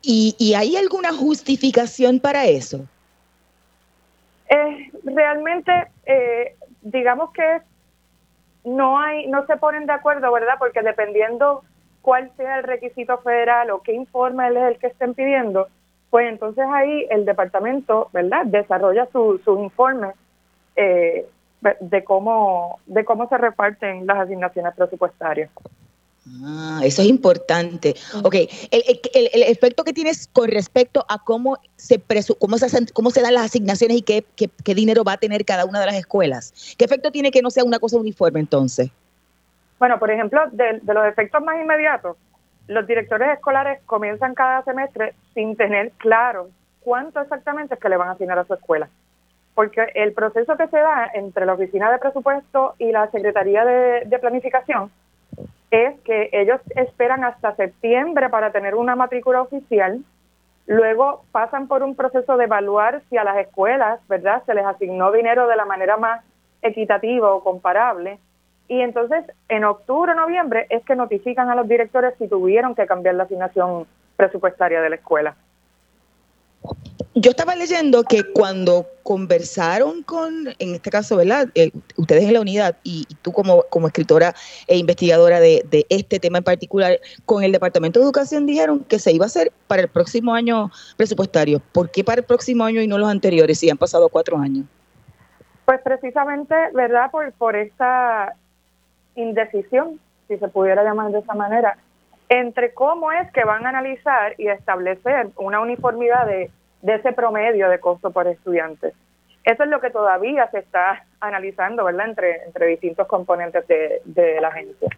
¿Y, 0.00 0.54
hay 0.54 0.76
alguna 0.76 1.12
justificación 1.12 2.18
para 2.18 2.46
eso? 2.46 2.86
Eh, 4.48 4.90
realmente, 5.04 5.70
eh, 6.06 6.56
digamos 6.82 7.32
que 7.32 7.62
no 8.64 8.98
hay, 8.98 9.26
no 9.28 9.46
se 9.46 9.56
ponen 9.56 9.86
de 9.86 9.92
acuerdo, 9.92 10.32
¿verdad? 10.32 10.54
Porque 10.58 10.82
dependiendo 10.82 11.62
cuál 12.02 12.30
sea 12.36 12.58
el 12.58 12.64
requisito 12.64 13.18
federal 13.18 13.70
o 13.70 13.82
qué 13.82 13.92
informe 13.92 14.48
es 14.48 14.56
el 14.56 14.78
que 14.78 14.88
estén 14.88 15.14
pidiendo, 15.14 15.68
pues 16.10 16.28
entonces 16.28 16.64
ahí 16.70 17.06
el 17.10 17.24
departamento, 17.24 18.08
¿verdad? 18.12 18.46
Desarrolla 18.46 19.06
sus 19.12 19.42
su 19.42 19.58
informes 19.58 20.14
eh, 20.76 21.26
de 21.80 22.04
cómo 22.04 22.78
de 22.86 23.04
cómo 23.04 23.28
se 23.28 23.36
reparten 23.36 24.06
las 24.06 24.18
asignaciones 24.18 24.74
presupuestarias. 24.74 25.50
Ah, 26.44 26.80
eso 26.84 27.02
es 27.02 27.08
importante. 27.08 27.94
Ok, 28.22 28.34
el, 28.70 28.82
el, 29.32 29.42
efecto 29.42 29.84
que 29.84 29.92
tienes 29.92 30.28
con 30.28 30.48
respecto 30.48 31.04
a 31.08 31.18
cómo 31.18 31.58
se, 31.76 32.00
cómo 32.38 32.58
se, 32.58 32.92
cómo 32.92 33.10
se 33.10 33.22
dan 33.22 33.34
las 33.34 33.44
asignaciones 33.46 33.98
y 33.98 34.02
qué, 34.02 34.24
qué, 34.36 34.74
dinero 34.74 35.04
va 35.04 35.14
a 35.14 35.16
tener 35.16 35.44
cada 35.44 35.64
una 35.64 35.80
de 35.80 35.86
las 35.86 35.96
escuelas. 35.96 36.74
¿Qué 36.78 36.84
efecto 36.84 37.10
tiene 37.10 37.30
que 37.30 37.42
no 37.42 37.50
sea 37.50 37.64
una 37.64 37.78
cosa 37.78 37.96
uniforme 37.96 38.40
entonces? 38.40 38.90
Bueno, 39.78 39.98
por 39.98 40.10
ejemplo, 40.10 40.42
de, 40.52 40.80
de 40.80 40.94
los 40.94 41.06
efectos 41.06 41.42
más 41.42 41.60
inmediatos, 41.60 42.16
los 42.68 42.86
directores 42.86 43.30
escolares 43.30 43.80
comienzan 43.86 44.34
cada 44.34 44.62
semestre 44.62 45.14
sin 45.34 45.56
tener 45.56 45.92
claro 45.92 46.50
cuánto 46.80 47.20
exactamente 47.20 47.74
es 47.74 47.80
que 47.80 47.88
le 47.88 47.96
van 47.96 48.08
a 48.08 48.12
asignar 48.12 48.38
a 48.38 48.44
su 48.44 48.54
escuela. 48.54 48.88
Porque 49.54 49.86
el 49.94 50.12
proceso 50.12 50.56
que 50.56 50.68
se 50.68 50.78
da 50.78 51.10
entre 51.14 51.44
la 51.44 51.54
Oficina 51.54 51.90
de 51.90 51.98
Presupuesto 51.98 52.74
y 52.78 52.92
la 52.92 53.10
Secretaría 53.10 53.64
de, 53.64 54.18
Planificación 54.20 54.90
es 55.70 55.98
que 56.00 56.30
ellos 56.32 56.60
esperan 56.76 57.24
hasta 57.24 57.54
septiembre 57.56 58.28
para 58.28 58.52
tener 58.52 58.74
una 58.74 58.96
matrícula 58.96 59.42
oficial, 59.42 60.00
luego 60.66 61.24
pasan 61.32 61.68
por 61.68 61.82
un 61.82 61.94
proceso 61.94 62.36
de 62.36 62.44
evaluar 62.44 63.02
si 63.08 63.16
a 63.16 63.24
las 63.24 63.38
escuelas, 63.38 64.00
¿verdad?, 64.08 64.42
se 64.46 64.54
les 64.54 64.64
asignó 64.64 65.12
dinero 65.12 65.46
de 65.46 65.56
la 65.56 65.64
manera 65.64 65.96
más 65.96 66.24
equitativa 66.62 67.32
o 67.34 67.42
comparable, 67.42 68.18
y 68.68 68.82
entonces, 68.82 69.24
en 69.48 69.64
octubre 69.64 70.12
o 70.12 70.14
noviembre 70.14 70.66
es 70.68 70.84
que 70.84 70.94
notifican 70.94 71.48
a 71.48 71.54
los 71.54 71.66
directores 71.66 72.14
si 72.18 72.28
tuvieron 72.28 72.74
que 72.74 72.86
cambiar 72.86 73.14
la 73.14 73.24
asignación 73.24 73.86
presupuestaria 74.16 74.82
de 74.82 74.90
la 74.90 74.96
escuela. 74.96 75.36
Yo 77.20 77.30
estaba 77.30 77.56
leyendo 77.56 78.04
que 78.04 78.22
cuando 78.32 78.86
conversaron 79.02 80.04
con, 80.04 80.50
en 80.60 80.74
este 80.76 80.88
caso, 80.88 81.16
¿verdad? 81.16 81.48
Eh, 81.56 81.72
ustedes 81.96 82.22
en 82.22 82.34
la 82.34 82.40
unidad 82.40 82.76
y, 82.84 83.06
tú 83.22 83.32
como, 83.32 83.64
como 83.70 83.88
escritora 83.88 84.34
e 84.68 84.76
investigadora 84.76 85.40
de, 85.40 85.64
de, 85.68 85.84
este 85.88 86.20
tema 86.20 86.38
en 86.38 86.44
particular, 86.44 87.00
con 87.26 87.42
el 87.42 87.50
Departamento 87.50 87.98
de 87.98 88.04
Educación 88.04 88.46
dijeron 88.46 88.84
que 88.84 89.00
se 89.00 89.10
iba 89.10 89.24
a 89.24 89.26
hacer 89.26 89.50
para 89.66 89.82
el 89.82 89.88
próximo 89.88 90.32
año 90.32 90.70
presupuestario. 90.96 91.60
¿Por 91.72 91.90
qué 91.90 92.04
para 92.04 92.20
el 92.20 92.24
próximo 92.24 92.62
año 92.62 92.80
y 92.82 92.86
no 92.86 92.98
los 92.98 93.10
anteriores 93.10 93.58
si 93.58 93.68
han 93.68 93.78
pasado 93.78 94.08
cuatro 94.10 94.38
años? 94.38 94.66
Pues 95.64 95.80
precisamente, 95.82 96.54
¿verdad? 96.72 97.10
Por, 97.10 97.32
por 97.32 97.56
esta 97.56 98.32
indecisión, 99.16 99.98
si 100.28 100.36
se 100.36 100.46
pudiera 100.46 100.84
llamar 100.84 101.10
de 101.10 101.18
esa 101.18 101.34
manera, 101.34 101.78
entre 102.28 102.72
cómo 102.74 103.10
es 103.10 103.28
que 103.32 103.42
van 103.42 103.66
a 103.66 103.70
analizar 103.70 104.36
y 104.38 104.46
establecer 104.46 105.30
una 105.36 105.60
uniformidad 105.60 106.24
de, 106.24 106.52
ese 106.82 107.12
promedio 107.12 107.68
de 107.68 107.80
costo 107.80 108.10
por 108.10 108.26
estudiante. 108.26 108.92
Eso 109.44 109.62
es 109.62 109.68
lo 109.68 109.80
que 109.80 109.90
todavía 109.90 110.50
se 110.50 110.58
está 110.58 111.04
analizando, 111.20 111.84
¿verdad?, 111.84 112.08
entre, 112.08 112.44
entre 112.44 112.66
distintos 112.66 113.06
componentes 113.06 113.66
de, 113.66 114.02
de 114.04 114.40
la 114.40 114.48
agencia. 114.48 114.88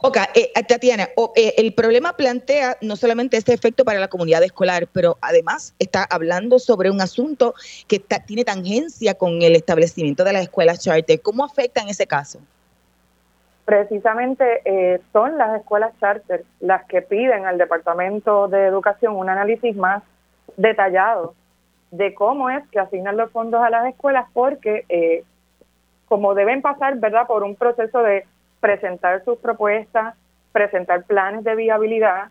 Ok, 0.00 0.16
eh, 0.34 0.52
Tatiana, 0.68 1.08
eh, 1.34 1.54
el 1.56 1.74
problema 1.74 2.12
plantea 2.12 2.76
no 2.80 2.94
solamente 2.94 3.36
este 3.36 3.52
efecto 3.52 3.84
para 3.84 3.98
la 3.98 4.06
comunidad 4.06 4.44
escolar, 4.44 4.86
pero 4.92 5.18
además 5.20 5.74
está 5.80 6.04
hablando 6.08 6.60
sobre 6.60 6.88
un 6.88 7.00
asunto 7.00 7.54
que 7.88 7.98
tiene 7.98 8.44
tangencia 8.44 9.14
con 9.14 9.42
el 9.42 9.56
establecimiento 9.56 10.22
de 10.22 10.34
las 10.34 10.42
escuelas 10.42 10.78
charter. 10.78 11.20
¿Cómo 11.20 11.44
afecta 11.44 11.80
en 11.80 11.88
ese 11.88 12.06
caso? 12.06 12.38
precisamente 13.68 14.62
eh, 14.64 14.98
son 15.12 15.36
las 15.36 15.60
escuelas 15.60 15.92
charter 16.00 16.42
las 16.58 16.86
que 16.86 17.02
piden 17.02 17.44
al 17.44 17.58
Departamento 17.58 18.48
de 18.48 18.64
Educación 18.64 19.14
un 19.14 19.28
análisis 19.28 19.76
más 19.76 20.02
detallado 20.58 21.34
de 21.90 22.12
cómo 22.14 22.50
es 22.50 22.66
que 22.68 22.80
asignan 22.80 23.16
los 23.16 23.30
fondos 23.30 23.62
a 23.62 23.70
las 23.70 23.86
escuelas, 23.86 24.26
porque 24.34 24.84
eh, 24.90 25.24
como 26.06 26.34
deben 26.34 26.60
pasar, 26.60 26.96
¿verdad?, 26.98 27.26
por 27.26 27.42
un 27.42 27.54
proceso 27.54 28.02
de 28.02 28.26
presentar 28.60 29.24
sus 29.24 29.38
propuestas, 29.38 30.14
presentar 30.52 31.04
planes 31.04 31.44
de 31.44 31.54
viabilidad, 31.54 32.28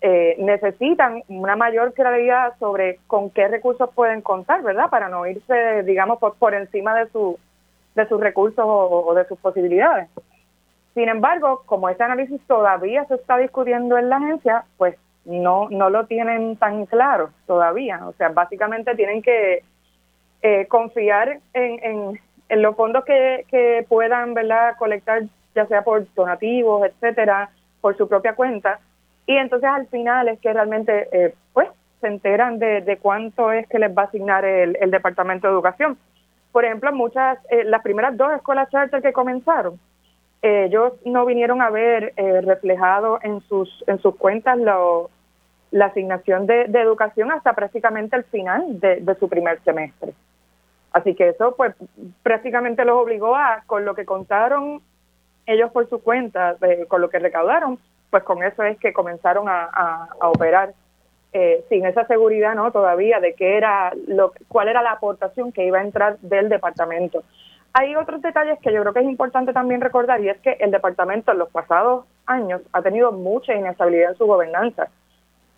eh, 0.00 0.36
necesitan 0.38 1.22
una 1.28 1.56
mayor 1.56 1.92
claridad 1.92 2.52
sobre 2.60 3.00
con 3.08 3.30
qué 3.30 3.48
recursos 3.48 3.90
pueden 3.94 4.20
contar, 4.20 4.62
¿verdad?, 4.62 4.90
para 4.90 5.08
no 5.08 5.26
irse, 5.26 5.82
digamos, 5.82 6.18
por, 6.18 6.36
por 6.36 6.54
encima 6.54 6.94
de, 6.94 7.08
su, 7.08 7.38
de 7.96 8.06
sus 8.06 8.20
recursos 8.20 8.64
o 8.64 9.12
de 9.14 9.26
sus 9.26 9.38
posibilidades. 9.38 10.08
Sin 10.94 11.08
embargo, 11.08 11.62
como 11.66 11.88
ese 11.88 12.02
análisis 12.02 12.40
todavía 12.46 13.04
se 13.06 13.14
está 13.14 13.38
discutiendo 13.38 13.96
en 13.98 14.08
la 14.08 14.16
agencia, 14.16 14.64
pues 14.76 14.96
no, 15.28 15.68
no 15.70 15.90
lo 15.90 16.06
tienen 16.06 16.56
tan 16.56 16.86
claro 16.86 17.30
todavía. 17.46 18.00
O 18.06 18.12
sea, 18.14 18.30
básicamente 18.30 18.94
tienen 18.94 19.22
que 19.22 19.62
eh, 20.42 20.66
confiar 20.66 21.40
en, 21.52 22.18
en, 22.48 22.62
los 22.62 22.74
fondos 22.76 23.04
que, 23.04 23.44
que 23.50 23.84
puedan 23.88 24.32
¿verdad? 24.32 24.76
colectar, 24.78 25.22
ya 25.54 25.66
sea 25.66 25.82
por 25.82 26.06
donativos, 26.14 26.86
etcétera, 26.86 27.50
por 27.80 27.96
su 27.96 28.08
propia 28.08 28.34
cuenta. 28.34 28.80
Y 29.26 29.36
entonces 29.36 29.68
al 29.68 29.86
final 29.88 30.28
es 30.28 30.40
que 30.40 30.52
realmente 30.52 31.08
eh, 31.12 31.34
pues 31.52 31.68
se 32.00 32.06
enteran 32.06 32.58
de, 32.58 32.80
de, 32.80 32.96
cuánto 32.96 33.52
es 33.52 33.66
que 33.68 33.78
les 33.78 33.96
va 33.96 34.02
a 34.02 34.06
asignar 34.06 34.46
el, 34.46 34.78
el 34.80 34.90
Departamento 34.90 35.46
de 35.46 35.52
Educación. 35.52 35.98
Por 36.52 36.64
ejemplo, 36.64 36.90
muchas, 36.92 37.38
eh, 37.50 37.64
las 37.64 37.82
primeras 37.82 38.16
dos 38.16 38.32
escuelas 38.32 38.70
charter 38.70 39.02
que 39.02 39.12
comenzaron, 39.12 39.78
ellos 40.40 40.92
no 41.04 41.26
vinieron 41.26 41.60
a 41.60 41.70
ver 41.70 42.12
eh, 42.16 42.40
reflejado 42.42 43.18
en 43.22 43.40
sus 43.42 43.84
en 43.88 43.98
sus 43.98 44.14
cuentas 44.16 44.56
la 45.70 45.86
asignación 45.86 46.46
de, 46.46 46.62
educación 46.62 47.30
hasta 47.30 47.52
prácticamente 47.52 48.16
el 48.16 48.24
final 48.24 48.80
de, 48.80 49.16
su 49.18 49.28
primer 49.28 49.60
semestre. 49.62 50.12
Así 50.92 51.14
que 51.14 51.28
eso 51.28 51.54
pues 51.56 51.74
prácticamente 52.22 52.84
los 52.84 52.96
obligó 52.96 53.36
a, 53.36 53.62
con 53.66 53.84
lo 53.84 53.94
que 53.94 54.04
contaron 54.04 54.80
ellos 55.46 55.70
por 55.70 55.88
su 55.88 56.02
cuenta, 56.02 56.56
con 56.88 57.00
lo 57.00 57.10
que 57.10 57.18
recaudaron, 57.18 57.78
pues 58.10 58.22
con 58.22 58.42
eso 58.42 58.62
es 58.62 58.78
que 58.78 58.92
comenzaron 58.92 59.46
a, 59.48 60.08
operar. 60.20 60.72
Eh, 61.34 61.62
sin 61.68 61.84
esa 61.84 62.06
seguridad 62.06 62.54
no 62.54 62.72
todavía 62.72 63.20
de 63.20 63.34
qué 63.34 63.58
era 63.58 63.92
lo 64.06 64.32
cuál 64.48 64.68
era 64.68 64.80
la 64.80 64.92
aportación 64.92 65.52
que 65.52 65.66
iba 65.66 65.78
a 65.78 65.82
entrar 65.82 66.18
del 66.20 66.48
departamento. 66.48 67.22
Hay 67.74 67.94
otros 67.96 68.22
detalles 68.22 68.58
que 68.60 68.72
yo 68.72 68.80
creo 68.80 68.94
que 68.94 69.00
es 69.00 69.06
importante 69.06 69.52
también 69.52 69.82
recordar 69.82 70.22
y 70.22 70.30
es 70.30 70.38
que 70.38 70.52
el 70.52 70.70
departamento 70.70 71.32
en 71.32 71.38
los 71.38 71.50
pasados 71.50 72.06
años 72.24 72.62
ha 72.72 72.80
tenido 72.80 73.12
mucha 73.12 73.54
inestabilidad 73.54 74.12
en 74.12 74.16
su 74.16 74.26
gobernanza 74.26 74.88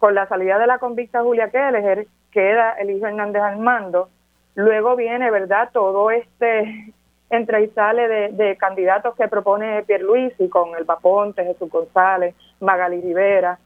con 0.00 0.16
la 0.16 0.26
salida 0.26 0.58
de 0.58 0.66
la 0.66 0.78
convicta 0.78 1.22
Julia 1.22 1.50
Keller 1.50 2.08
queda 2.32 2.72
Elisa 2.72 3.08
Hernández 3.08 3.42
al 3.42 3.58
mando 3.58 4.08
luego 4.56 4.96
viene 4.96 5.30
verdad 5.30 5.70
todo 5.72 6.10
este 6.10 6.92
entra 7.30 7.60
y 7.60 7.68
sale 7.68 8.32
de, 8.32 8.56
candidatos 8.56 9.14
que 9.14 9.28
propone 9.28 9.84
Pierluisi 9.84 10.48
con 10.48 10.74
el 10.76 10.84
Paponte, 10.84 11.44
Jesús 11.44 11.70
González, 11.70 12.34
Magali 12.58 13.00
Rivera. 13.00 13.56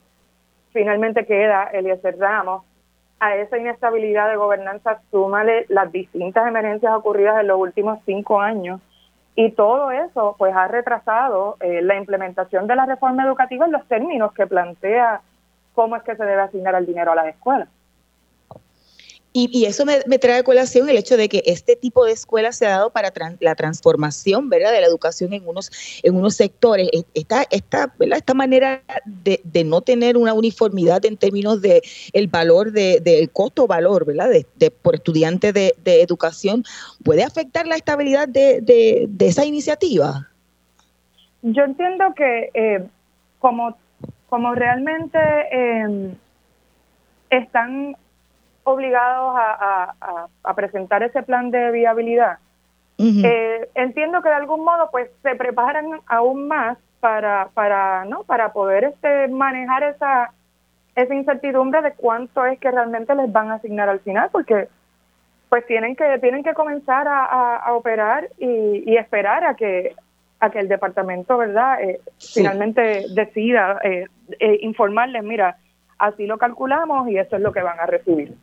Finalmente 0.71 1.25
queda 1.25 1.63
Eliezer 1.73 2.15
Ramos. 2.19 2.63
A 3.19 3.35
esa 3.37 3.57
inestabilidad 3.57 4.29
de 4.29 4.35
gobernanza 4.35 4.99
súmale 5.09 5.65
las 5.69 5.91
distintas 5.91 6.47
emergencias 6.47 6.93
ocurridas 6.93 7.39
en 7.39 7.47
los 7.47 7.57
últimos 7.57 7.97
cinco 8.05 8.39
años 8.39 8.81
y 9.35 9.51
todo 9.51 9.89
eso 9.89 10.35
pues 10.37 10.53
ha 10.55 10.67
retrasado 10.67 11.57
eh, 11.61 11.81
la 11.81 11.95
implementación 11.95 12.67
de 12.67 12.75
la 12.75 12.85
reforma 12.85 13.25
educativa 13.25 13.65
en 13.65 13.71
los 13.71 13.85
términos 13.87 14.33
que 14.33 14.47
plantea 14.47 15.21
cómo 15.75 15.95
es 15.95 16.03
que 16.03 16.15
se 16.15 16.23
debe 16.23 16.41
asignar 16.41 16.73
el 16.75 16.85
dinero 16.85 17.11
a 17.11 17.15
las 17.15 17.27
escuelas. 17.27 17.69
Y, 19.37 19.65
eso 19.65 19.83
me, 19.85 20.17
trae 20.17 20.39
a 20.39 20.43
colación 20.43 20.87
el 20.87 20.97
hecho 20.97 21.17
de 21.17 21.27
que 21.27 21.43
este 21.45 21.75
tipo 21.75 22.05
de 22.05 22.13
escuelas 22.13 22.55
se 22.55 22.67
ha 22.67 22.69
dado 22.69 22.91
para 22.91 23.11
la 23.41 23.55
transformación 23.55 24.49
¿verdad? 24.49 24.71
de 24.71 24.79
la 24.79 24.87
educación 24.87 25.33
en 25.33 25.45
unos, 25.45 25.99
en 26.03 26.15
unos 26.15 26.35
sectores. 26.35 26.87
E, 26.93 27.03
esta, 27.13 27.43
esta, 27.51 27.93
¿verdad? 27.99 28.19
esta 28.19 28.33
manera 28.33 28.81
de, 29.03 29.63
no 29.65 29.81
tener 29.81 30.15
una 30.15 30.33
uniformidad 30.33 31.03
en 31.03 31.17
términos 31.17 31.61
de 31.61 31.81
el 32.13 32.27
valor, 32.27 32.71
del 32.71 33.03
de, 33.03 33.29
costo-valor 33.33 34.05
¿verdad? 34.05 34.29
De, 34.29 34.71
por 34.71 34.95
estudiante 34.95 35.51
de, 35.51 35.73
educación, 35.83 36.63
¿puede 37.03 37.23
afectar 37.23 37.67
la 37.67 37.75
estabilidad 37.75 38.29
de, 38.29 39.09
esa 39.19 39.43
iniciativa? 39.43 40.29
Yo 41.41 41.63
entiendo 41.63 42.05
que 42.15 42.51
eh, 42.53 42.87
como, 43.39 43.75
como 44.29 44.55
realmente 44.55 45.19
eh, 45.51 46.15
están 47.29 47.95
obligados 48.63 49.35
a, 49.37 50.27
presentar 50.55 51.03
ese 51.03 51.21
plan 51.21 51.51
de 51.51 51.71
viabilidad, 51.71 52.39
eh, 52.97 53.69
entiendo 53.75 54.21
que 54.21 54.29
de 54.29 54.35
algún 54.35 54.63
modo 54.63 54.89
pues 54.89 55.09
se 55.21 55.35
preparan 55.35 55.99
aún 56.07 56.47
más 56.47 56.77
para 57.01 57.49
para 57.53 58.05
no 58.05 58.23
para 58.23 58.53
poder 58.53 58.85
este 58.85 59.27
manejar 59.27 59.83
esa 59.83 60.31
esa 60.95 61.13
incertidumbre 61.13 61.81
de 61.81 61.91
cuánto 61.93 62.45
es 62.45 62.57
que 62.57 62.71
realmente 62.71 63.13
les 63.15 63.31
van 63.31 63.51
a 63.51 63.55
asignar 63.55 63.89
al 63.89 63.99
final 63.99 64.29
porque 64.31 64.69
pues 65.49 65.67
tienen 65.67 65.95
que 65.95 66.17
tienen 66.19 66.43
que 66.43 66.53
comenzar 66.53 67.07
a, 67.07 67.73
operar 67.73 68.29
y, 68.39 68.95
esperar 68.97 69.43
a 69.43 69.55
que 69.55 69.95
a 70.45 70.49
que 70.51 70.59
el 70.59 70.67
departamento 70.67 71.37
verdad 71.37 71.81
eh, 71.81 71.99
finalmente 72.19 73.05
decida 73.13 73.79
eh, 73.83 74.05
informarles 74.61 75.23
mira 75.23 75.57
así 75.97 76.25
lo 76.25 76.37
calculamos 76.37 77.09
y 77.09 77.17
eso 77.17 77.35
es 77.35 77.41
lo 77.41 77.51
que 77.51 77.61
van 77.61 77.79
a 77.79 77.85
recibir 77.85 78.33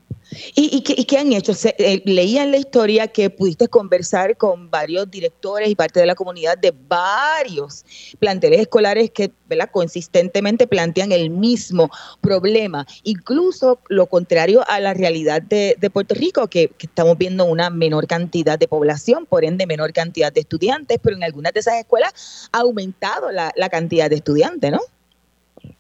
¿Y, 0.55 0.83
qué, 0.83 1.19
han 1.19 1.33
hecho? 1.33 1.53
Eh, 1.79 2.03
leía 2.05 2.45
en 2.45 2.51
la 2.53 2.57
historia 2.57 3.09
que 3.09 3.29
pudiste 3.31 3.69
conversar 3.69 4.37
con 4.37 4.71
varios 4.71 5.11
directores 5.11 5.69
y 5.69 5.75
parte 5.75 6.01
de 6.01 6.07
la 6.07 6.15
comunidad 6.15 6.57
de 6.57 6.73
varios 6.89 7.85
planteles 8.19 8.61
escolares 8.61 9.11
que 9.11 9.31
¿verdad? 9.47 9.71
consistentemente 9.71 10.67
plantean 10.67 11.13
el 11.13 11.31
mismo 11.31 11.91
problema, 12.21 12.87
incluso 13.03 13.81
lo 13.89 14.07
contrario 14.07 14.65
a 14.69 14.81
la 14.81 14.95
realidad 14.95 15.43
de, 15.43 15.77
Puerto 15.93 16.15
Rico, 16.15 16.49
que, 16.49 16.71
estamos 16.79 17.19
viendo 17.19 17.45
una 17.45 17.69
menor 17.71 18.07
cantidad 18.07 18.59
de 18.59 18.69
población, 18.69 19.27
por 19.27 19.45
ende 19.45 19.67
menor 19.67 19.93
cantidad 19.93 20.33
de 20.33 20.41
estudiantes, 20.41 20.99
pero 21.03 21.17
en 21.17 21.25
algunas 21.25 21.53
de 21.53 21.61
esas 21.61 21.75
escuelas 21.75 22.49
ha 22.53 22.61
aumentado 22.61 23.31
la, 23.31 23.53
la 23.57 23.69
cantidad 23.69 24.09
de 24.09 24.17
estudiantes, 24.17 24.73
¿no? 24.73 24.81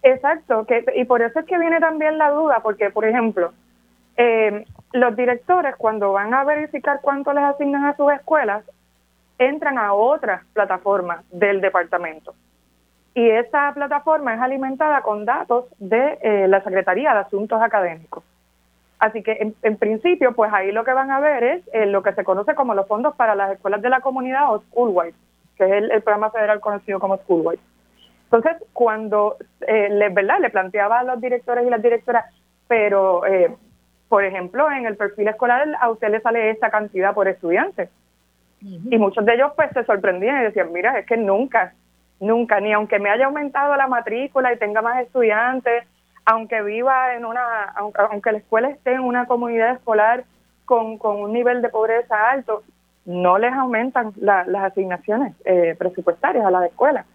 Exacto, 0.03 0.67
que, 0.67 0.85
y 0.97 1.05
por 1.05 1.23
eso 1.23 1.41
es 1.41 1.47
que 1.47 1.59
viene 1.59 1.81
también 1.81 2.19
la 2.19 2.31
duda, 2.31 2.61
porque, 2.63 2.91
por 2.91 3.05
ejemplo, 3.05 3.53
eh, 4.17 4.65
los 4.93 5.17
directores 5.17 5.77
cuando 5.77 6.13
van 6.13 6.35
a 6.35 6.45
verificar 6.45 7.01
cuánto 7.03 7.33
les 7.33 7.45
asignan 7.45 7.85
a 7.85 7.97
sus 7.97 8.13
escuelas, 8.13 8.65
entran 9.39 9.79
a 9.79 9.95
otras 9.95 10.45
plataformas 10.53 11.25
del 11.31 11.61
departamento. 11.61 12.35
Y 13.15 13.29
esa 13.29 13.73
plataforma 13.75 14.35
es 14.35 14.41
alimentada 14.41 15.03
con 15.03 15.25
datos 15.25 15.67
de 15.79 16.19
eh, 16.23 16.49
la 16.49 16.63
Secretaría 16.63 17.13
de 17.13 17.21
Asuntos 17.21 17.61
Académicos. 17.61 18.25
Así 19.03 19.23
que 19.25 19.53
en, 19.63 19.77
principio, 19.79 20.33
pues 20.33 20.53
ahí 20.53 20.71
lo 20.71 20.85
que 20.85 20.93
van 20.93 21.11
a 21.11 21.19
ver 21.19 21.43
es 21.43 21.69
eh, 21.73 21.87
lo 21.87 22.05
que 22.05 22.13
se 22.13 22.23
conoce 22.23 22.55
como 22.55 22.73
los 22.73 22.87
fondos 22.87 23.17
para 23.17 23.35
las 23.35 23.51
escuelas 23.51 23.83
de 23.83 23.89
la 23.89 24.01
comunidad 24.01 24.55
o 24.55 24.61
Schoolwide, 24.61 25.15
que 25.57 25.65
es 25.65 25.73
el, 25.73 26.03
programa 26.03 26.31
federal 26.31 26.61
conocido 26.61 27.01
como 27.01 27.17
Schoolwide. 27.17 27.59
Entonces, 28.31 28.63
cuando 28.73 29.39
eh, 29.67 29.89
le, 29.91 30.09
¿verdad? 30.11 30.39
le 30.41 30.51
planteaba 30.51 31.01
a 31.01 31.03
los 31.03 31.21
directores 31.21 31.67
y 31.67 31.71
las 31.71 31.83
directoras, 31.83 32.27
pero 32.69 33.27
eh, 33.27 33.53
por 34.13 34.27
ejemplo, 34.27 34.71
en 34.71 34.85
el 34.85 34.95
perfil 34.95 35.29
escolar 35.29 35.67
a 35.81 35.89
usted 35.89 36.11
le 36.11 36.21
sale 36.21 36.51
esta 36.51 36.69
cantidad 36.69 37.15
por 37.15 37.29
estudiante. 37.29 37.89
Y 38.61 38.99
muchos 38.99 39.25
de 39.25 39.33
ellos 39.33 39.53
pues 39.57 39.71
se 39.73 39.87
sorprendían 39.87 40.39
y 40.39 40.45
decían, 40.45 40.71
mira, 40.71 40.99
es 40.99 41.07
que 41.07 41.17
nunca, 41.17 41.73
nunca, 42.21 42.61
ni 42.61 42.75
aunque 42.75 42.99
me 42.99 43.09
haya 43.09 43.25
aumentado 43.25 43.75
la 43.75 43.87
matrícula 43.87 44.53
y 44.53 44.59
tenga 44.59 44.83
más 44.83 45.01
estudiantes, 45.01 45.85
aunque 46.27 46.61
viva 46.61 47.15
en 47.15 47.25
una, 47.25 47.73
aunque, 47.75 48.33
la 48.33 48.37
escuela 48.37 48.69
esté 48.69 48.93
en 48.93 49.01
una 49.01 49.25
comunidad 49.25 49.77
escolar 49.77 50.25
con, 50.67 50.99
un 51.03 51.33
nivel 51.33 51.63
de 51.63 51.71
pobreza 51.71 52.33
alto, 52.33 52.65
no 53.07 53.39
les 53.39 53.55
aumentan 53.55 54.13
las 54.17 54.47
asignaciones 54.47 55.35
eh, 55.47 55.75
presupuestarias 55.79 56.45
a 56.45 56.51
las 56.51 56.67
escuelas. 56.67 57.07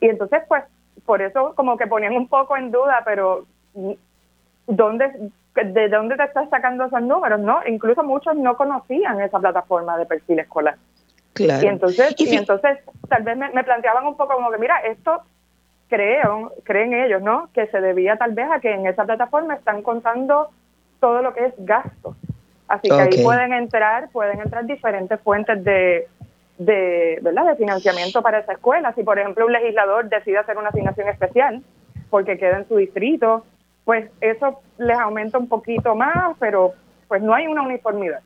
Y 0.00 0.08
entonces, 0.08 0.40
pues, 0.48 0.64
por 1.04 1.20
eso 1.20 1.52
como 1.54 1.76
que 1.76 1.86
ponían 1.86 2.14
un 2.14 2.28
poco 2.28 2.56
en 2.56 2.70
duda, 2.70 3.02
pero 3.04 3.44
¿dónde, 4.66 5.30
¿de 5.64 5.88
dónde 5.88 6.16
te 6.16 6.24
estás 6.24 6.48
sacando 6.50 6.84
esos 6.84 7.02
números? 7.02 7.40
no 7.40 7.60
Incluso 7.66 8.02
muchos 8.02 8.36
no 8.36 8.56
conocían 8.56 9.20
esa 9.20 9.38
plataforma 9.38 9.96
de 9.96 10.06
perfil 10.06 10.40
escolar. 10.40 10.76
Claro. 11.32 11.64
Y 11.64 11.68
entonces, 11.68 12.14
y, 12.18 12.34
entonces 12.34 12.78
tal 13.08 13.22
vez 13.22 13.36
me, 13.36 13.64
planteaban 13.64 14.06
un 14.06 14.16
poco 14.16 14.34
como 14.34 14.50
que, 14.50 14.58
mira, 14.58 14.78
esto 14.78 15.22
creo, 15.88 16.52
creen 16.64 16.94
ellos, 16.94 17.22
¿no? 17.22 17.50
Que 17.52 17.66
se 17.66 17.80
debía 17.80 18.16
tal 18.16 18.32
vez 18.32 18.50
a 18.50 18.60
que 18.60 18.72
en 18.72 18.86
esa 18.86 19.04
plataforma 19.04 19.54
están 19.54 19.82
contando 19.82 20.50
todo 21.00 21.22
lo 21.22 21.34
que 21.34 21.46
es 21.46 21.54
gasto. 21.58 22.16
Así 22.68 22.88
que 22.88 23.00
ahí 23.00 23.22
pueden 23.22 23.52
entrar, 23.52 24.08
pueden 24.10 24.40
entrar 24.40 24.64
diferentes 24.66 25.20
fuentes 25.20 25.62
de, 25.62 26.08
de, 26.58 27.18
¿verdad? 27.22 27.46
de 27.46 27.56
financiamiento 27.56 28.22
para 28.22 28.40
esa 28.40 28.54
escuela. 28.54 28.92
Si, 28.94 29.02
por 29.04 29.18
ejemplo, 29.18 29.46
un 29.46 29.52
legislador 29.52 30.08
decide 30.08 30.38
hacer 30.38 30.58
una 30.58 30.70
asignación 30.70 31.08
especial 31.08 31.62
porque 32.10 32.38
queda 32.38 32.58
en 32.58 32.68
su 32.68 32.76
distrito 32.76 33.44
pues 33.86 34.10
eso 34.20 34.60
les 34.78 34.98
aumenta 34.98 35.38
un 35.38 35.48
poquito 35.48 35.94
más, 35.94 36.36
pero 36.40 36.74
pues 37.06 37.22
no 37.22 37.32
hay 37.32 37.46
una 37.46 37.62
uniformidad. 37.62 38.20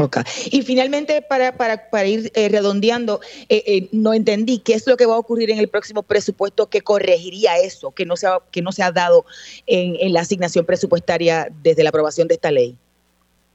Ok. 0.00 0.18
Y 0.52 0.62
finalmente, 0.62 1.22
para, 1.22 1.56
para, 1.56 1.90
para 1.90 2.04
ir 2.04 2.30
eh, 2.34 2.48
redondeando, 2.48 3.18
eh, 3.48 3.64
eh, 3.66 3.88
no 3.90 4.14
entendí 4.14 4.60
qué 4.60 4.74
es 4.74 4.86
lo 4.86 4.96
que 4.96 5.04
va 5.04 5.14
a 5.14 5.18
ocurrir 5.18 5.50
en 5.50 5.58
el 5.58 5.68
próximo 5.68 6.04
presupuesto 6.04 6.68
que 6.68 6.82
corregiría 6.82 7.58
eso, 7.58 7.90
que 7.90 8.06
no 8.06 8.14
se 8.14 8.28
ha, 8.28 8.38
que 8.52 8.62
no 8.62 8.70
se 8.70 8.84
ha 8.84 8.92
dado 8.92 9.24
en, 9.66 9.96
en 9.98 10.12
la 10.12 10.20
asignación 10.20 10.64
presupuestaria 10.64 11.48
desde 11.62 11.82
la 11.82 11.88
aprobación 11.88 12.28
de 12.28 12.34
esta 12.34 12.52
ley. 12.52 12.78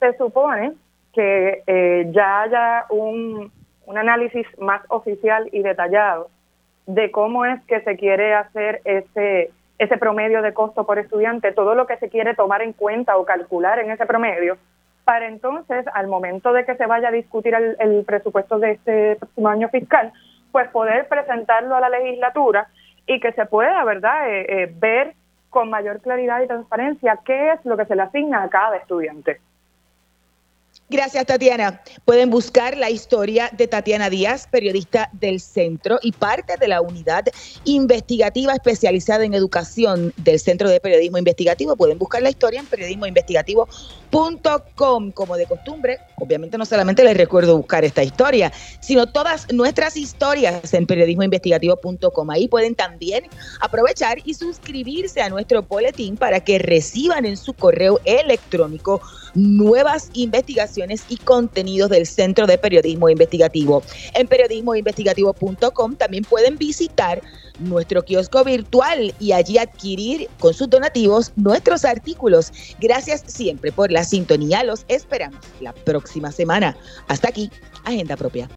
Se 0.00 0.14
supone 0.18 0.74
que 1.14 1.62
ya 2.12 2.42
haya 2.42 2.84
un, 2.90 3.50
un 3.86 3.98
análisis 3.98 4.46
más 4.58 4.82
oficial 4.88 5.48
y 5.50 5.62
detallado 5.62 6.28
de 6.86 7.10
cómo 7.10 7.46
es 7.46 7.58
que 7.68 7.80
se 7.80 7.96
quiere 7.96 8.34
hacer 8.34 8.82
ese 8.84 9.50
ese 9.78 9.96
promedio 9.98 10.42
de 10.42 10.54
costo 10.54 10.86
por 10.86 10.98
estudiante, 10.98 11.52
todo 11.52 11.74
lo 11.74 11.86
que 11.86 11.96
se 11.96 12.08
quiere 12.08 12.34
tomar 12.34 12.62
en 12.62 12.72
cuenta 12.72 13.16
o 13.16 13.24
calcular 13.24 13.78
en 13.78 13.90
ese 13.90 14.06
promedio, 14.06 14.58
para 15.04 15.26
entonces, 15.26 15.84
al 15.94 16.06
momento 16.06 16.52
de 16.52 16.64
que 16.64 16.76
se 16.76 16.86
vaya 16.86 17.08
a 17.08 17.12
discutir 17.12 17.54
el, 17.54 18.04
presupuesto 18.04 18.58
de 18.58 18.72
este 18.72 19.16
próximo 19.16 19.48
año 19.48 19.68
fiscal, 19.68 20.12
pues 20.52 20.68
poder 20.68 21.08
presentarlo 21.08 21.74
a 21.74 21.80
la 21.80 21.88
legislatura 21.88 22.68
y 23.06 23.18
que 23.18 23.32
se 23.32 23.46
pueda, 23.46 23.84
¿verdad?, 23.84 24.30
eh, 24.30 24.46
eh, 24.48 24.74
ver 24.78 25.14
con 25.50 25.70
mayor 25.70 26.00
claridad 26.00 26.40
y 26.40 26.46
transparencia 26.46 27.18
qué 27.24 27.52
es 27.52 27.64
lo 27.64 27.76
que 27.76 27.86
se 27.86 27.96
le 27.96 28.02
asigna 28.02 28.44
a 28.44 28.48
cada 28.48 28.76
estudiante. 28.76 29.40
Gracias, 30.92 31.24
Tatiana. 31.24 31.80
Pueden 32.04 32.28
buscar 32.28 32.76
la 32.76 32.90
historia 32.90 33.48
de 33.56 33.66
Tatiana 33.66 34.10
Díaz, 34.10 34.46
periodista 34.46 35.08
del 35.14 35.40
centro 35.40 35.98
y 36.02 36.12
parte 36.12 36.58
de 36.60 36.68
la 36.68 36.82
unidad 36.82 37.24
investigativa 37.64 38.52
especializada 38.52 39.24
en 39.24 39.32
educación 39.32 40.12
del 40.18 40.38
Centro 40.38 40.68
de 40.68 40.80
Periodismo 40.80 41.16
Investigativo. 41.16 41.76
Pueden 41.76 41.98
buscar 41.98 42.20
la 42.20 42.28
historia 42.28 42.60
en 42.60 42.66
periodismoinvestigativo.com. 44.12 45.12
Como 45.12 45.36
de 45.36 45.46
costumbre, 45.46 45.98
obviamente 46.16 46.58
no 46.58 46.64
solamente 46.64 47.02
les 47.02 47.16
recuerdo 47.16 47.56
buscar 47.56 47.84
esta 47.84 48.02
historia, 48.02 48.52
sino 48.80 49.06
todas 49.06 49.46
nuestras 49.52 49.96
historias 49.96 50.72
en 50.74 50.86
periodismoinvestigativo.com. 50.86 52.30
Ahí 52.30 52.48
pueden 52.48 52.74
también 52.74 53.24
aprovechar 53.60 54.18
y 54.24 54.34
suscribirse 54.34 55.20
a 55.20 55.28
nuestro 55.28 55.62
boletín 55.62 56.16
para 56.16 56.40
que 56.40 56.58
reciban 56.58 57.24
en 57.24 57.36
su 57.36 57.54
correo 57.54 58.00
electrónico 58.04 59.00
nuevas 59.34 60.10
investigaciones 60.12 61.04
y 61.08 61.16
contenidos 61.16 61.90
del 61.90 62.06
Centro 62.06 62.46
de 62.46 62.58
Periodismo 62.58 63.08
Investigativo. 63.08 63.82
En 64.14 64.28
periodismoinvestigativo.com 64.28 65.96
también 65.96 66.24
pueden 66.24 66.58
visitar 66.58 67.22
nuestro 67.58 68.02
kiosco 68.04 68.44
virtual 68.44 69.14
y 69.18 69.32
allí 69.32 69.58
adquirir 69.58 70.28
con 70.38 70.54
sus 70.54 70.68
donativos 70.68 71.32
nuestros 71.36 71.84
artículos. 71.84 72.52
Gracias 72.80 73.24
siempre 73.26 73.72
por 73.72 73.92
sintonía. 74.04 74.64
Los 74.64 74.84
esperamos 74.88 75.40
la 75.60 75.72
próxima 75.72 76.32
semana. 76.32 76.76
Hasta 77.08 77.28
aquí, 77.28 77.50
Agenda 77.84 78.16
Propia. 78.16 78.48